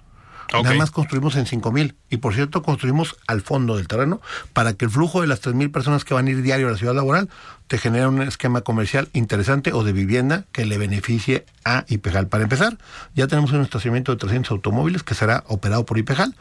Nada 0.53 0.75
más 0.75 0.91
construimos 0.91 1.35
en 1.35 1.45
5 1.45 1.71
mil. 1.71 1.95
Y 2.09 2.17
por 2.17 2.33
cierto, 2.33 2.61
construimos 2.61 3.15
al 3.27 3.41
fondo 3.41 3.77
del 3.77 3.87
terreno 3.87 4.21
para 4.53 4.73
que 4.73 4.85
el 4.85 4.91
flujo 4.91 5.21
de 5.21 5.27
las 5.27 5.39
3 5.39 5.55
mil 5.55 5.71
personas 5.71 6.03
que 6.03 6.13
van 6.13 6.27
a 6.27 6.31
ir 6.31 6.41
diario 6.41 6.67
a 6.67 6.71
la 6.71 6.77
ciudad 6.77 6.93
laboral 6.93 7.29
te 7.67 7.77
genere 7.77 8.07
un 8.07 8.21
esquema 8.21 8.61
comercial 8.61 9.09
interesante 9.13 9.71
o 9.71 9.83
de 9.83 9.93
vivienda 9.93 10.45
que 10.51 10.65
le 10.65 10.77
beneficie 10.77 11.45
a 11.63 11.85
IPEJAL. 11.87 12.27
Para 12.27 12.43
empezar, 12.43 12.77
ya 13.15 13.27
tenemos 13.27 13.51
un 13.53 13.61
estacionamiento 13.61 14.11
de 14.11 14.17
300 14.17 14.51
automóviles 14.51 15.03
que 15.03 15.15
será 15.15 15.43
operado 15.47 15.85
por 15.85 15.97
IPEJAL. 15.97 16.35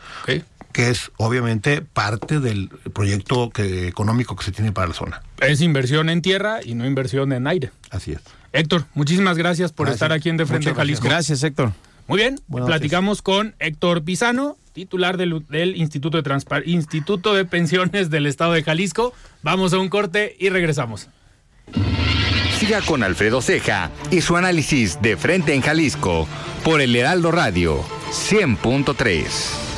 que 0.73 0.89
es 0.89 1.11
obviamente 1.17 1.83
parte 1.83 2.39
del 2.39 2.69
proyecto 2.69 3.51
que, 3.51 3.89
económico 3.89 4.37
que 4.37 4.45
se 4.45 4.53
tiene 4.53 4.71
para 4.71 4.87
la 4.87 4.95
zona. 4.95 5.21
Es 5.41 5.63
inversión 5.63 6.09
en 6.09 6.23
tierra 6.23 6.61
y 6.65 6.75
no 6.75 6.87
inversión 6.87 7.33
en 7.33 7.49
aire. 7.49 7.73
Así 7.91 8.13
es. 8.13 8.21
Héctor, 8.53 8.85
muchísimas 8.95 9.37
gracias 9.37 9.73
por 9.73 9.89
estar 9.89 10.13
aquí 10.13 10.29
en 10.29 10.37
De 10.37 10.47
Frente 10.47 10.73
Jalisco. 10.73 11.09
Gracias, 11.09 11.43
Héctor. 11.43 11.73
Muy 12.11 12.19
bien, 12.19 12.41
platicamos 12.67 13.23
con 13.23 13.55
Héctor 13.61 14.03
Pisano, 14.03 14.57
titular 14.73 15.17
del, 15.17 15.33
Instituto, 15.77 16.21
de 16.21 16.63
Instituto 16.67 17.35
de 17.35 17.45
Pensiones 17.45 18.11
del 18.11 18.27
Estado 18.27 18.53
de 18.53 18.65
Jalisco. 18.65 19.15
Vamos 19.43 19.73
a 19.75 19.79
un 19.79 19.89
corte 19.89 20.35
y 20.41 20.49
regresamos. 20.49 21.09
Siga 22.59 22.83
con 22.83 23.05
Alfredo 23.05 23.41
Ceja 23.41 23.93
y 24.11 24.23
su 24.23 24.37
análisis 24.37 25.01
de 25.01 25.17
frente 25.17 25.55
en 25.55 25.61
Jalisco 25.61 26.27
por 26.65 26.81
el 26.81 26.97
Heraldo 26.97 27.31
Radio 27.31 27.81
100.3. 28.11 29.70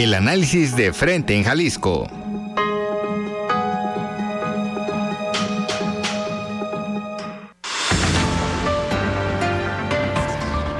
El 0.00 0.14
análisis 0.14 0.74
de 0.76 0.94
frente 0.94 1.36
en 1.36 1.44
Jalisco. 1.44 2.08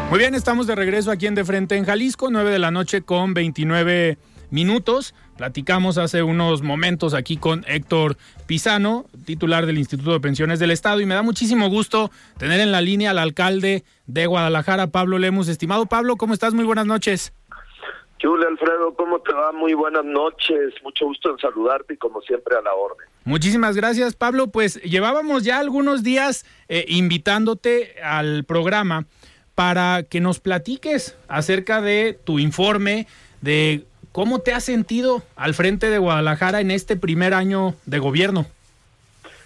Muy 0.08 0.18
bien, 0.18 0.34
estamos 0.34 0.66
de 0.66 0.74
regreso 0.74 1.10
aquí 1.10 1.26
en 1.26 1.34
De 1.34 1.44
Frente 1.44 1.76
en 1.76 1.84
Jalisco, 1.84 2.30
9 2.30 2.50
de 2.50 2.58
la 2.58 2.70
noche 2.70 3.02
con 3.02 3.34
29 3.34 4.16
minutos. 4.48 5.14
Platicamos 5.36 5.98
hace 5.98 6.22
unos 6.22 6.62
momentos 6.62 7.12
aquí 7.12 7.36
con 7.36 7.62
Héctor 7.68 8.16
Pisano, 8.46 9.04
titular 9.26 9.66
del 9.66 9.76
Instituto 9.76 10.12
de 10.14 10.20
Pensiones 10.20 10.60
del 10.60 10.70
Estado, 10.70 10.98
y 11.02 11.04
me 11.04 11.14
da 11.14 11.20
muchísimo 11.20 11.68
gusto 11.68 12.10
tener 12.38 12.58
en 12.60 12.72
la 12.72 12.80
línea 12.80 13.10
al 13.10 13.18
alcalde 13.18 13.84
de 14.06 14.24
Guadalajara, 14.24 14.86
Pablo 14.86 15.18
Lemus. 15.18 15.48
Estimado 15.48 15.84
Pablo, 15.84 16.16
¿cómo 16.16 16.32
estás? 16.32 16.54
Muy 16.54 16.64
buenas 16.64 16.86
noches. 16.86 17.34
Hola 18.22 18.48
Alfredo, 18.48 18.94
¿cómo 18.94 19.20
te 19.20 19.32
va? 19.32 19.50
Muy 19.52 19.72
buenas 19.72 20.04
noches, 20.04 20.74
mucho 20.82 21.06
gusto 21.06 21.30
en 21.30 21.38
saludarte 21.38 21.94
y 21.94 21.96
como 21.96 22.20
siempre 22.20 22.54
a 22.56 22.60
la 22.60 22.74
orden. 22.74 23.06
Muchísimas 23.24 23.76
gracias 23.76 24.14
Pablo, 24.14 24.48
pues 24.48 24.80
llevábamos 24.82 25.42
ya 25.42 25.58
algunos 25.58 26.02
días 26.02 26.44
eh, 26.68 26.84
invitándote 26.88 27.94
al 28.02 28.44
programa 28.44 29.06
para 29.54 30.02
que 30.02 30.20
nos 30.20 30.38
platiques 30.38 31.16
acerca 31.28 31.80
de 31.80 32.18
tu 32.24 32.38
informe, 32.38 33.06
de 33.40 33.84
cómo 34.12 34.40
te 34.40 34.52
has 34.52 34.64
sentido 34.64 35.22
al 35.36 35.54
frente 35.54 35.88
de 35.88 35.98
Guadalajara 35.98 36.60
en 36.60 36.70
este 36.70 36.96
primer 36.96 37.32
año 37.32 37.74
de 37.86 37.98
gobierno. 37.98 38.46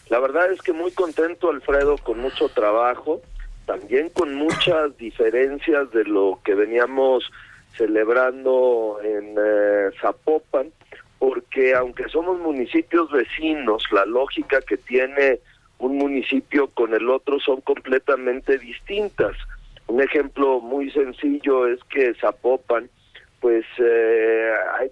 La 0.08 0.18
verdad 0.18 0.52
es 0.52 0.60
que 0.62 0.72
muy 0.72 0.90
contento 0.92 1.50
Alfredo, 1.50 1.96
con 1.98 2.18
mucho 2.18 2.48
trabajo, 2.48 3.22
también 3.66 4.08
con 4.08 4.34
muchas 4.34 4.96
diferencias 4.98 5.90
de 5.92 6.04
lo 6.04 6.40
que 6.44 6.54
veníamos 6.54 7.30
celebrando 7.76 8.98
en 9.02 9.34
eh, 9.38 9.90
Zapopan, 10.00 10.72
porque 11.18 11.74
aunque 11.74 12.08
somos 12.08 12.38
municipios 12.38 13.10
vecinos, 13.10 13.84
la 13.92 14.04
lógica 14.04 14.60
que 14.60 14.76
tiene 14.76 15.40
un 15.78 15.98
municipio 15.98 16.68
con 16.68 16.94
el 16.94 17.08
otro 17.08 17.40
son 17.40 17.60
completamente 17.60 18.58
distintas. 18.58 19.36
Un 19.86 20.00
ejemplo 20.02 20.60
muy 20.60 20.90
sencillo 20.90 21.66
es 21.66 21.80
que 21.84 22.14
Zapopan, 22.14 22.88
pues 23.40 23.64
eh, 23.78 24.50
hay 24.78 24.90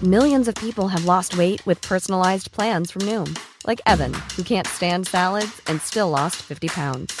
Millions 0.00 0.46
of 0.46 0.54
people 0.54 0.86
have 0.86 1.06
lost 1.06 1.36
weight 1.36 1.60
with 1.66 1.82
personalized 1.82 2.52
plans 2.52 2.92
from 2.92 3.02
Noom, 3.02 3.36
like 3.66 3.80
Evan, 3.84 4.14
who 4.36 4.44
can't 4.44 4.64
stand 4.64 5.08
salads 5.08 5.60
and 5.66 5.82
still 5.82 6.08
lost 6.08 6.36
50 6.36 6.68
pounds. 6.68 7.20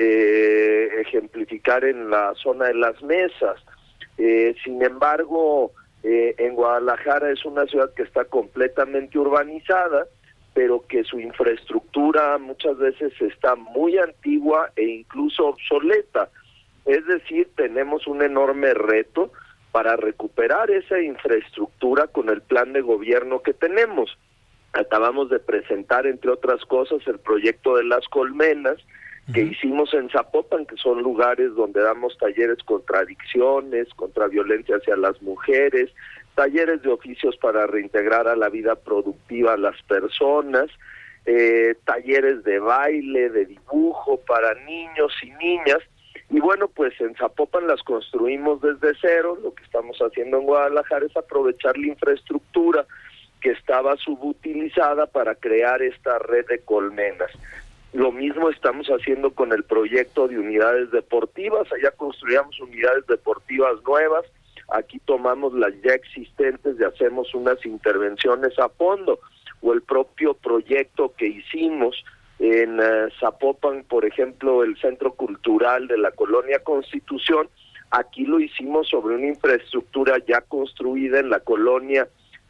eh, 0.00 1.00
ejemplificar 1.00 1.84
en 1.84 2.08
la 2.08 2.32
zona 2.36 2.66
de 2.66 2.74
las 2.74 3.02
mesas. 3.02 3.56
Eh, 4.16 4.54
sin 4.62 4.80
embargo, 4.80 5.72
eh, 6.04 6.36
en 6.38 6.54
Guadalajara 6.54 7.32
es 7.32 7.44
una 7.44 7.66
ciudad 7.66 7.92
que 7.94 8.04
está 8.04 8.24
completamente 8.24 9.18
urbanizada, 9.18 10.06
pero 10.54 10.86
que 10.86 11.02
su 11.02 11.18
infraestructura 11.18 12.38
muchas 12.38 12.78
veces 12.78 13.12
está 13.20 13.56
muy 13.56 13.98
antigua 13.98 14.70
e 14.76 14.84
incluso 14.84 15.48
obsoleta. 15.48 16.28
Es 16.84 17.04
decir, 17.06 17.48
tenemos 17.56 18.06
un 18.06 18.22
enorme 18.22 18.74
reto 18.74 19.32
para 19.72 19.96
recuperar 19.96 20.70
esa 20.70 21.00
infraestructura 21.00 22.06
con 22.06 22.28
el 22.28 22.40
plan 22.40 22.72
de 22.72 22.82
gobierno 22.82 23.42
que 23.42 23.52
tenemos. 23.52 24.16
Acabamos 24.74 25.28
de 25.28 25.40
presentar, 25.40 26.06
entre 26.06 26.30
otras 26.30 26.64
cosas, 26.66 27.00
el 27.08 27.18
proyecto 27.18 27.76
de 27.76 27.84
las 27.84 28.06
colmenas, 28.08 28.78
que 29.32 29.42
hicimos 29.42 29.92
en 29.92 30.08
Zapopan, 30.08 30.64
que 30.64 30.76
son 30.76 31.02
lugares 31.02 31.54
donde 31.54 31.82
damos 31.82 32.16
talleres 32.16 32.58
contra 32.64 33.00
adicciones, 33.00 33.88
contra 33.94 34.26
violencia 34.26 34.76
hacia 34.76 34.96
las 34.96 35.20
mujeres, 35.20 35.90
talleres 36.34 36.82
de 36.82 36.90
oficios 36.90 37.36
para 37.36 37.66
reintegrar 37.66 38.26
a 38.26 38.36
la 38.36 38.48
vida 38.48 38.74
productiva 38.76 39.52
a 39.52 39.58
las 39.58 39.80
personas, 39.82 40.70
eh, 41.26 41.74
talleres 41.84 42.42
de 42.44 42.58
baile, 42.58 43.28
de 43.28 43.44
dibujo 43.44 44.18
para 44.26 44.54
niños 44.64 45.12
y 45.22 45.30
niñas. 45.32 45.78
Y 46.30 46.40
bueno, 46.40 46.68
pues 46.68 46.98
en 47.00 47.14
Zapopan 47.16 47.66
las 47.66 47.82
construimos 47.82 48.62
desde 48.62 48.96
cero. 49.00 49.36
Lo 49.42 49.54
que 49.54 49.64
estamos 49.64 49.98
haciendo 49.98 50.38
en 50.38 50.44
Guadalajara 50.44 51.04
es 51.04 51.16
aprovechar 51.16 51.76
la 51.76 51.88
infraestructura 51.88 52.86
que 53.42 53.50
estaba 53.50 53.96
subutilizada 53.96 55.06
para 55.06 55.34
crear 55.34 55.82
esta 55.82 56.18
red 56.18 56.46
de 56.46 56.60
colmenas. 56.60 57.30
Lo 57.92 58.12
mismo 58.12 58.50
estamos 58.50 58.86
haciendo 58.88 59.30
con 59.30 59.52
el 59.52 59.64
proyecto 59.64 60.28
de 60.28 60.38
unidades 60.38 60.90
deportivas. 60.90 61.66
Allá 61.72 61.90
construíamos 61.92 62.60
unidades 62.60 63.06
deportivas 63.06 63.82
nuevas. 63.86 64.24
Aquí 64.70 64.98
tomamos 65.06 65.54
las 65.54 65.72
ya 65.82 65.94
existentes 65.94 66.76
y 66.78 66.84
hacemos 66.84 67.34
unas 67.34 67.64
intervenciones 67.64 68.58
a 68.58 68.68
fondo. 68.68 69.20
O 69.62 69.72
el 69.72 69.80
propio 69.82 70.34
proyecto 70.34 71.14
que 71.16 71.26
hicimos 71.26 72.04
en 72.38 72.78
uh, 72.78 73.10
Zapopan, 73.18 73.84
por 73.84 74.04
ejemplo, 74.04 74.62
el 74.62 74.76
Centro 74.78 75.12
Cultural 75.14 75.88
de 75.88 75.98
la 75.98 76.10
Colonia 76.12 76.60
Constitución. 76.60 77.48
Aquí 77.90 78.24
lo 78.24 78.38
hicimos 78.38 78.88
sobre 78.88 79.14
una 79.14 79.26
infraestructura 79.28 80.18
ya 80.26 80.42
construida 80.42 81.20
en 81.20 81.30
la 81.30 81.40
colonia 81.40 82.06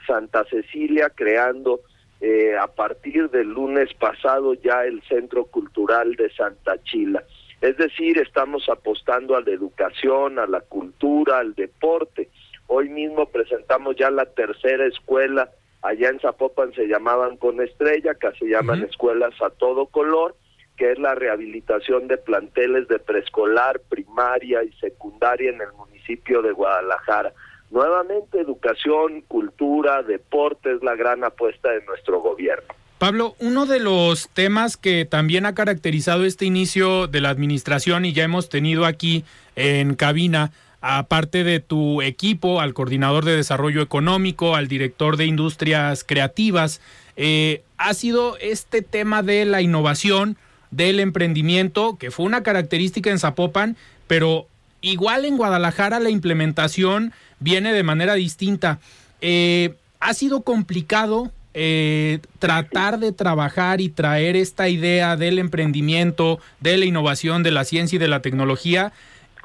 Santa 0.06 0.44
Cecilia, 0.44 1.10
creando 1.14 1.80
eh, 2.20 2.56
a 2.56 2.66
partir 2.66 3.30
del 3.30 3.48
lunes 3.48 3.92
pasado 3.94 4.54
ya 4.54 4.84
el 4.84 5.02
Centro 5.02 5.44
Cultural 5.44 6.14
de 6.16 6.30
Santa 6.30 6.82
Chila. 6.82 7.22
Es 7.60 7.76
decir, 7.76 8.18
estamos 8.18 8.68
apostando 8.68 9.36
a 9.36 9.40
la 9.40 9.50
educación, 9.50 10.38
a 10.38 10.46
la 10.46 10.60
cultura, 10.60 11.38
al 11.38 11.54
deporte. 11.54 12.28
Hoy 12.66 12.88
mismo 12.88 13.26
presentamos 13.26 13.96
ya 13.96 14.10
la 14.10 14.26
tercera 14.26 14.86
escuela, 14.86 15.50
allá 15.82 16.10
en 16.10 16.20
Zapopan 16.20 16.72
se 16.74 16.86
llamaban 16.86 17.36
con 17.36 17.60
estrella, 17.60 18.12
acá 18.12 18.32
se 18.38 18.46
llaman 18.46 18.82
escuelas 18.82 19.34
a 19.40 19.50
todo 19.50 19.86
color, 19.86 20.36
que 20.76 20.92
es 20.92 20.98
la 20.98 21.14
rehabilitación 21.14 22.06
de 22.06 22.18
planteles 22.18 22.86
de 22.88 22.98
preescolar, 22.98 23.80
primaria 23.88 24.62
y 24.62 24.72
secundaria 24.74 25.50
en 25.50 25.60
el 25.60 25.72
municipio 25.72 26.42
de 26.42 26.52
Guadalajara. 26.52 27.32
Nuevamente, 27.70 28.40
educación, 28.40 29.22
cultura, 29.28 30.02
deporte 30.02 30.72
es 30.72 30.82
la 30.82 30.94
gran 30.96 31.22
apuesta 31.24 31.70
de 31.70 31.84
nuestro 31.84 32.20
gobierno. 32.20 32.74
Pablo, 32.98 33.36
uno 33.38 33.66
de 33.66 33.78
los 33.78 34.28
temas 34.30 34.76
que 34.76 35.04
también 35.04 35.46
ha 35.46 35.54
caracterizado 35.54 36.24
este 36.24 36.46
inicio 36.46 37.06
de 37.06 37.20
la 37.20 37.28
administración 37.30 38.04
y 38.04 38.12
ya 38.12 38.24
hemos 38.24 38.48
tenido 38.48 38.86
aquí 38.86 39.24
en 39.54 39.94
cabina, 39.94 40.50
aparte 40.80 41.44
de 41.44 41.60
tu 41.60 42.02
equipo, 42.02 42.60
al 42.60 42.74
coordinador 42.74 43.24
de 43.24 43.36
desarrollo 43.36 43.82
económico, 43.82 44.56
al 44.56 44.66
director 44.66 45.16
de 45.16 45.26
industrias 45.26 46.02
creativas, 46.02 46.80
eh, 47.16 47.62
ha 47.76 47.94
sido 47.94 48.36
este 48.38 48.82
tema 48.82 49.22
de 49.22 49.44
la 49.44 49.62
innovación, 49.62 50.36
del 50.70 51.00
emprendimiento, 51.00 51.96
que 51.98 52.10
fue 52.10 52.26
una 52.26 52.42
característica 52.42 53.10
en 53.10 53.18
Zapopan, 53.18 53.76
pero 54.06 54.46
igual 54.80 55.24
en 55.24 55.36
Guadalajara 55.36 56.00
la 56.00 56.10
implementación 56.10 57.12
viene 57.40 57.72
de 57.72 57.82
manera 57.82 58.14
distinta. 58.14 58.80
Eh, 59.20 59.74
ha 60.00 60.14
sido 60.14 60.42
complicado 60.42 61.32
eh, 61.54 62.20
tratar 62.38 62.98
de 62.98 63.12
trabajar 63.12 63.80
y 63.80 63.88
traer 63.88 64.36
esta 64.36 64.68
idea 64.68 65.16
del 65.16 65.38
emprendimiento, 65.38 66.38
de 66.60 66.76
la 66.76 66.84
innovación, 66.84 67.42
de 67.42 67.50
la 67.50 67.64
ciencia 67.64 67.96
y 67.96 67.98
de 67.98 68.08
la 68.08 68.22
tecnología, 68.22 68.92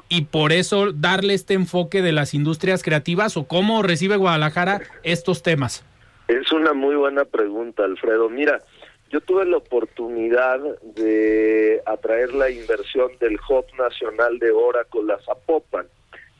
y 0.08 0.26
por 0.26 0.52
eso 0.52 0.92
darle 0.92 1.34
este 1.34 1.54
enfoque 1.54 2.02
de 2.02 2.12
las 2.12 2.34
industrias 2.34 2.82
creativas 2.82 3.36
o 3.36 3.48
cómo 3.48 3.82
recibe 3.82 4.16
Guadalajara 4.16 4.82
estos 5.02 5.42
temas. 5.42 5.84
Es 6.28 6.52
una 6.52 6.72
muy 6.72 6.94
buena 6.94 7.24
pregunta, 7.24 7.84
Alfredo. 7.84 8.28
Mira, 8.28 8.62
yo 9.10 9.20
tuve 9.20 9.44
la 9.44 9.56
oportunidad 9.56 10.60
de 10.82 11.82
atraer 11.86 12.32
la 12.34 12.50
inversión 12.50 13.10
del 13.20 13.38
Hub 13.48 13.66
Nacional 13.78 14.38
de 14.38 14.50
Oracle 14.50 15.12
a 15.12 15.18
Zapopan. 15.24 15.86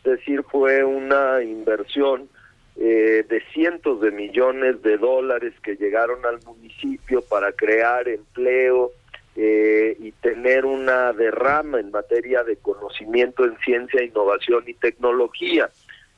Es 0.04 0.18
decir, 0.18 0.42
fue 0.42 0.84
una 0.84 1.42
inversión 1.42 2.28
eh, 2.76 3.24
de 3.26 3.42
cientos 3.52 4.00
de 4.02 4.10
millones 4.10 4.82
de 4.82 4.98
dólares 4.98 5.54
que 5.62 5.76
llegaron 5.76 6.26
al 6.26 6.40
municipio 6.44 7.22
para 7.22 7.52
crear 7.52 8.06
empleo 8.08 8.90
eh, 9.34 9.96
y 9.98 10.12
tener 10.12 10.66
una 10.66 11.12
derrama 11.12 11.80
en 11.80 11.90
materia 11.90 12.44
de 12.44 12.56
conocimiento 12.56 13.44
en 13.44 13.56
ciencia, 13.58 14.02
innovación 14.02 14.64
y 14.66 14.74
tecnología. 14.74 15.70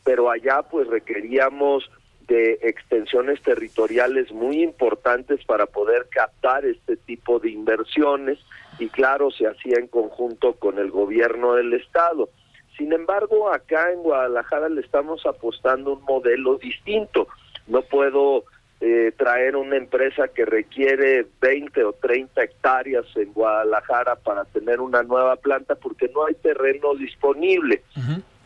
Pero 0.02 0.30
allá 0.30 0.62
pues 0.62 0.88
requeríamos 0.88 1.88
de 2.26 2.58
extensiones 2.62 3.40
territoriales 3.42 4.32
muy 4.32 4.62
importantes 4.62 5.44
para 5.44 5.66
poder 5.66 6.08
captar 6.10 6.64
este 6.64 6.96
tipo 6.96 7.38
de 7.38 7.50
inversiones 7.50 8.38
y 8.78 8.88
claro, 8.88 9.30
se 9.30 9.46
hacía 9.46 9.78
en 9.78 9.86
conjunto 9.86 10.54
con 10.54 10.78
el 10.78 10.90
gobierno 10.90 11.54
del 11.54 11.72
estado. 11.72 12.28
Sin 12.76 12.92
embargo, 12.92 13.52
acá 13.52 13.90
en 13.92 14.02
Guadalajara 14.02 14.68
le 14.68 14.80
estamos 14.80 15.24
apostando 15.26 15.94
un 15.94 16.02
modelo 16.02 16.58
distinto. 16.58 17.28
No 17.66 17.82
puedo 17.82 18.44
eh, 18.80 19.12
traer 19.16 19.56
una 19.56 19.76
empresa 19.76 20.28
que 20.28 20.44
requiere 20.44 21.26
20 21.40 21.84
o 21.84 21.92
30 21.94 22.42
hectáreas 22.42 23.06
en 23.16 23.32
Guadalajara 23.32 24.16
para 24.16 24.44
tener 24.44 24.80
una 24.80 25.02
nueva 25.02 25.36
planta 25.36 25.74
porque 25.76 26.10
no 26.14 26.26
hay 26.26 26.34
terreno 26.34 26.94
disponible. 26.94 27.82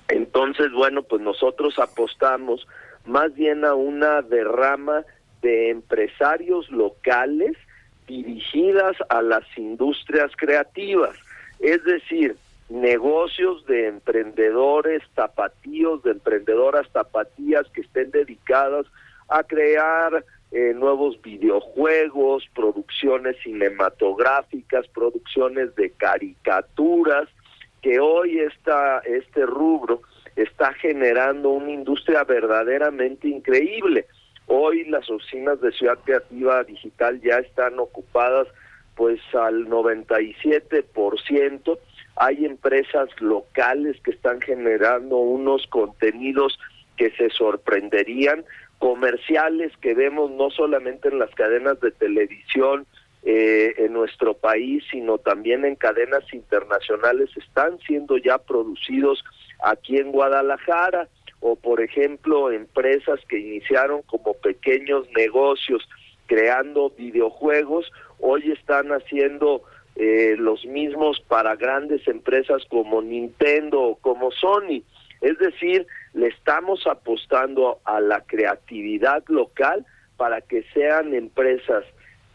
Entonces, 0.08 0.70
bueno, 0.72 1.02
pues 1.02 1.20
nosotros 1.20 1.78
apostamos 1.78 2.66
más 3.06 3.34
bien 3.34 3.64
a 3.64 3.74
una 3.74 4.22
derrama 4.22 5.04
de 5.42 5.70
empresarios 5.70 6.70
locales 6.70 7.56
dirigidas 8.06 8.96
a 9.08 9.22
las 9.22 9.44
industrias 9.56 10.30
creativas, 10.36 11.16
es 11.60 11.82
decir, 11.84 12.36
negocios 12.70 13.66
de 13.66 13.88
emprendedores 13.88 15.02
tapatíos, 15.14 16.02
de 16.02 16.12
emprendedoras 16.12 16.90
tapatías 16.92 17.68
que 17.70 17.82
estén 17.82 18.10
dedicadas 18.10 18.86
a 19.28 19.42
crear 19.42 20.24
eh, 20.52 20.72
nuevos 20.74 21.20
videojuegos, 21.20 22.48
producciones 22.54 23.36
cinematográficas, 23.42 24.86
producciones 24.88 25.74
de 25.74 25.90
caricaturas, 25.90 27.28
que 27.82 27.98
hoy 27.98 28.38
está 28.38 29.00
este 29.00 29.46
rubro 29.46 30.02
está 30.36 30.72
generando 30.74 31.50
una 31.50 31.72
industria 31.72 32.22
verdaderamente 32.24 33.28
increíble. 33.28 34.06
Hoy 34.46 34.84
las 34.84 35.10
oficinas 35.10 35.60
de 35.60 35.72
Ciudad 35.72 35.98
Creativa 36.04 36.62
Digital 36.64 37.20
ya 37.20 37.38
están 37.38 37.78
ocupadas 37.78 38.48
pues 38.94 39.20
al 39.34 39.68
97%. 39.68 41.78
Hay 42.16 42.44
empresas 42.44 43.08
locales 43.20 44.00
que 44.02 44.10
están 44.10 44.40
generando 44.40 45.16
unos 45.16 45.66
contenidos 45.68 46.58
que 46.96 47.10
se 47.12 47.30
sorprenderían, 47.30 48.44
comerciales 48.78 49.72
que 49.78 49.94
vemos 49.94 50.30
no 50.30 50.50
solamente 50.50 51.08
en 51.08 51.18
las 51.18 51.30
cadenas 51.34 51.80
de 51.80 51.90
televisión 51.92 52.86
eh, 53.22 53.74
en 53.78 53.92
nuestro 53.92 54.34
país, 54.34 54.82
sino 54.90 55.18
también 55.18 55.64
en 55.64 55.76
cadenas 55.76 56.24
internacionales, 56.32 57.30
están 57.36 57.78
siendo 57.86 58.16
ya 58.16 58.38
producidos 58.38 59.22
aquí 59.62 59.98
en 59.98 60.12
Guadalajara 60.12 61.08
o 61.40 61.56
por 61.56 61.80
ejemplo 61.80 62.50
empresas 62.50 63.20
que 63.28 63.38
iniciaron 63.38 64.02
como 64.02 64.34
pequeños 64.34 65.06
negocios 65.16 65.86
creando 66.26 66.90
videojuegos, 66.90 67.90
hoy 68.20 68.52
están 68.52 68.92
haciendo 68.92 69.62
eh, 70.02 70.34
los 70.38 70.64
mismos 70.64 71.20
para 71.28 71.56
grandes 71.56 72.08
empresas 72.08 72.62
como 72.70 73.02
Nintendo 73.02 73.82
o 73.82 73.96
como 73.96 74.30
Sony. 74.30 74.82
Es 75.20 75.38
decir, 75.38 75.86
le 76.14 76.28
estamos 76.28 76.86
apostando 76.86 77.80
a 77.84 78.00
la 78.00 78.22
creatividad 78.22 79.22
local 79.28 79.84
para 80.16 80.40
que 80.40 80.64
sean 80.72 81.12
empresas 81.12 81.84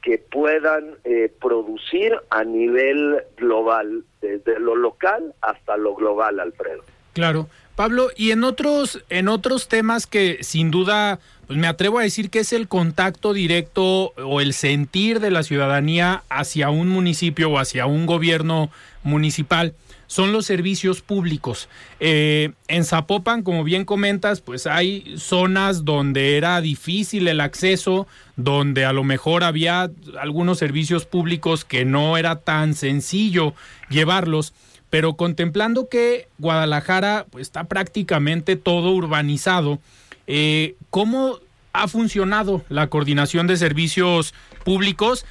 que 0.03 0.19
puedan 0.19 0.91
eh, 1.05 1.33
producir 1.41 2.13
a 2.29 2.43
nivel 2.43 3.23
global, 3.35 4.03
desde 4.21 4.59
lo 4.59 4.75
local 4.75 5.33
hasta 5.41 5.75
lo 5.75 5.95
global, 5.95 6.39
Alfredo. 6.39 6.83
Claro. 7.13 7.47
Pablo, 7.75 8.09
y 8.15 8.29
en 8.29 8.43
otros, 8.43 9.03
en 9.09 9.27
otros 9.27 9.69
temas 9.69 10.05
que 10.05 10.43
sin 10.43 10.69
duda, 10.69 11.19
pues 11.47 11.59
me 11.59 11.67
atrevo 11.67 11.99
a 11.99 12.03
decir 12.03 12.29
que 12.29 12.39
es 12.39 12.53
el 12.53 12.67
contacto 12.67 13.33
directo 13.33 14.13
o 14.17 14.41
el 14.41 14.53
sentir 14.53 15.19
de 15.19 15.31
la 15.31 15.43
ciudadanía 15.43 16.23
hacia 16.29 16.69
un 16.69 16.89
municipio 16.89 17.49
o 17.51 17.59
hacia 17.59 17.85
un 17.85 18.05
gobierno 18.05 18.69
municipal, 19.03 19.73
son 20.07 20.31
los 20.31 20.45
servicios 20.45 21.01
públicos. 21.01 21.67
Eh, 21.99 22.51
en 22.67 22.85
Zapopan, 22.85 23.43
como 23.43 23.63
bien 23.63 23.85
comentas, 23.85 24.41
pues 24.41 24.67
hay 24.67 25.15
zonas 25.17 25.85
donde 25.85 26.37
era 26.37 26.61
difícil 26.61 27.27
el 27.27 27.41
acceso, 27.41 28.07
donde 28.35 28.85
a 28.85 28.93
lo 28.93 29.03
mejor 29.03 29.43
había 29.43 29.89
algunos 30.19 30.59
servicios 30.59 31.05
públicos 31.05 31.65
que 31.65 31.85
no 31.85 32.17
era 32.17 32.37
tan 32.37 32.75
sencillo 32.75 33.53
llevarlos 33.89 34.53
pero 34.95 35.15
contemplando 35.15 35.89
que 35.89 36.29
Guadalajara 36.37 37.25
pues, 37.29 37.41
está 37.41 37.65
prácticamente 37.65 38.55
todo 38.55 38.91
urbanizado, 38.91 39.79
eh, 40.27 40.75
¿cómo 40.89 41.39
ha 41.73 41.87
funcionado 41.87 42.63
la 42.69 42.87
coordinación 42.87 43.47
de 43.47 43.57
servicios 43.57 44.33
públicos? 44.63 45.25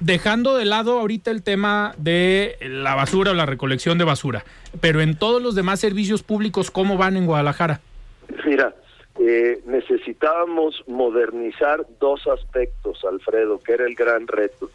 Dejando 0.00 0.56
de 0.56 0.64
lado 0.64 0.98
ahorita 0.98 1.30
el 1.30 1.42
tema 1.42 1.94
de 1.96 2.56
la 2.60 2.94
basura 2.94 3.30
o 3.30 3.34
la 3.34 3.46
recolección 3.46 3.96
de 3.96 4.04
basura, 4.04 4.44
pero 4.80 5.00
en 5.00 5.16
todos 5.16 5.40
los 5.40 5.54
demás 5.54 5.80
servicios 5.80 6.22
públicos, 6.22 6.70
¿cómo 6.70 6.96
van 6.96 7.16
en 7.16 7.26
Guadalajara? 7.26 7.80
Mira, 8.44 8.74
eh, 9.20 9.60
necesitábamos 9.66 10.82
modernizar 10.86 11.86
dos 12.00 12.26
aspectos, 12.26 13.04
Alfredo, 13.04 13.60
que 13.60 13.72
era 13.72 13.86
el 13.86 13.94
gran 13.94 14.26
reto. 14.26 14.70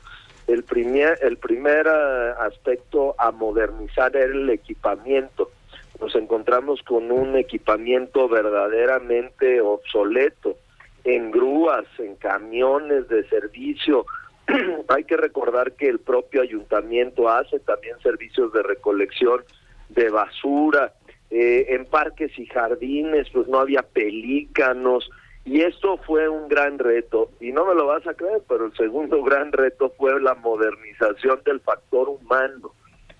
El 0.47 0.63
primer, 0.63 1.19
el 1.21 1.37
primer 1.37 1.85
eh, 1.85 2.33
aspecto 2.39 3.15
a 3.19 3.31
modernizar 3.31 4.15
era 4.15 4.33
el 4.33 4.49
equipamiento. 4.49 5.51
Nos 5.99 6.15
encontramos 6.15 6.81
con 6.83 7.11
un 7.11 7.35
equipamiento 7.35 8.27
verdaderamente 8.29 9.61
obsoleto 9.61 10.57
en 11.03 11.31
grúas, 11.31 11.85
en 11.97 12.15
camiones 12.15 13.07
de 13.09 13.27
servicio. 13.27 14.05
Hay 14.87 15.03
que 15.03 15.17
recordar 15.17 15.73
que 15.73 15.87
el 15.87 15.99
propio 15.99 16.41
ayuntamiento 16.41 17.29
hace 17.29 17.59
también 17.59 17.99
servicios 18.01 18.51
de 18.53 18.63
recolección 18.63 19.43
de 19.89 20.09
basura. 20.09 20.93
Eh, 21.31 21.75
en 21.75 21.85
parques 21.85 22.37
y 22.39 22.47
jardines, 22.47 23.29
pues 23.31 23.47
no 23.47 23.59
había 23.59 23.83
pelícanos, 23.83 25.07
y 25.45 25.61
esto 25.61 25.97
fue 25.97 26.27
un 26.27 26.47
gran 26.47 26.79
reto, 26.79 27.29
y 27.39 27.51
no 27.51 27.65
me 27.65 27.75
lo 27.75 27.85
vas 27.87 28.05
a 28.07 28.15
creer, 28.15 28.41
pero 28.47 28.65
el 28.65 28.73
segundo 28.75 29.23
gran 29.23 29.51
reto 29.51 29.93
fue 29.97 30.19
la 30.21 30.35
modernización 30.35 31.41
del 31.45 31.59
factor 31.59 32.09
humano. 32.09 32.71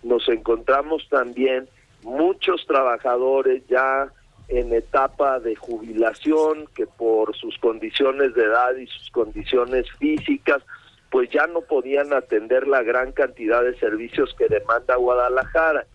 Nos 0.04 0.28
encontramos 0.30 1.08
también 1.10 1.68
muchos 2.04 2.66
trabajadores 2.66 3.64
ya 3.68 4.12
en 4.48 4.74
etapa 4.74 5.40
de 5.40 5.56
jubilación 5.56 6.68
que 6.76 6.88
por 6.88 7.36
sus 7.36 7.58
condiciones 7.60 8.34
de 8.34 8.46
edad 8.46 8.76
y 8.76 8.88
sus 8.88 9.12
condiciones 9.12 9.86
físicas 10.00 10.64
pues 11.12 11.30
ya 11.32 11.48
no 11.48 11.62
podían 11.62 12.14
atender 12.14 12.68
la 12.68 12.84
gran 12.84 13.12
cantidad 13.12 13.64
de 13.64 13.78
servicios 13.80 14.36
que 14.38 14.48
demanda 14.48 14.96
Guadalajara. 14.96 15.86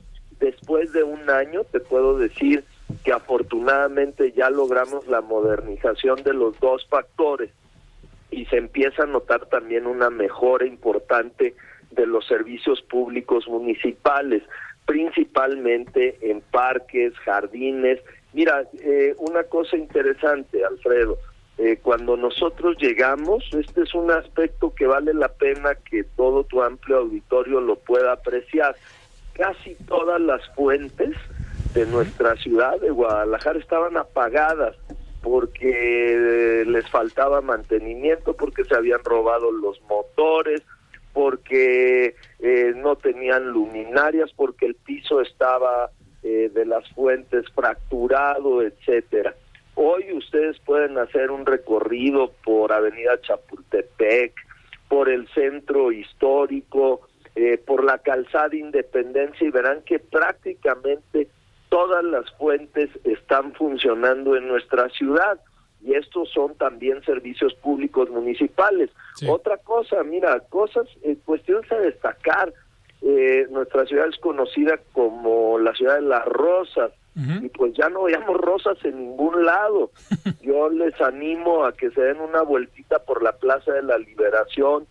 Después 0.40 0.92
de 0.92 1.04
un 1.04 1.30
año 1.30 1.62
te 1.64 1.80
puedo 1.80 2.18
decir 2.18 2.64
que 3.04 3.12
afortunadamente 3.12 4.32
ya 4.32 4.50
logramos 4.50 5.06
la 5.06 5.20
modernización 5.20 6.22
de 6.22 6.34
los 6.34 6.58
dos 6.58 6.86
factores 6.88 7.50
y 8.30 8.46
se 8.46 8.56
empieza 8.56 9.04
a 9.04 9.06
notar 9.06 9.46
también 9.46 9.86
una 9.86 10.10
mejora 10.10 10.66
importante 10.66 11.54
de 11.94 12.06
los 12.06 12.26
servicios 12.26 12.82
públicos 12.82 13.46
municipales, 13.48 14.42
principalmente 14.86 16.18
en 16.22 16.40
parques, 16.40 17.14
jardines. 17.18 18.00
Mira, 18.32 18.64
eh, 18.80 19.14
una 19.18 19.44
cosa 19.44 19.76
interesante, 19.76 20.64
Alfredo, 20.64 21.18
eh, 21.56 21.78
cuando 21.80 22.16
nosotros 22.16 22.76
llegamos, 22.80 23.44
este 23.52 23.82
es 23.82 23.94
un 23.94 24.10
aspecto 24.10 24.74
que 24.74 24.86
vale 24.86 25.14
la 25.14 25.28
pena 25.28 25.76
que 25.76 26.02
todo 26.02 26.44
tu 26.44 26.62
amplio 26.62 26.98
auditorio 26.98 27.60
lo 27.60 27.76
pueda 27.76 28.12
apreciar. 28.12 28.74
Casi 29.34 29.74
todas 29.86 30.20
las 30.20 30.46
fuentes 30.54 31.16
de 31.74 31.86
nuestra 31.86 32.34
ciudad 32.36 32.80
de 32.80 32.90
Guadalajara 32.90 33.58
estaban 33.58 33.96
apagadas 33.96 34.76
porque 35.22 36.64
les 36.66 36.88
faltaba 36.90 37.40
mantenimiento, 37.40 38.34
porque 38.34 38.64
se 38.64 38.74
habían 38.74 39.02
robado 39.04 39.50
los 39.52 39.80
motores, 39.82 40.62
porque 41.14 42.16
eh, 42.40 42.72
no 42.76 42.96
tenían 42.96 43.48
luminarias, 43.48 44.30
porque 44.36 44.66
el 44.66 44.74
piso 44.74 45.22
estaba 45.22 45.90
eh, 46.22 46.50
de 46.52 46.66
las 46.66 46.86
fuentes 46.90 47.46
fracturado, 47.54 48.60
etcétera. 48.60 49.34
Hoy 49.76 50.12
ustedes 50.12 50.58
pueden 50.60 50.98
hacer 50.98 51.30
un 51.30 51.46
recorrido 51.46 52.32
por 52.44 52.72
Avenida 52.72 53.20
Chapultepec, 53.22 54.34
por 54.88 55.08
el 55.08 55.26
centro 55.28 55.90
histórico, 55.92 57.08
eh, 57.36 57.58
por 57.58 57.84
la 57.84 57.98
calzada 57.98 58.54
Independencia 58.54 59.46
y 59.46 59.50
verán 59.50 59.82
que 59.82 59.98
prácticamente 59.98 61.28
todas 61.68 62.04
las 62.04 62.30
fuentes 62.32 62.90
están 63.04 63.52
funcionando 63.54 64.36
en 64.36 64.46
nuestra 64.46 64.88
ciudad. 64.90 65.40
Y 65.84 65.94
estos 65.94 66.30
son 66.30 66.54
también 66.54 67.02
servicios 67.04 67.54
públicos 67.54 68.08
municipales. 68.08 68.90
Otra 69.28 69.58
cosa, 69.58 70.02
mira, 70.02 70.40
cosas, 70.48 70.86
eh, 71.02 71.16
cuestiones 71.24 71.70
a 71.70 71.76
destacar. 71.76 72.52
Eh, 73.02 73.46
nuestra 73.50 73.84
ciudad 73.84 74.08
es 74.08 74.16
conocida 74.18 74.80
como 74.92 75.58
la 75.58 75.74
ciudad 75.74 75.96
de 75.96 76.02
las 76.02 76.24
rosas 76.24 76.90
y 77.16 77.48
pues 77.50 77.74
ya 77.74 77.88
no 77.90 78.04
veamos 78.04 78.36
rosas 78.38 78.76
en 78.84 78.98
ningún 78.98 79.44
lado. 79.44 79.92
Yo 80.42 80.68
les 80.68 81.00
animo 81.00 81.64
a 81.64 81.72
que 81.72 81.90
se 81.90 82.00
den 82.00 82.20
una 82.20 82.42
vueltita 82.42 82.98
por 83.04 83.22
la 83.22 83.32
Plaza 83.32 83.72
de 83.72 83.82
la 83.82 83.98
Liberación, 83.98 84.86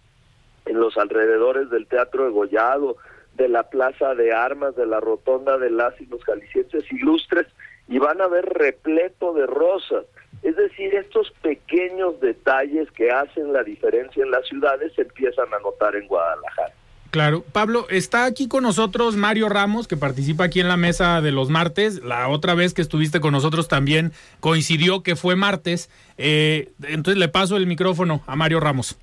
en 0.66 0.80
los 0.80 0.98
alrededores 0.98 1.70
del 1.70 1.86
Teatro 1.88 2.24
de 2.24 2.32
Gollado, 2.32 2.96
de 3.36 3.50
la 3.50 3.64
Plaza 3.64 4.16
de 4.16 4.32
Armas, 4.32 4.76
de 4.78 4.86
la 4.86 5.02
Rotonda 5.02 5.58
de 5.58 5.70
las 5.70 6.00
y 6.00 6.06
los 6.06 6.24
Jaliscienses 6.24 6.90
Ilustres, 6.94 7.48
y 7.90 8.00
van 8.00 8.22
a 8.22 8.28
ver 8.28 8.46
repleto 8.46 9.34
de 9.34 9.46
rosas. 9.46 10.06
Es 10.44 10.56
decir, 10.58 10.94
estos 10.94 11.32
pequeños 11.42 12.20
detalles 12.20 12.92
que 12.92 13.10
hacen 13.12 13.54
la 13.54 13.64
diferencia 13.64 14.24
en 14.24 14.32
las 14.32 14.46
ciudades 14.48 14.92
se 14.94 15.04
empiezan 15.04 15.54
a 15.54 15.60
notar 15.60 15.96
en 15.96 16.08
Guadalajara. 16.08 16.74
Claro, 17.12 17.44
Pablo, 17.52 17.86
está 17.90 18.26
aquí 18.26 18.48
con 18.48 18.64
nosotros 18.64 19.16
Mario 19.16 19.48
Ramos, 19.48 19.88
que 19.88 19.96
participa 19.96 20.46
aquí 20.46 20.60
en 20.60 20.68
la 20.68 20.78
mesa 20.78 21.22
de 21.22 21.32
los 21.32 21.50
martes. 21.50 22.04
La 22.04 22.28
otra 22.28 22.56
vez 22.56 22.74
que 22.74 22.82
estuviste 22.82 23.22
con 23.22 23.34
nosotros 23.34 23.68
también 23.68 24.14
coincidió 24.40 25.04
que 25.04 25.16
fue 25.16 25.36
martes. 25.36 25.92
Eh, 26.18 26.72
entonces 26.82 27.20
le 27.20 27.28
paso 27.28 27.56
el 27.56 27.68
micrófono 27.68 28.24
a 28.26 28.36
Mario 28.36 28.60
Ramos. 28.60 28.98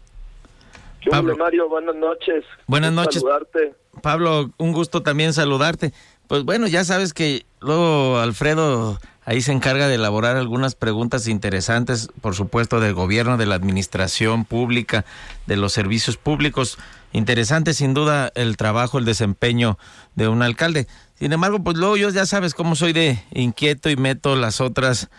Pablo. 1.09 1.37
Mario, 1.37 1.69
buenas 1.69 1.95
noches. 1.95 2.45
Buenas 2.67 2.93
noches. 2.93 3.23
Saludarte. 3.23 3.75
Pablo, 4.03 4.51
un 4.59 4.73
gusto 4.73 5.03
también 5.03 5.33
saludarte. 5.33 5.93
Pues 6.27 6.45
bueno, 6.45 6.67
ya 6.67 6.85
sabes 6.85 7.15
que 7.15 7.45
luego 7.61 8.19
Alfredo 8.19 8.99
ahí 9.31 9.43
se 9.43 9.53
encarga 9.53 9.87
de 9.87 9.95
elaborar 9.95 10.37
algunas 10.37 10.75
preguntas 10.75 11.29
interesantes, 11.29 12.09
por 12.21 12.35
supuesto, 12.35 12.81
del 12.81 12.95
gobierno, 12.95 13.37
de 13.37 13.47
la 13.47 13.55
administración 13.55 14.45
pública, 14.45 15.05
de 15.47 15.55
los 15.55 15.73
servicios 15.73 16.17
públicos. 16.17 16.79
Interesante 17.13 17.73
sin 17.73 17.95
duda 17.95 18.33
el 18.35 18.57
trabajo, 18.57 18.99
el 18.99 19.05
desempeño 19.05 19.79
de 20.17 20.27
un 20.27 20.43
alcalde. 20.43 20.89
Sin 21.15 21.33
embargo, 21.33 21.63
pues 21.63 21.77
luego 21.77 21.97
yo 21.97 22.11
ya 22.11 22.27
sabes 22.27 22.55
cómo 22.55 22.75
soy 22.75 22.93
de 22.93 23.23
inquieto 23.31 23.89
y 23.89 23.95
meto 23.95 24.35
las 24.35 24.61
otras 24.61 25.11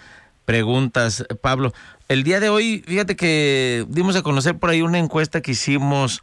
preguntas, 0.43 1.25
Pablo. 1.39 1.71
El 2.09 2.23
día 2.23 2.41
de 2.41 2.49
hoy, 2.49 2.83
fíjate 2.85 3.15
que 3.15 3.85
dimos 3.87 4.17
a 4.17 4.23
conocer 4.23 4.59
por 4.59 4.71
ahí 4.71 4.81
una 4.81 4.99
encuesta 4.99 5.39
que 5.39 5.51
hicimos 5.51 6.21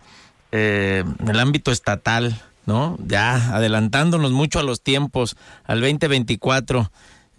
eh, 0.53 1.05
en 1.20 1.28
el 1.28 1.41
ámbito 1.41 1.72
estatal, 1.72 2.39
¿no? 2.66 2.99
Ya 3.03 3.57
adelantándonos 3.57 4.30
mucho 4.30 4.59
a 4.59 4.62
los 4.62 4.82
tiempos, 4.82 5.39
al 5.64 5.80
2024. 5.80 6.91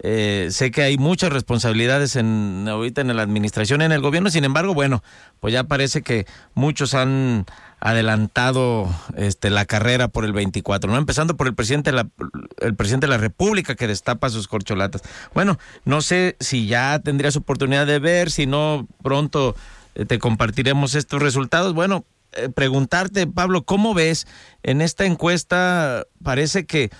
Eh, 0.02 0.48
sé 0.50 0.70
que 0.70 0.82
hay 0.82 0.96
muchas 0.96 1.30
responsabilidades 1.30 2.16
en 2.16 2.66
ahorita 2.68 3.02
en 3.02 3.14
la 3.14 3.22
administración, 3.22 3.82
en 3.82 3.92
el 3.92 4.00
gobierno, 4.00 4.30
sin 4.30 4.44
embargo, 4.44 4.72
bueno, 4.72 5.02
pues 5.40 5.52
ya 5.52 5.64
parece 5.64 6.00
que 6.00 6.26
muchos 6.54 6.94
han 6.94 7.44
adelantado 7.80 8.88
este 9.16 9.50
la 9.50 9.66
carrera 9.66 10.08
por 10.08 10.24
el 10.24 10.32
24, 10.32 10.90
¿no? 10.90 10.96
Empezando 10.96 11.36
por 11.36 11.46
el 11.46 11.54
presidente 11.54 11.90
de 11.90 11.96
la, 11.96 12.08
el 12.60 12.74
presidente 12.74 13.06
de 13.06 13.10
la 13.10 13.18
República 13.18 13.74
que 13.74 13.86
destapa 13.86 14.30
sus 14.30 14.48
corcholatas. 14.48 15.02
Bueno, 15.34 15.58
no 15.84 16.00
sé 16.00 16.36
si 16.40 16.66
ya 16.66 16.98
tendrías 17.00 17.36
oportunidad 17.36 17.86
de 17.86 17.98
ver, 17.98 18.30
si 18.30 18.46
no 18.46 18.86
pronto 19.02 19.54
eh, 19.94 20.06
te 20.06 20.18
compartiremos 20.18 20.94
estos 20.94 21.20
resultados. 21.20 21.74
Bueno, 21.74 22.04
eh, 22.32 22.48
preguntarte, 22.48 23.26
Pablo, 23.26 23.64
¿cómo 23.64 23.92
ves 23.92 24.26
en 24.62 24.80
esta 24.82 25.04
encuesta? 25.04 26.06
Parece 26.22 26.64
que 26.64 26.90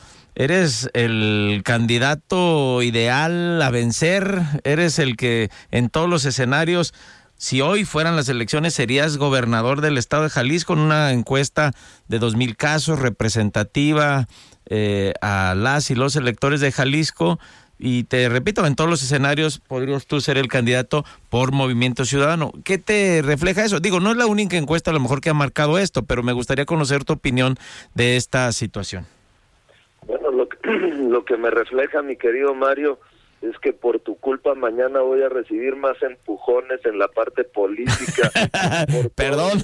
eres 0.41 0.89
el 0.95 1.61
candidato 1.67 2.83
ideal 2.83 3.61
a 3.61 3.69
vencer, 3.69 4.41
eres 4.65 4.99
el 4.99 5.19
que 5.19 5.51
en 5.71 5.91
todos 5.91 6.09
los 6.09 6.25
escenarios, 6.25 6.95
si 7.37 7.61
hoy 7.61 7.85
fueran 7.85 8.17
las 8.17 8.31
elecciones, 8.31 8.73
serías 8.73 9.19
gobernador 9.19 9.83
del 9.83 9.99
estado 9.99 10.23
de 10.23 10.31
Jalisco 10.31 10.73
en 10.73 10.79
una 10.79 11.13
encuesta 11.13 11.73
de 12.09 12.19
dos 12.19 12.37
mil 12.37 12.57
casos 12.57 13.01
representativa 13.01 14.29
eh, 14.65 15.13
a 15.21 15.55
las 15.55 15.91
y 15.91 15.95
los 15.95 16.17
electores 16.17 16.63
de 16.63 16.73
Jalisco. 16.73 17.39
Y 17.79 18.05
te 18.05 18.27
repito, 18.31 18.65
en 18.65 18.77
todos 18.77 18.89
los 18.89 19.03
escenarios 19.03 19.59
podrías 19.59 20.07
tú 20.07 20.23
ser 20.23 20.39
el 20.39 20.49
candidato 20.49 21.05
por 21.29 21.53
Movimiento 21.53 22.07
Ciudadano. 22.07 22.51
¿Qué 22.65 22.79
te 22.79 23.21
refleja 23.21 23.63
eso? 23.63 23.79
Digo, 23.81 24.01
no 24.01 24.11
es 24.11 24.17
la 24.17 24.27
única 24.27 24.57
encuesta 24.57 24.91
a 24.91 24.95
lo 24.95 25.01
mejor 25.01 25.21
que 25.21 25.29
ha 25.29 25.35
marcado 25.35 25.79
esto, 25.79 26.05
pero 26.05 26.23
me 26.23 26.33
gustaría 26.33 26.65
conocer 26.65 27.05
tu 27.05 27.13
opinión 27.13 27.59
de 27.95 28.17
esta 28.17 28.51
situación. 28.53 29.07
Lo 31.11 31.25
que, 31.25 31.37
me 31.37 31.51
refleja, 31.51 32.03
mi 32.03 32.17
querido 32.17 32.55
Mario, 32.55 33.01
es 33.43 33.59
que 33.59 33.73
por 33.73 33.99
tu 33.99 34.17
culpa 34.19 34.55
mañana 34.55 35.01
voy 35.01 35.23
a 35.23 35.29
recibir 35.29 35.75
más 35.75 36.01
empujones 36.03 36.87
en 36.87 37.01
la 37.01 37.09
parte 37.09 37.43
política. 37.43 38.31
Perdón. 39.17 39.59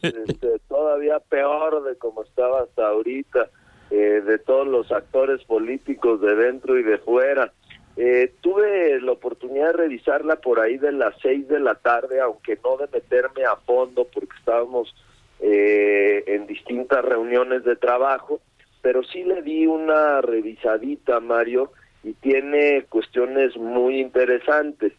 Este, 0.00 0.60
todavía 0.68 1.18
peor 1.18 1.82
de 1.82 1.96
como 1.96 2.22
estaba 2.22 2.62
hasta 2.62 2.86
ahorita, 2.86 3.50
eh, 3.90 4.22
de 4.24 4.38
todos 4.38 4.68
los 4.68 4.92
actores 4.92 5.42
políticos 5.42 6.20
de 6.20 6.36
dentro 6.36 6.78
y 6.78 6.84
de 6.84 6.98
fuera. 6.98 7.52
Eh, 7.96 8.32
tuve 8.40 9.00
la 9.00 9.10
oportunidad 9.10 9.72
de 9.72 9.78
revisarla 9.78 10.36
por 10.36 10.60
ahí 10.60 10.78
de 10.78 10.92
las 10.92 11.16
seis 11.20 11.48
de 11.48 11.58
la 11.58 11.74
tarde, 11.74 12.20
aunque 12.20 12.56
no 12.62 12.76
de 12.76 12.86
meterme 12.92 13.44
a 13.44 13.56
fondo 13.56 14.06
porque 14.06 14.36
estábamos 14.38 14.94
eh, 15.40 16.22
en 16.28 16.46
distintas 16.46 17.04
reuniones 17.04 17.64
de 17.64 17.74
trajo 17.74 18.40
pero 18.82 19.02
sí 19.04 19.22
le 19.22 19.42
di 19.42 19.66
una 19.66 20.20
revisadita, 20.20 21.20
Mario, 21.20 21.72
y 22.02 22.12
tiene 22.14 22.84
cuestiones 22.88 23.56
muy 23.56 24.00
interesantes. 24.00 24.92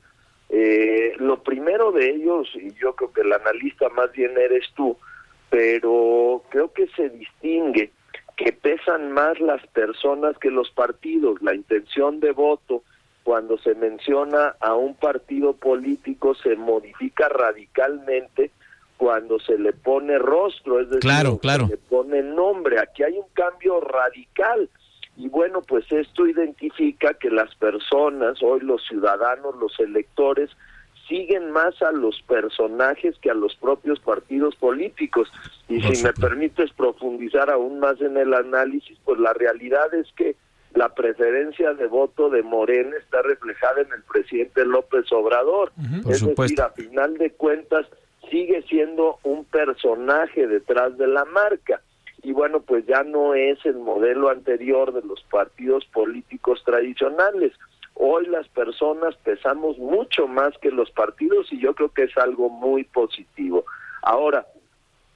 Eh, 0.49 1.13
lo 1.17 1.43
primero 1.43 1.91
de 1.91 2.09
ellos, 2.09 2.49
y 2.55 2.73
yo 2.75 2.95
creo 2.95 3.11
que 3.11 3.21
el 3.21 3.33
analista 3.33 3.89
más 3.89 4.11
bien 4.13 4.37
eres 4.37 4.65
tú, 4.75 4.97
pero 5.49 6.43
creo 6.49 6.71
que 6.71 6.87
se 6.95 7.09
distingue 7.09 7.91
que 8.35 8.51
pesan 8.51 9.11
más 9.11 9.39
las 9.39 9.65
personas 9.67 10.37
que 10.39 10.49
los 10.49 10.71
partidos, 10.71 11.41
la 11.41 11.53
intención 11.53 12.19
de 12.19 12.31
voto, 12.31 12.83
cuando 13.23 13.57
se 13.57 13.75
menciona 13.75 14.55
a 14.59 14.75
un 14.75 14.95
partido 14.95 15.53
político 15.53 16.35
se 16.35 16.55
modifica 16.55 17.29
radicalmente 17.29 18.51
cuando 18.97 19.39
se 19.39 19.57
le 19.57 19.73
pone 19.73 20.17
rostro, 20.17 20.79
es 20.79 20.87
decir, 20.87 21.01
claro, 21.01 21.37
claro. 21.37 21.65
se 21.67 21.73
le 21.73 21.77
pone 21.77 22.21
nombre. 22.21 22.79
Aquí 22.79 23.03
hay 23.03 23.17
un 23.17 23.27
cambio 23.33 23.79
radical. 23.79 24.69
Y 25.15 25.29
bueno, 25.29 25.61
pues 25.61 25.91
esto 25.91 26.25
identifica 26.25 27.13
que 27.13 27.29
las 27.29 27.53
personas, 27.55 28.41
hoy 28.41 28.61
los 28.61 28.83
ciudadanos, 28.87 29.55
los 29.57 29.79
electores, 29.79 30.49
siguen 31.07 31.51
más 31.51 31.79
a 31.81 31.91
los 31.91 32.21
personajes 32.23 33.15
que 33.19 33.29
a 33.29 33.33
los 33.35 33.55
propios 33.55 33.99
partidos 33.99 34.55
políticos. 34.55 35.31
Y 35.69 35.81
si 35.81 36.03
me 36.03 36.13
permites 36.13 36.71
profundizar 36.71 37.49
aún 37.49 37.79
más 37.79 37.99
en 38.01 38.17
el 38.17 38.33
análisis, 38.33 38.97
pues 39.03 39.19
la 39.19 39.33
realidad 39.33 39.93
es 39.93 40.07
que 40.15 40.35
la 40.73 40.89
preferencia 40.89 41.73
de 41.73 41.87
voto 41.87 42.29
de 42.29 42.41
Morena 42.41 42.95
está 42.97 43.21
reflejada 43.21 43.81
en 43.81 43.91
el 43.93 44.01
presidente 44.03 44.65
López 44.65 45.11
Obrador. 45.11 45.71
es 46.09 46.25
decir, 46.25 46.61
a 46.61 46.69
final 46.69 47.17
de 47.17 47.31
cuentas, 47.31 47.85
sigue 48.33 48.63
siendo 48.63 49.19
un 49.21 49.45
personaje 49.45 50.47
detrás 50.47 50.97
de 50.97 51.05
la 51.05 51.23
marca. 51.23 51.81
Y 52.23 52.31
bueno, 52.31 52.61
pues 52.61 52.83
ya 52.87 53.03
no 53.03 53.35
es 53.35 53.63
el 53.63 53.75
modelo 53.75 54.29
anterior 54.29 54.91
de 54.91 55.03
los 55.07 55.21
partidos 55.29 55.85
políticos 55.85 56.63
tradicionales. 56.65 57.53
Hoy 57.93 58.25
las 58.25 58.47
personas 58.47 59.15
pesamos 59.17 59.77
mucho 59.77 60.27
más 60.27 60.57
que 60.57 60.71
los 60.71 60.89
partidos 60.89 61.53
y 61.53 61.59
yo 61.59 61.75
creo 61.75 61.89
que 61.89 62.05
es 62.05 62.17
algo 62.17 62.49
muy 62.49 62.85
positivo. 62.85 63.65
Ahora, 64.01 64.47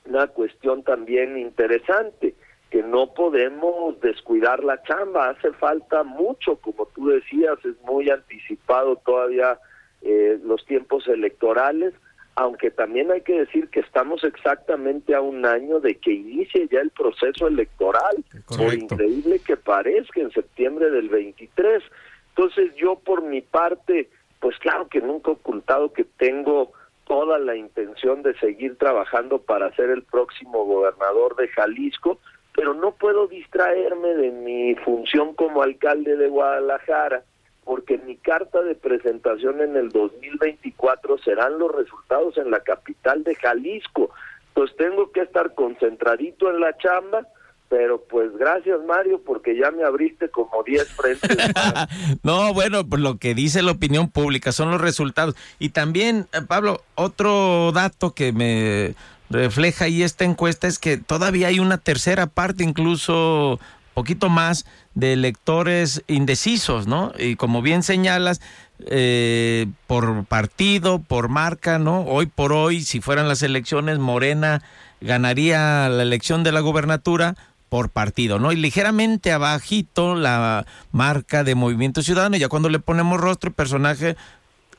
una 0.05 0.28
cuestión 0.28 0.84
también 0.84 1.39
interesante, 1.39 2.36
que 2.70 2.84
no 2.84 3.15
podemos 3.15 3.99
descuidar 3.99 4.63
la 4.63 4.84
chamba, 4.84 5.30
hace 5.30 5.53
falta 5.53 6.03
mucho, 6.03 6.57
como 6.57 6.86
tú 6.93 7.07
decías, 7.07 7.57
es 7.65 7.82
muy 7.82 8.11
anticipado 8.11 8.97
todavía 8.97 9.57
eh, 10.03 10.39
los 10.43 10.63
tiempos 10.68 11.07
electorales, 11.07 11.95
aunque 12.38 12.69
también 12.69 13.11
hay 13.11 13.21
que 13.21 13.39
decir 13.39 13.67
que 13.69 13.79
estamos 13.79 14.23
exactamente 14.23 15.15
a 15.15 15.21
un 15.21 15.43
año 15.43 15.79
de 15.79 15.95
que 15.95 16.13
inicie 16.13 16.67
ya 16.71 16.81
el 16.81 16.91
proceso 16.91 17.47
electoral, 17.47 18.23
por 18.55 18.75
increíble 18.75 19.39
que 19.39 19.57
parezca, 19.57 20.21
en 20.21 20.29
septiembre 20.29 20.91
del 20.91 21.09
23. 21.09 21.81
Entonces 22.29 22.75
yo 22.75 22.99
por 22.99 23.23
mi 23.23 23.41
parte, 23.41 24.11
pues 24.39 24.55
claro 24.59 24.88
que 24.88 25.01
nunca 25.01 25.31
he 25.31 25.33
ocultado 25.33 25.91
que 25.91 26.03
tengo 26.03 26.73
toda 27.07 27.39
la 27.39 27.55
intención 27.55 28.21
de 28.21 28.38
seguir 28.38 28.77
trabajando 28.77 29.39
para 29.39 29.75
ser 29.75 29.89
el 29.89 30.03
próximo 30.03 30.63
gobernador 30.63 31.35
de 31.38 31.47
Jalisco, 31.47 32.19
pero 32.55 32.75
no 32.75 32.91
puedo 32.91 33.25
distraerme 33.27 34.09
de 34.09 34.29
mi 34.29 34.75
función 34.75 35.33
como 35.33 35.63
alcalde 35.63 36.15
de 36.15 36.27
Guadalajara 36.27 37.23
porque 37.68 37.97
mi 37.97 38.15
carta 38.15 38.61
de 38.63 38.76
presentación 38.76 39.59
en 39.61 39.76
el 39.76 39.89
2024 39.89 41.18
serán 41.18 41.59
los 41.59 41.76
resultados 41.76 42.38
en 42.38 42.49
la 42.49 42.61
capital 42.61 43.26
de 43.26 43.36
Jalisco. 43.36 44.09
Pues 44.53 44.74
tengo 44.78 45.11
que 45.11 45.20
estar 45.20 45.53
concentradito 45.53 46.49
en 46.49 46.61
la 46.61 46.78
chamba, 46.78 47.28
pero 47.68 48.01
pues 48.09 48.36
gracias 48.38 48.80
Mario 48.88 49.22
porque 49.22 49.57
ya 49.57 49.70
me 49.72 49.84
abriste 49.84 50.30
como 50.30 50.63
10 50.63 50.88
frentes. 50.93 51.38
no, 52.24 52.53
bueno, 52.53 52.88
pues 52.88 53.01
lo 53.01 53.18
que 53.18 53.36
dice 53.36 53.61
la 53.61 53.74
opinión 53.74 54.09
pública 54.09 54.53
son 54.53 54.72
los 54.72 54.80
resultados. 54.80 55.36
Y 55.59 55.70
también, 55.70 56.28
eh, 56.32 56.39
Pablo, 56.47 56.82
otro 56.95 57.74
dato 57.74 58.15
que 58.15 58.32
me 58.32 58.95
refleja 59.30 59.86
ahí 59.86 60.03
esta 60.03 60.24
encuesta 60.24 60.68
es 60.68 60.80
que 60.80 60.95
todavía 60.95 61.47
hay 61.47 61.59
una 61.59 61.80
tercera 61.80 62.28
parte, 62.28 62.63
incluso 62.63 63.59
poquito 63.97 64.30
más, 64.30 64.68
de 64.97 65.13
electores 65.13 66.01
indecisos, 66.07 66.87
¿no? 66.87 67.13
Y 67.19 67.35
como 67.35 67.61
bien 67.61 67.83
señalas, 67.83 68.41
eh, 68.87 69.67
por 69.85 70.25
partido, 70.25 70.97
por 70.97 71.29
marca, 71.29 71.77
¿no? 71.77 72.01
Hoy 72.01 72.25
por 72.25 72.51
hoy, 72.51 72.81
si 72.81 72.99
fueran 72.99 73.27
las 73.27 73.43
elecciones, 73.43 73.99
Morena 73.99 74.63
ganaría 74.99 75.87
la 75.87 76.01
elección 76.01 76.43
de 76.43 76.51
la 76.51 76.61
gubernatura 76.61 77.35
por 77.69 77.89
partido, 77.89 78.39
¿no? 78.39 78.51
Y 78.51 78.55
ligeramente 78.55 79.31
abajito 79.31 80.15
la 80.15 80.65
marca 80.91 81.43
de 81.43 81.53
Movimiento 81.53 82.01
Ciudadano, 82.01 82.35
ya 82.35 82.49
cuando 82.49 82.67
le 82.67 82.79
ponemos 82.79 83.21
rostro, 83.21 83.49
el 83.49 83.53
personaje 83.53 84.15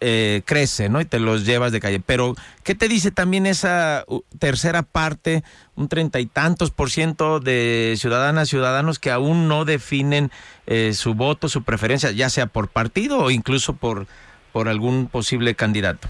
eh, 0.00 0.42
crece, 0.44 0.88
¿no? 0.88 1.00
Y 1.00 1.04
te 1.04 1.18
los 1.18 1.44
llevas 1.44 1.72
de 1.72 1.80
calle. 1.80 2.00
Pero, 2.04 2.34
¿qué 2.64 2.74
te 2.74 2.88
dice 2.88 3.10
también 3.10 3.46
esa 3.46 4.04
tercera 4.38 4.82
parte, 4.82 5.42
un 5.76 5.88
treinta 5.88 6.20
y 6.20 6.26
tantos 6.26 6.70
por 6.70 6.90
ciento 6.90 7.40
de 7.40 7.94
ciudadanas, 7.96 8.48
ciudadanos 8.48 8.98
que 8.98 9.10
aún 9.10 9.48
no 9.48 9.64
definen 9.64 10.30
eh, 10.66 10.92
su 10.92 11.14
voto, 11.14 11.48
su 11.48 11.64
preferencia, 11.64 12.10
ya 12.12 12.28
sea 12.28 12.46
por 12.46 12.68
partido 12.68 13.18
o 13.18 13.30
incluso 13.30 13.74
por, 13.74 14.06
por 14.52 14.68
algún 14.68 15.08
posible 15.08 15.54
candidato? 15.54 16.08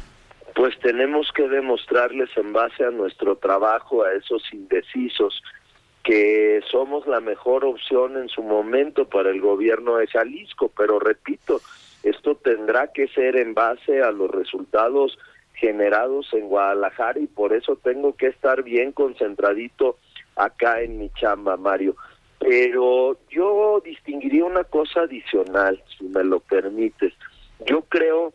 Pues 0.55 0.79
tenemos 0.81 1.31
que 1.35 1.49
demostrarles 1.49 2.31
en 2.37 2.53
base 2.53 2.85
a 2.85 2.91
nuestro 2.91 3.37
trabajo 3.37 4.05
a 4.05 4.13
esos 4.13 4.43
indecisos 4.53 5.43
que 6.03 6.61
somos 6.71 7.07
la 7.07 7.21
mejor 7.21 7.65
opción 7.65 8.17
en 8.17 8.29
su 8.29 8.43
momento 8.43 9.09
para 9.09 9.31
el 9.31 9.41
gobierno 9.43 9.97
de 9.97 10.07
Jalisco, 10.07 10.73
pero 10.75 10.99
repito, 10.99 11.61
esto 12.03 12.37
tendrá 12.37 12.93
que 12.93 13.09
ser 13.09 13.37
en 13.37 13.55
base 13.55 14.03
a 14.03 14.11
los 14.11 14.31
resultados 14.31 15.19
generados 15.55 16.33
en 16.33 16.49
Guadalajara 16.49 17.19
y 17.19 17.27
por 17.27 17.53
eso 17.53 17.77
tengo 17.77 18.15
que 18.17 18.29
estar 18.29 18.63
bien 18.63 18.93
concentradito 18.93 19.99
acá 20.37 20.81
en 20.83 20.99
mi 20.99 21.11
chamba, 21.11 21.57
Mario. 21.57 21.97
Pero 22.39 23.19
yo 23.29 23.83
distinguiría 23.85 24.45
una 24.45 24.65
cosa 24.65 25.01
adicional, 25.01 25.83
si 25.99 26.05
me 26.05 26.23
lo 26.23 26.39
permites. 26.41 27.13
Yo 27.67 27.83
creo 27.83 28.33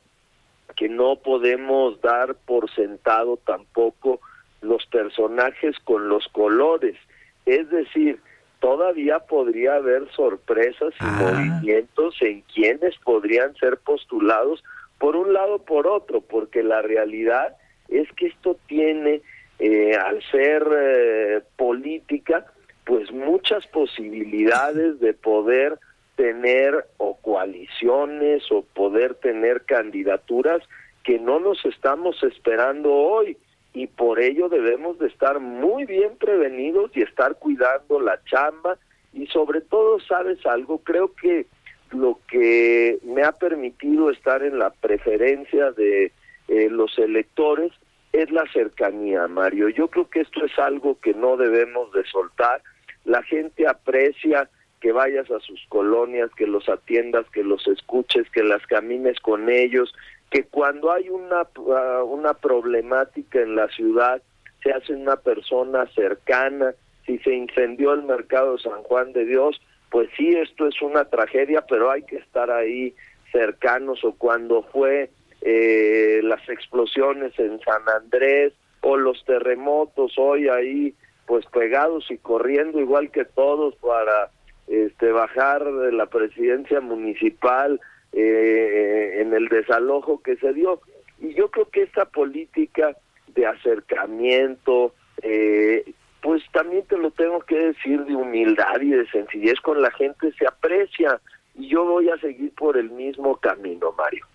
que 0.76 0.90
no 0.90 1.16
podemos 1.18 2.02
dar 2.02 2.36
por 2.36 2.70
sentado 2.72 3.38
tampoco 3.38 4.20
los 4.62 4.86
personajes 4.88 5.78
con 5.86 6.10
los 6.10 6.28
colores. 6.30 6.98
Es 7.46 7.70
decir, 7.70 8.20
todavía 8.64 9.20
podría 9.20 9.76
haber 9.76 10.10
sorpresas 10.12 10.94
y 10.94 11.02
ah. 11.02 11.18
movimientos 11.20 12.16
en 12.22 12.44
quienes 12.44 12.98
podrían 13.00 13.54
ser 13.58 13.76
postulados 13.76 14.64
por 15.00 15.18
un 15.18 15.34
lado 15.34 15.60
por 15.60 15.86
otro, 15.86 16.22
porque 16.22 16.64
la 16.64 16.82
realidad 16.82 17.58
es 17.90 18.08
que 18.14 18.28
esto 18.28 18.58
tiene, 18.68 19.22
eh, 19.60 19.98
al 19.98 20.24
ser 20.32 20.66
eh, 20.78 21.42
política, 21.58 22.46
pues 22.86 23.12
muchas 23.12 23.68
posibilidades 23.68 24.98
de 25.02 25.14
poder 25.14 25.78
tener 26.16 26.86
o 26.96 27.18
coaliciones 27.18 28.50
o 28.50 28.62
poder 28.62 29.16
tener 29.16 29.66
candidaturas 29.66 30.62
que 31.04 31.20
no 31.20 31.42
nos 31.42 31.66
estamos 31.66 32.24
esperando 32.24 32.94
hoy 32.94 33.36
y 33.74 33.88
por 33.88 34.20
ello 34.20 34.50
debemos 34.50 35.00
de 35.00 35.08
estar 35.08 35.40
muy 35.40 35.86
bien 35.86 36.16
prevenidos 36.18 36.92
y 36.96 37.02
estar 37.02 37.36
cuidando 37.36 38.00
la 38.00 38.20
chamba 38.26 38.78
y 39.14 39.28
sobre 39.28 39.62
todo, 39.62 40.00
¿sabes 40.00 40.46
algo? 40.46 40.80
Creo 40.80 41.14
que 41.14 41.48
lo 41.92 42.20
que 42.28 43.00
me 43.04 43.24
ha 43.24 43.32
permitido 43.32 44.10
estar 44.10 44.44
en 44.44 44.60
la 44.60 44.72
preferencia 44.72 45.72
de 45.72 46.12
eh, 46.48 46.70
los 46.70 46.98
electores 46.98 47.72
es 48.12 48.30
la 48.32 48.46
cercanía, 48.52 49.28
Mario. 49.28 49.70
Yo 49.70 49.88
creo 49.88 50.10
que 50.10 50.22
esto 50.22 50.46
es 50.46 50.58
algo 50.60 51.00
que 51.00 51.14
no 51.14 51.38
debemos 51.38 51.92
de 51.94 52.04
soltar. 52.06 52.62
La 53.06 53.24
gente 53.24 53.68
aprecia 53.68 54.50
que 54.80 54.92
vayas 54.92 55.32
a 55.32 55.40
sus 55.40 55.66
colonias, 55.70 56.30
que 56.36 56.46
los 56.46 56.68
atiendas, 56.70 57.26
que 57.32 57.44
los 57.44 57.66
escuches, 57.68 58.30
que 58.30 58.44
las 58.44 58.66
camines 58.68 59.20
con 59.20 59.50
ellos, 59.50 59.94
que 60.34 60.46
cuando 60.46 60.92
hay 60.92 61.10
una, 61.10 61.48
uh, 61.58 62.04
una 62.06 62.34
problemática 62.34 63.40
en 63.40 63.56
la 63.56 63.68
ciudad, 63.68 64.20
se 64.64 64.72
hace 64.72 64.94
una 64.94 65.16
persona 65.16 65.86
cercana, 65.94 66.74
si 67.06 67.20
se 67.20 67.36
incendió 67.36 67.94
el 67.94 68.02
mercado 68.02 68.54
de 68.54 68.64
San 68.64 68.82
Juan 68.82 69.14
de 69.14 69.26
Dios, 69.26 69.62
pues 69.92 70.10
sí, 70.18 70.36
esto 70.36 70.68
es 70.68 70.82
una 70.82 71.06
tragedia, 71.06 71.64
pero 71.70 71.92
hay 71.92 72.02
que 72.02 72.16
estar 72.16 72.50
ahí 72.50 72.96
cercanos, 73.32 74.04
o 74.04 74.16
cuando 74.16 74.64
fue 74.64 75.12
eh, 75.44 76.22
las 76.24 76.50
explosiones 76.50 77.38
en 77.38 77.60
San 77.60 77.88
Andrés, 77.88 78.54
o 78.82 78.98
los 78.98 79.24
terremotos 79.26 80.14
hoy 80.18 80.50
ahí, 80.50 80.96
pues 81.28 81.46
pegados 81.46 82.10
y 82.10 82.18
corriendo 82.18 82.80
igual 82.80 83.12
que 83.12 83.24
todos 83.24 83.76
para 83.76 84.32
este 84.68 85.12
bajar 85.12 85.64
de 85.64 85.92
la 85.92 86.08
presidencia 86.08 86.82
municipal 86.82 87.80
eh, 88.14 89.22
en 89.22 89.34
el 89.34 89.48
desalojo 89.50 90.22
que 90.22 90.36
se 90.38 90.54
dio. 90.54 90.82
Y 91.20 91.34
yo 91.34 91.50
creo 91.50 91.70
que 91.70 91.84
esta 91.84 92.06
política 92.06 92.96
de 93.28 93.46
acercamiento, 93.46 94.94
eh, 95.22 95.94
pues 96.22 96.44
también 96.52 96.86
te 96.86 96.98
lo 96.98 97.12
tengo 97.12 97.40
que 97.42 97.58
decir 97.58 98.04
de 98.06 98.16
humildad 98.16 98.80
y 98.82 98.90
de 98.90 99.08
sencillez 99.08 99.60
con 99.62 99.82
la 99.82 99.92
gente 99.92 100.32
se 100.34 100.48
aprecia 100.48 101.20
y 101.56 101.68
yo 101.68 101.86
voy 101.86 102.10
a 102.10 102.18
seguir 102.18 102.54
por 102.56 102.78
el 102.78 102.90
mismo 102.90 103.36
camino, 103.38 103.94
Mario. 103.98 104.26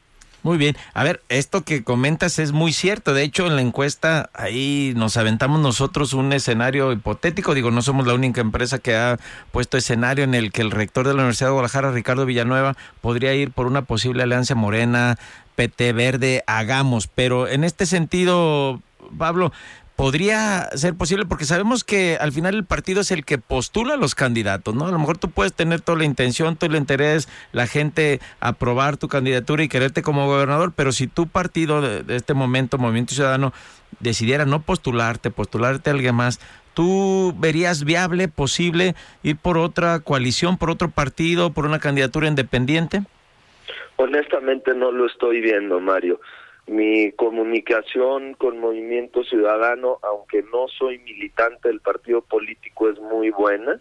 Muy 0.45 0.57
bien. 0.57 0.76
A 0.95 1.03
ver, 1.03 1.20
esto 1.28 1.62
que 1.62 1.82
comentas 1.82 2.39
es 2.39 2.53
muy 2.53 2.72
cierto. 2.72 3.12
De 3.12 3.22
hecho, 3.22 3.47
en 3.47 3.57
la 3.57 3.62
encuesta 3.62 4.30
ahí 4.34 4.93
nos 4.97 5.16
aventamos 5.16 5.61
nosotros 5.61 6.12
un 6.12 6.32
escenario 6.32 6.93
hipotético. 6.93 7.55
Digo, 7.55 7.70
no 7.70 7.82
somos 7.82 8.07
la 8.07 8.14
única 8.14 8.41
empresa 8.41 8.78
que 8.78 8.95
ha 8.95 9.18
puesto 9.51 9.76
escenario 9.76 10.24
en 10.24 10.34
el 10.34 10.53
que 10.53 10.62
el 10.62 10.70
rector 10.70 11.07
de 11.07 11.14
la 11.14 11.20
Universidad 11.20 11.49
de 11.49 11.53
Guadalajara, 11.53 11.91
Ricardo 11.91 12.24
Villanueva, 12.24 12.76
podría 13.01 13.34
ir 13.34 13.51
por 13.51 13.66
una 13.66 13.82
posible 13.82 14.22
alianza 14.22 14.55
morena, 14.55 15.18
PT 15.57 15.93
Verde, 15.93 16.45
hagamos. 16.47 17.09
Pero 17.09 17.49
en 17.49 17.64
este 17.64 17.84
sentido, 17.84 18.80
Pablo, 19.18 19.53
podría 19.99 20.68
ser 20.76 20.94
posible 20.94 21.26
porque 21.26 21.44
sabemos 21.44 21.82
que 21.82 22.18
al 22.20 22.30
final 22.30 22.55
el 22.55 22.64
partido 22.64 23.01
es 23.01 23.11
el 23.11 23.24
que 23.24 23.36
postula 23.36 23.94
a 23.94 23.96
los 23.96 24.14
candidatos, 24.14 24.72
¿no? 24.72 24.86
A 24.86 24.92
lo 24.92 24.99
mejor 25.01 25.18
tú 25.18 25.28
puedes 25.28 25.53
tener 25.53 25.80
toda 25.80 25.99
la 25.99 26.05
intención, 26.05 26.55
todo 26.55 26.70
el 26.70 26.76
interés, 26.76 27.28
la 27.51 27.66
gente 27.66 28.20
aprobar 28.38 28.96
tu 28.96 29.09
candidatura 29.09 29.64
y 29.64 29.68
quererte 29.68 30.03
como 30.03 30.28
gobernador, 30.28 30.72
pero 30.76 30.92
si 30.92 31.09
tu 31.09 31.26
partido 31.26 31.80
de, 31.82 32.14
este 32.14 32.32
momento, 32.32 32.78
Movimiento 32.78 33.12
Ciudadano, 33.12 33.53
decidiera 33.99 34.44
no 34.44 34.62
postularte, 34.62 35.32
postularte 35.32 35.90
a 35.90 35.94
alguien 35.94 36.14
más, 36.14 36.38
¿tú 36.74 37.34
verías 37.36 37.82
viable, 37.82 38.28
posible 38.28 38.94
ir 39.24 39.36
por 39.36 39.59
otra 39.59 39.99
coalición, 39.99 40.59
por 40.59 40.70
otro 40.70 40.90
partido, 40.90 41.53
por 41.53 41.66
una 41.66 41.80
candidatura 41.80 42.28
independiente? 42.28 43.03
Honestamente 43.96 44.74
no 44.76 44.92
lo 44.92 45.07
estoy 45.07 45.40
viendo, 45.40 45.80
Mario. 45.80 46.20
Mi 46.69 47.12
comunicación 47.12 48.35
con 48.35 48.59
Movimiento 48.59 49.25
Ciudadano, 49.25 49.99
aunque 50.03 50.43
no 50.43 50.69
soy 50.69 50.99
militante 50.99 51.69
del 51.69 51.81
partido 51.81 52.21
político, 52.21 52.91
es 52.91 53.01
muy 53.01 53.31
buena. 53.31 53.81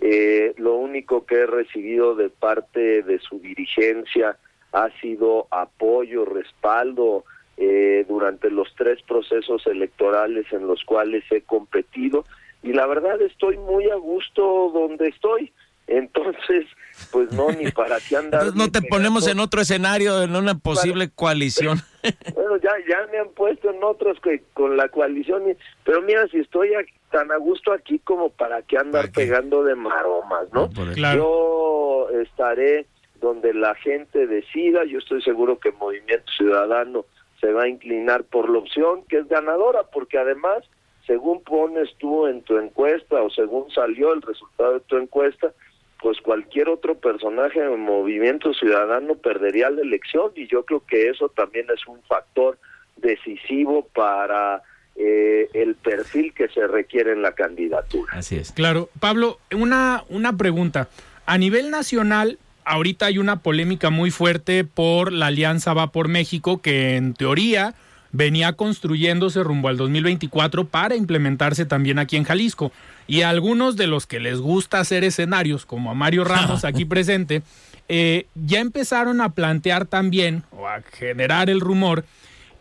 Eh, 0.00 0.54
lo 0.58 0.74
único 0.74 1.24
que 1.24 1.36
he 1.36 1.46
recibido 1.46 2.14
de 2.14 2.28
parte 2.28 3.02
de 3.02 3.18
su 3.20 3.40
dirigencia 3.40 4.36
ha 4.72 4.90
sido 5.00 5.46
apoyo, 5.50 6.26
respaldo 6.26 7.24
eh, 7.56 8.04
durante 8.06 8.50
los 8.50 8.68
tres 8.76 9.00
procesos 9.02 9.66
electorales 9.66 10.44
en 10.52 10.66
los 10.66 10.84
cuales 10.84 11.24
he 11.30 11.40
competido 11.40 12.24
y 12.66 12.72
la 12.72 12.86
verdad 12.86 13.22
estoy 13.22 13.56
muy 13.58 13.88
a 13.90 13.94
gusto 13.94 14.70
donde 14.74 15.08
estoy. 15.08 15.52
Entonces, 15.86 16.66
pues 17.10 17.32
no, 17.32 17.50
ni 17.50 17.70
para 17.72 17.98
qué 18.00 18.16
andar. 18.16 18.54
no 18.54 18.70
te 18.70 18.82
ponemos 18.82 19.26
en 19.28 19.40
otro 19.40 19.60
escenario, 19.60 20.22
en 20.22 20.34
una 20.34 20.58
posible 20.58 21.10
coalición. 21.14 21.80
bueno, 22.34 22.56
ya, 22.58 22.72
ya 22.88 23.06
me 23.12 23.18
han 23.18 23.28
puesto 23.30 23.70
en 23.70 23.82
otros 23.82 24.18
que 24.20 24.42
con 24.54 24.76
la 24.76 24.88
coalición, 24.88 25.44
pero 25.84 26.02
mira, 26.02 26.26
si 26.28 26.38
estoy 26.38 26.70
tan 27.10 27.30
a 27.30 27.36
gusto 27.36 27.72
aquí 27.72 27.98
como 28.00 28.30
para 28.30 28.62
qué 28.62 28.78
andar 28.78 29.10
pegando 29.12 29.62
de 29.64 29.74
maromas, 29.74 30.52
¿no? 30.52 30.70
Yo 30.94 32.08
estaré 32.22 32.86
donde 33.20 33.54
la 33.54 33.74
gente 33.76 34.26
decida, 34.26 34.84
yo 34.84 34.98
estoy 34.98 35.22
seguro 35.22 35.58
que 35.58 35.72
Movimiento 35.72 36.30
Ciudadano 36.36 37.06
se 37.40 37.52
va 37.52 37.64
a 37.64 37.68
inclinar 37.68 38.24
por 38.24 38.50
la 38.50 38.58
opción 38.58 39.04
que 39.08 39.18
es 39.18 39.28
ganadora, 39.28 39.84
porque 39.92 40.18
además, 40.18 40.64
según 41.06 41.42
pones 41.42 41.88
tú 41.98 42.26
en 42.26 42.42
tu 42.42 42.58
encuesta 42.58 43.22
o 43.22 43.30
según 43.30 43.70
salió 43.70 44.12
el 44.12 44.22
resultado 44.22 44.74
de 44.74 44.80
tu 44.80 44.96
encuesta, 44.96 45.52
pues 46.00 46.18
cualquier 46.20 46.68
otro 46.68 46.98
personaje 46.98 47.60
en 47.60 47.80
movimiento 47.80 48.52
ciudadano 48.54 49.14
perdería 49.14 49.70
la 49.70 49.82
elección 49.82 50.32
y 50.34 50.46
yo 50.46 50.64
creo 50.64 50.84
que 50.86 51.08
eso 51.08 51.28
también 51.30 51.66
es 51.74 51.86
un 51.86 52.02
factor 52.02 52.58
decisivo 52.96 53.88
para 53.94 54.62
eh, 54.96 55.48
el 55.54 55.74
perfil 55.74 56.32
que 56.32 56.48
se 56.48 56.66
requiere 56.66 57.12
en 57.12 57.22
la 57.22 57.32
candidatura. 57.32 58.12
Así 58.12 58.36
es. 58.36 58.52
Claro, 58.52 58.88
Pablo, 59.00 59.38
una, 59.54 60.04
una 60.08 60.36
pregunta. 60.36 60.88
A 61.26 61.38
nivel 61.38 61.70
nacional, 61.70 62.38
ahorita 62.64 63.06
hay 63.06 63.18
una 63.18 63.40
polémica 63.40 63.90
muy 63.90 64.10
fuerte 64.10 64.64
por 64.64 65.12
la 65.12 65.26
Alianza 65.26 65.74
Va 65.74 65.92
por 65.92 66.08
México, 66.08 66.62
que 66.62 66.96
en 66.96 67.14
teoría 67.14 67.74
venía 68.12 68.54
construyéndose 68.54 69.42
rumbo 69.42 69.68
al 69.68 69.76
2024 69.76 70.66
para 70.66 70.96
implementarse 70.96 71.66
también 71.66 71.98
aquí 71.98 72.16
en 72.16 72.24
Jalisco. 72.24 72.72
Y 73.06 73.22
a 73.22 73.30
algunos 73.30 73.76
de 73.76 73.86
los 73.86 74.06
que 74.06 74.20
les 74.20 74.38
gusta 74.38 74.80
hacer 74.80 75.04
escenarios, 75.04 75.66
como 75.66 75.90
a 75.90 75.94
Mario 75.94 76.24
Ramos 76.24 76.64
aquí 76.64 76.84
presente, 76.86 77.42
eh, 77.88 78.26
ya 78.34 78.60
empezaron 78.60 79.20
a 79.20 79.30
plantear 79.30 79.86
también, 79.86 80.42
o 80.50 80.66
a 80.66 80.82
generar 80.82 81.50
el 81.50 81.60
rumor, 81.60 82.04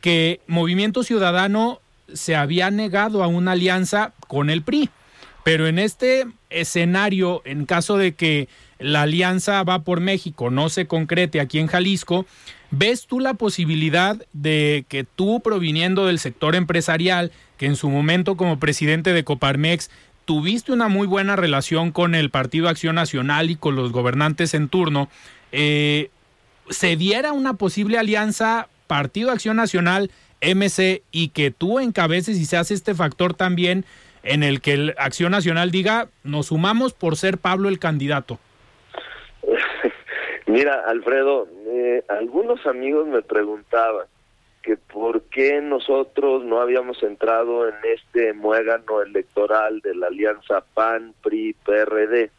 que 0.02 0.40
Movimiento 0.48 1.04
Ciudadano 1.04 1.80
se 2.14 2.36
había 2.36 2.70
negado 2.70 3.24
a 3.24 3.28
una 3.28 3.54
alianza 3.54 4.14
con 4.28 4.50
el 4.50 4.62
PRI. 4.62 4.90
Pero 5.44 5.68
en 5.68 5.80
este 5.80 6.26
escenario, 6.50 7.42
en 7.46 7.66
caso 7.66 7.98
de 7.98 8.14
que 8.14 8.48
la 8.80 9.04
alianza 9.04 9.64
va 9.64 9.84
por 9.84 10.00
México 10.00 10.50
no 10.50 10.70
se 10.70 10.88
concrete 10.88 11.40
aquí 11.40 11.60
en 11.60 11.68
Jalisco, 11.68 12.26
¿ves 12.72 13.08
tú 13.08 13.20
la 13.20 13.36
posibilidad 13.36 14.18
de 14.34 14.86
que 14.90 15.04
tú, 15.04 15.42
proviniendo 15.42 16.08
del 16.08 16.20
sector 16.20 16.56
empresarial, 16.56 17.32
que 17.58 17.68
en 17.68 17.76
su 17.76 17.90
momento 17.90 18.38
como 18.38 18.60
presidente 18.60 19.14
de 19.14 19.24
Coparmex 19.24 19.90
tuviste 20.26 20.72
una 20.72 20.88
muy 20.88 21.08
buena 21.08 21.36
relación 21.36 21.92
con 21.92 22.16
el 22.16 22.30
Partido 22.30 22.68
Acción 22.68 22.96
Nacional 22.96 23.50
y 23.50 23.56
con 23.56 23.76
los 23.76 23.92
gobernantes 23.92 24.54
en 24.54 24.68
turno, 24.68 25.08
eh, 25.52 26.10
se 26.70 26.96
diera 26.96 27.32
una 27.32 27.54
posible 27.54 27.98
alianza 27.98 28.68
Partido 28.88 29.32
Acción 29.32 29.58
Nacional 29.58 30.12
MC 30.42 31.04
y 31.12 31.30
que 31.30 31.52
tú 31.52 31.80
encabeces 31.80 32.38
y 32.38 32.46
seas 32.46 32.72
este 32.72 32.94
factor 32.94 33.34
también 33.34 33.86
en 34.24 34.44
el 34.44 34.60
que 34.62 34.74
el 34.74 34.96
Acción 34.98 35.32
Nacional 35.32 35.72
diga, 35.72 36.08
nos 36.24 36.48
sumamos 36.48 36.94
por 36.94 37.16
ser 37.16 37.38
Pablo 37.38 37.70
el 37.70 37.80
candidato? 37.80 38.40
Mira, 40.48 40.84
Alfredo, 40.88 41.48
eh, 41.68 42.04
algunos 42.10 42.66
amigos 42.66 43.08
me 43.08 43.22
preguntaban 43.22 44.08
que 44.66 44.78
por 44.78 45.22
qué 45.26 45.62
nosotros 45.62 46.44
no 46.44 46.60
habíamos 46.60 47.04
entrado 47.04 47.70
en 47.70 47.76
este 47.84 48.34
muégano 48.34 49.04
electoral 49.04 49.80
de 49.82 49.94
la 49.94 50.08
alianza 50.08 50.66
PAN, 50.74 51.14
PRI, 51.22 51.56
PRD. 51.64 52.32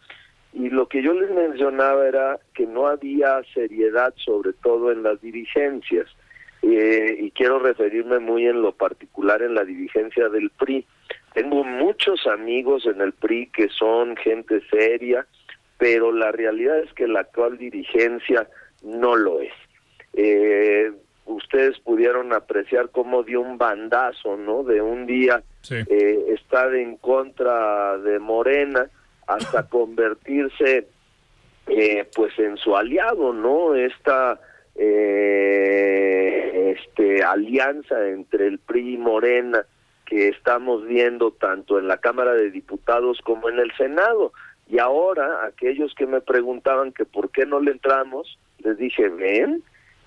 Y 0.52 0.70
lo 0.70 0.88
que 0.88 1.02
yo 1.02 1.14
les 1.14 1.30
mencionaba 1.30 2.04
era 2.08 2.40
que 2.52 2.66
no 2.66 2.88
había 2.88 3.40
seriedad, 3.54 4.12
sobre 4.16 4.54
todo 4.54 4.90
en 4.90 5.04
las 5.04 5.20
dirigencias. 5.20 6.08
Eh, 6.62 7.16
y 7.20 7.30
quiero 7.30 7.60
referirme 7.60 8.18
muy 8.18 8.48
en 8.48 8.60
lo 8.60 8.72
particular 8.72 9.40
en 9.42 9.54
la 9.54 9.64
dirigencia 9.64 10.28
del 10.28 10.50
PRI. 10.50 10.84
Tengo 11.32 11.62
muchos 11.62 12.26
amigos 12.26 12.86
en 12.86 13.02
el 13.02 13.12
PRI 13.12 13.50
que 13.54 13.68
son 13.68 14.16
gente 14.16 14.60
seria, 14.68 15.24
pero 15.78 16.10
la 16.10 16.32
realidad 16.32 16.80
es 16.80 16.92
que 16.94 17.06
la 17.06 17.20
actual 17.20 17.56
dirigencia 17.56 18.48
no 18.82 19.14
lo 19.14 19.40
es. 19.40 19.52
Eh, 20.14 20.90
ustedes 21.26 21.78
pudieron 21.80 22.32
apreciar 22.32 22.90
cómo 22.90 23.22
dio 23.22 23.40
un 23.40 23.58
bandazo, 23.58 24.36
¿no? 24.36 24.62
De 24.62 24.80
un 24.80 25.06
día 25.06 25.42
eh, 25.70 26.24
estar 26.28 26.74
en 26.74 26.96
contra 26.96 27.98
de 27.98 28.18
Morena 28.18 28.88
hasta 29.26 29.62
convertirse, 29.68 30.86
eh, 31.66 32.08
pues, 32.14 32.38
en 32.38 32.56
su 32.56 32.76
aliado, 32.76 33.32
¿no? 33.32 33.74
Esta 33.74 34.40
eh, 34.76 36.76
este 36.76 37.22
alianza 37.22 38.08
entre 38.08 38.46
el 38.46 38.58
PRI 38.58 38.94
y 38.94 38.98
Morena 38.98 39.64
que 40.04 40.28
estamos 40.28 40.86
viendo 40.86 41.32
tanto 41.32 41.78
en 41.78 41.88
la 41.88 41.98
Cámara 41.98 42.34
de 42.34 42.50
Diputados 42.50 43.18
como 43.24 43.48
en 43.48 43.58
el 43.58 43.72
Senado. 43.76 44.32
Y 44.68 44.78
ahora, 44.78 45.44
aquellos 45.44 45.94
que 45.94 46.06
me 46.06 46.20
preguntaban 46.20 46.92
que 46.92 47.04
por 47.04 47.30
qué 47.30 47.44
no 47.44 47.60
le 47.60 47.72
entramos, 47.72 48.38
les 48.58 48.78
dije, 48.78 49.08
ven, 49.08 49.64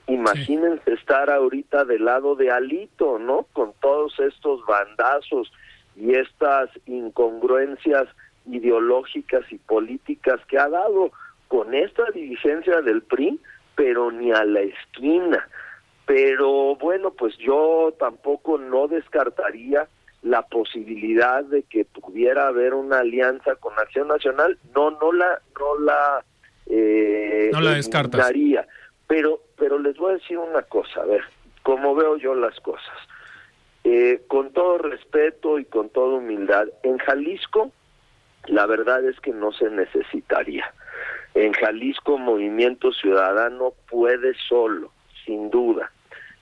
imagínense 0.10 0.93
estar 0.93 1.30
ahorita 1.30 1.86
del 1.86 2.05
lado 2.05 2.36
de 2.36 2.51
Alito, 2.51 3.20
¿no? 3.20 3.45
Con 3.53 3.74
todos 3.82 4.20
estos 4.20 4.66
bandazos 4.66 5.51
y 5.95 6.16
estas 6.16 6.70
incongruencias 6.86 8.07
ideológicas 8.45 9.43
y 9.51 9.57
políticas 9.57 10.39
que 10.47 10.57
ha 10.57 10.70
dado 10.70 11.12
con 11.47 11.74
esta 11.74 12.03
dirigencia 12.12 12.82
del 12.82 13.01
PRI, 13.01 13.39
pero 13.76 14.12
ni 14.12 14.32
a 14.32 14.43
la 14.45 14.62
esquina. 14.62 15.47
Pero 16.05 16.76
bueno, 16.76 17.12
pues 17.12 17.38
yo 17.38 17.93
tampoco 17.99 18.57
no 18.57 18.88
descartaría 18.88 19.88
la 20.22 20.41
posibilidad 20.41 21.43
de 21.43 21.64
que 21.64 21.86
pudiera 21.86 22.47
haber 22.47 22.74
una 22.74 22.99
alianza 22.99 23.55
con 23.55 23.78
Acción 23.78 24.07
Nacional. 24.07 24.57
No, 24.76 24.91
no 24.91 25.12
la, 25.12 25.41
no 25.60 25.80
la, 25.80 26.24
eh, 26.66 27.49
no 27.53 27.62
la 27.62 27.72
descartaría. 27.72 28.68
Pero, 29.10 29.41
pero 29.57 29.80
les 29.80 29.97
voy 29.97 30.12
a 30.12 30.18
decir 30.18 30.38
una 30.38 30.62
cosa, 30.62 31.01
a 31.01 31.05
ver, 31.05 31.24
como 31.64 31.95
veo 31.95 32.18
yo 32.18 32.36
las 32.36 32.60
cosas. 32.60 32.95
Eh, 33.84 34.22
con 34.28 34.53
todo 34.53 34.78
respeto 34.78 35.57
y 35.57 35.66
con 35.66 35.89
toda 35.89 36.20
humildad, 36.20 36.68
en 36.84 36.99
Jalisco 36.99 37.72
la 38.45 38.68
verdad 38.68 39.03
es 39.03 39.20
que 39.20 39.32
no 39.32 39.51
se 39.51 39.72
necesitaría. 39.72 40.72
En 41.34 41.53
Jalisco 41.53 42.20
Movimiento 42.20 42.91
Ciudadano 42.91 43.74
puede 43.89 44.36
solo, 44.47 44.91
sin 45.26 45.49
duda, 45.49 45.91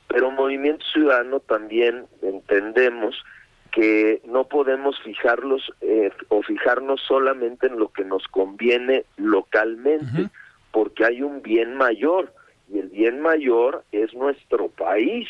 pero 0.10 0.30
Movimiento 0.30 0.86
Ciudadano 0.92 1.40
también 1.40 2.06
entendemos 2.22 3.24
que 3.72 4.22
no 4.26 4.44
podemos 4.44 5.00
fijarlos 5.04 5.72
eh, 5.80 6.12
o 6.28 6.42
fijarnos 6.42 7.02
solamente 7.08 7.68
en 7.68 7.80
lo 7.80 7.94
que 7.94 8.04
nos 8.04 8.28
conviene 8.28 9.06
localmente, 9.16 10.30
porque 10.72 11.06
hay 11.06 11.22
un 11.22 11.42
bien 11.42 11.76
mayor 11.76 12.34
y 12.70 12.80
el 12.80 12.90
bien 12.90 13.22
mayor 13.22 13.84
es 13.92 14.14
nuestro 14.14 14.70
país. 14.70 15.28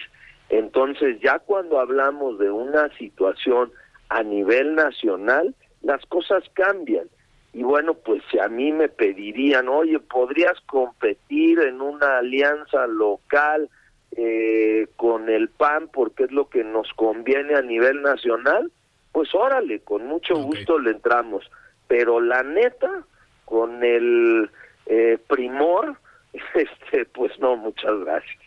Entonces 0.49 1.19
ya 1.21 1.39
cuando 1.39 1.79
hablamos 1.79 2.39
de 2.39 2.49
una 2.49 2.89
situación 2.97 3.71
a 4.09 4.23
nivel 4.23 4.75
nacional, 4.75 5.53
las 5.81 6.05
cosas 6.05 6.43
cambian. 6.53 7.07
Y 7.53 7.63
bueno, 7.63 7.95
pues 7.95 8.21
si 8.31 8.39
a 8.39 8.47
mí 8.47 8.71
me 8.71 8.87
pedirían, 8.87 9.67
oye, 9.67 9.99
¿podrías 9.99 10.59
competir 10.67 11.59
en 11.59 11.81
una 11.81 12.19
alianza 12.19 12.87
local 12.87 13.69
eh, 14.15 14.87
con 14.95 15.29
el 15.29 15.49
PAN 15.49 15.89
porque 15.91 16.25
es 16.25 16.31
lo 16.31 16.49
que 16.49 16.63
nos 16.63 16.91
conviene 16.93 17.55
a 17.55 17.61
nivel 17.61 18.01
nacional? 18.01 18.71
Pues 19.11 19.33
órale, 19.33 19.79
con 19.79 20.05
mucho 20.05 20.35
gusto 20.35 20.77
le 20.77 20.91
entramos. 20.91 21.49
Pero 21.87 22.19
la 22.19 22.43
neta, 22.43 23.03
con 23.45 23.83
el 23.83 24.49
eh, 24.85 25.17
primor, 25.27 25.97
este, 26.55 27.05
pues 27.05 27.31
no, 27.39 27.55
muchas 27.57 27.91
gracias. 28.05 28.37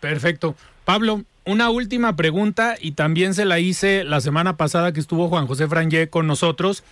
Perfecto. 0.00 0.54
Pablo, 0.84 1.22
una 1.44 1.70
última 1.70 2.16
pregunta 2.16 2.76
y 2.80 2.92
también 2.92 3.34
se 3.34 3.44
la 3.44 3.58
hice 3.58 4.04
la 4.04 4.20
semana 4.20 4.56
pasada 4.56 4.92
que 4.92 5.00
estuvo 5.00 5.28
Juan 5.28 5.46
José 5.46 5.68
Frangé 5.68 6.08
con 6.08 6.26
nosotros. 6.26 6.84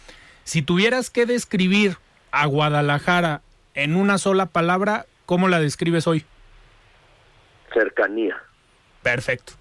Si 0.45 0.63
tuvieras 0.63 1.11
que 1.11 1.27
describir 1.27 1.97
a 2.31 2.47
Guadalajara 2.47 3.43
en 3.75 3.97
una 3.97 4.19
sola 4.19 4.47
palabra, 4.47 5.07
¿cómo 5.27 5.49
la 5.49 5.61
describes 5.61 6.07
hoy? 6.07 6.25
Cercanía. 7.73 8.37
Perfecto. 9.03 9.53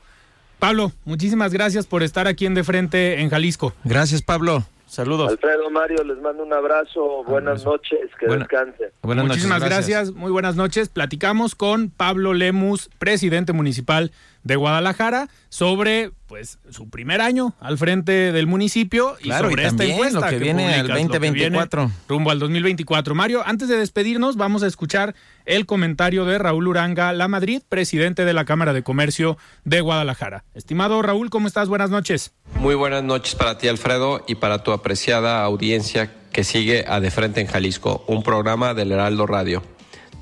Pablo, 0.59 0.91
muchísimas 1.05 1.53
gracias 1.53 1.85
por 1.85 2.03
estar 2.03 2.27
aquí 2.27 2.45
en 2.45 2.55
De 2.55 2.63
Frente 2.63 3.21
en 3.21 3.29
Jalisco. 3.29 3.73
Gracias, 3.83 4.21
Pablo. 4.21 4.63
Saludos. 4.88 5.29
Alfredo 5.29 5.69
Mario, 5.69 6.01
les 6.05 6.17
mando 6.21 6.43
un 6.43 6.53
abrazo. 6.53 7.23
Buenas 7.25 7.65
noches, 7.65 8.09
que 8.19 8.27
descansen. 8.27 8.89
Muchísimas 9.03 9.63
gracias. 9.63 10.13
Muy 10.13 10.31
buenas 10.31 10.55
noches. 10.55 10.88
Platicamos 10.88 11.55
con 11.55 11.89
Pablo 11.89 12.33
Lemus, 12.33 12.89
presidente 12.97 13.51
municipal 13.51 14.11
de 14.43 14.55
Guadalajara, 14.55 15.27
sobre 15.49 16.11
pues 16.28 16.59
su 16.69 16.89
primer 16.89 17.21
año 17.21 17.55
al 17.59 17.78
frente 17.78 18.32
del 18.32 18.47
municipio 18.47 19.17
y 19.23 19.32
sobre 19.32 19.65
esta 19.65 19.86
encuesta 19.86 20.19
lo 20.19 20.28
que, 20.28 20.38
viene 20.38 20.75
al 20.75 20.88
2024 20.88 21.89
rumbo 22.07 22.32
al 22.32 22.39
2024. 22.39 23.15
Mario, 23.15 23.41
antes 23.45 23.69
de 23.69 23.78
despedirnos, 23.78 24.36
vamos 24.36 24.63
a 24.63 24.67
escuchar 24.67 25.15
el 25.45 25.65
comentario 25.65 26.25
de 26.25 26.38
Raúl 26.38 26.67
Uranga 26.67 27.13
La 27.13 27.28
Madrid, 27.28 27.61
presidente 27.67 28.25
de 28.25 28.34
la 28.34 28.45
Cámara 28.45 28.73
de 28.73 28.84
Comercio 28.84 29.38
de 29.63 29.82
Guadalajara. 29.82 30.43
Estimado 30.53 31.01
Raúl, 31.01 31.30
¿cómo 31.30 31.47
estás? 31.47 31.69
Buenas 31.69 31.89
noches. 31.89 32.34
Muy 32.55 32.75
buenas 32.75 33.03
noches 33.03 33.36
para 33.36 33.57
ti, 33.57 33.67
Alfredo, 33.67 34.23
y 34.28 34.36
para 34.36 34.63
tu 34.63 34.71
apreciada 34.71 35.43
audiencia 35.43 36.13
que 36.32 36.43
sigue 36.43 36.86
a 36.88 36.99
De 36.99 37.09
Frente 37.09 37.41
en 37.41 37.47
Jalisco, 37.47 38.03
un 38.07 38.23
programa 38.23 38.73
del 38.73 38.91
Heraldo 38.91 39.25
Radio. 39.25 39.76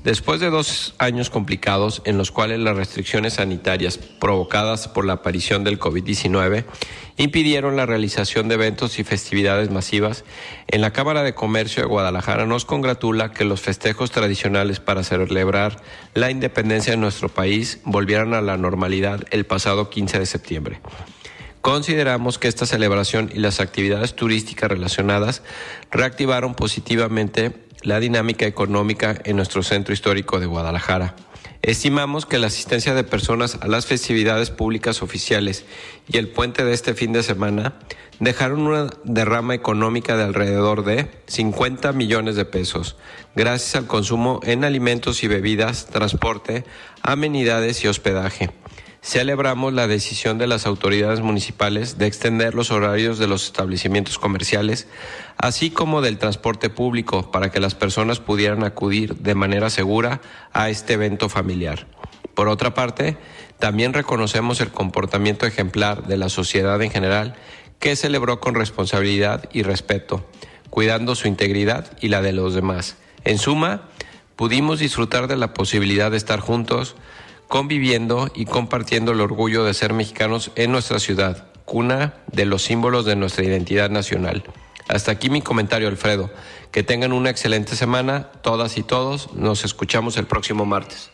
Después 0.06 0.38
de 0.38 0.50
dos 0.50 0.94
años 0.98 1.30
complicados 1.30 2.00
en 2.04 2.16
los 2.16 2.30
cuales 2.30 2.60
las 2.60 2.76
restricciones 2.76 3.32
sanitarias 3.32 3.98
provocadas 3.98 4.86
por 4.86 5.04
la 5.04 5.14
aparición 5.14 5.64
del 5.64 5.80
COVID-19 5.80 6.64
impidieron 7.16 7.74
la 7.74 7.86
realización 7.86 8.46
de 8.46 8.54
eventos 8.54 9.00
y 9.00 9.02
festividades 9.02 9.68
masivas, 9.72 10.24
en 10.68 10.80
la 10.80 10.92
Cámara 10.92 11.24
de 11.24 11.34
Comercio 11.34 11.82
de 11.82 11.88
Guadalajara 11.88 12.46
nos 12.46 12.64
congratula 12.64 13.32
que 13.32 13.44
los 13.44 13.60
festejos 13.60 14.12
tradicionales 14.12 14.78
para 14.78 15.02
celebrar 15.02 15.82
la 16.14 16.30
independencia 16.30 16.92
de 16.92 16.98
nuestro 16.98 17.28
país 17.28 17.80
volvieran 17.82 18.32
a 18.32 18.42
la 18.42 18.56
normalidad 18.56 19.24
el 19.32 19.44
pasado 19.44 19.90
15 19.90 20.20
de 20.20 20.26
septiembre. 20.26 20.80
Consideramos 21.66 22.38
que 22.38 22.46
esta 22.46 22.64
celebración 22.64 23.28
y 23.34 23.40
las 23.40 23.58
actividades 23.58 24.14
turísticas 24.14 24.70
relacionadas 24.70 25.42
reactivaron 25.90 26.54
positivamente 26.54 27.56
la 27.82 27.98
dinámica 27.98 28.46
económica 28.46 29.20
en 29.24 29.34
nuestro 29.34 29.64
centro 29.64 29.92
histórico 29.92 30.38
de 30.38 30.46
Guadalajara. 30.46 31.16
Estimamos 31.62 32.24
que 32.24 32.38
la 32.38 32.46
asistencia 32.46 32.94
de 32.94 33.02
personas 33.02 33.58
a 33.60 33.66
las 33.66 33.84
festividades 33.84 34.50
públicas 34.50 35.02
oficiales 35.02 35.64
y 36.06 36.18
el 36.18 36.28
puente 36.28 36.64
de 36.64 36.72
este 36.72 36.94
fin 36.94 37.12
de 37.12 37.24
semana 37.24 37.74
dejaron 38.20 38.60
una 38.60 38.86
derrama 39.02 39.56
económica 39.56 40.16
de 40.16 40.22
alrededor 40.22 40.84
de 40.84 41.10
50 41.26 41.92
millones 41.94 42.36
de 42.36 42.44
pesos, 42.44 42.94
gracias 43.34 43.74
al 43.74 43.88
consumo 43.88 44.38
en 44.44 44.62
alimentos 44.62 45.24
y 45.24 45.26
bebidas, 45.26 45.86
transporte, 45.86 46.64
amenidades 47.02 47.82
y 47.82 47.88
hospedaje 47.88 48.52
celebramos 49.06 49.72
la 49.72 49.86
decisión 49.86 50.36
de 50.36 50.48
las 50.48 50.66
autoridades 50.66 51.20
municipales 51.20 51.96
de 51.96 52.08
extender 52.08 52.56
los 52.56 52.72
horarios 52.72 53.20
de 53.20 53.28
los 53.28 53.44
establecimientos 53.44 54.18
comerciales, 54.18 54.88
así 55.36 55.70
como 55.70 56.00
del 56.00 56.18
transporte 56.18 56.70
público, 56.70 57.30
para 57.30 57.52
que 57.52 57.60
las 57.60 57.76
personas 57.76 58.18
pudieran 58.18 58.64
acudir 58.64 59.14
de 59.18 59.36
manera 59.36 59.70
segura 59.70 60.20
a 60.52 60.70
este 60.70 60.94
evento 60.94 61.28
familiar. 61.28 61.86
Por 62.34 62.48
otra 62.48 62.74
parte, 62.74 63.16
también 63.60 63.92
reconocemos 63.92 64.60
el 64.60 64.72
comportamiento 64.72 65.46
ejemplar 65.46 66.08
de 66.08 66.16
la 66.16 66.28
sociedad 66.28 66.82
en 66.82 66.90
general, 66.90 67.36
que 67.78 67.94
celebró 67.94 68.40
con 68.40 68.56
responsabilidad 68.56 69.48
y 69.52 69.62
respeto, 69.62 70.28
cuidando 70.68 71.14
su 71.14 71.28
integridad 71.28 71.96
y 72.00 72.08
la 72.08 72.22
de 72.22 72.32
los 72.32 72.56
demás. 72.56 72.96
En 73.24 73.38
suma, 73.38 73.82
pudimos 74.34 74.80
disfrutar 74.80 75.28
de 75.28 75.36
la 75.36 75.54
posibilidad 75.54 76.10
de 76.10 76.16
estar 76.16 76.40
juntos, 76.40 76.96
conviviendo 77.48 78.30
y 78.34 78.44
compartiendo 78.44 79.12
el 79.12 79.20
orgullo 79.20 79.64
de 79.64 79.74
ser 79.74 79.92
mexicanos 79.92 80.50
en 80.56 80.72
nuestra 80.72 80.98
ciudad, 80.98 81.48
cuna 81.64 82.14
de 82.32 82.44
los 82.46 82.62
símbolos 82.62 83.04
de 83.04 83.16
nuestra 83.16 83.44
identidad 83.44 83.90
nacional. 83.90 84.44
Hasta 84.88 85.12
aquí 85.12 85.30
mi 85.30 85.42
comentario, 85.42 85.88
Alfredo. 85.88 86.30
Que 86.70 86.82
tengan 86.82 87.12
una 87.12 87.30
excelente 87.30 87.74
semana, 87.74 88.28
todas 88.42 88.78
y 88.78 88.82
todos. 88.82 89.32
Nos 89.32 89.64
escuchamos 89.64 90.16
el 90.16 90.26
próximo 90.26 90.64
martes. 90.64 91.10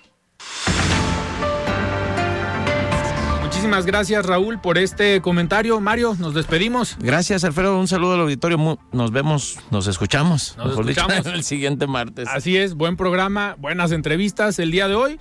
Muchísimas 3.42 3.86
gracias, 3.86 4.26
Raúl, 4.26 4.60
por 4.60 4.76
este 4.76 5.20
comentario. 5.22 5.80
Mario, 5.80 6.16
nos 6.18 6.34
despedimos. 6.34 6.96
Gracias, 6.98 7.44
Alfredo. 7.44 7.78
Un 7.78 7.86
saludo 7.86 8.14
al 8.14 8.20
auditorio. 8.22 8.78
Nos 8.90 9.12
vemos, 9.12 9.58
nos 9.70 9.86
escuchamos. 9.86 10.56
Nos 10.58 10.72
escuchamos 10.78 11.26
el 11.26 11.44
siguiente 11.44 11.86
martes. 11.86 12.28
Así 12.28 12.56
es, 12.56 12.74
buen 12.74 12.96
programa, 12.96 13.54
buenas 13.58 13.92
entrevistas 13.92 14.58
el 14.58 14.72
día 14.72 14.88
de 14.88 14.96
hoy. 14.96 15.20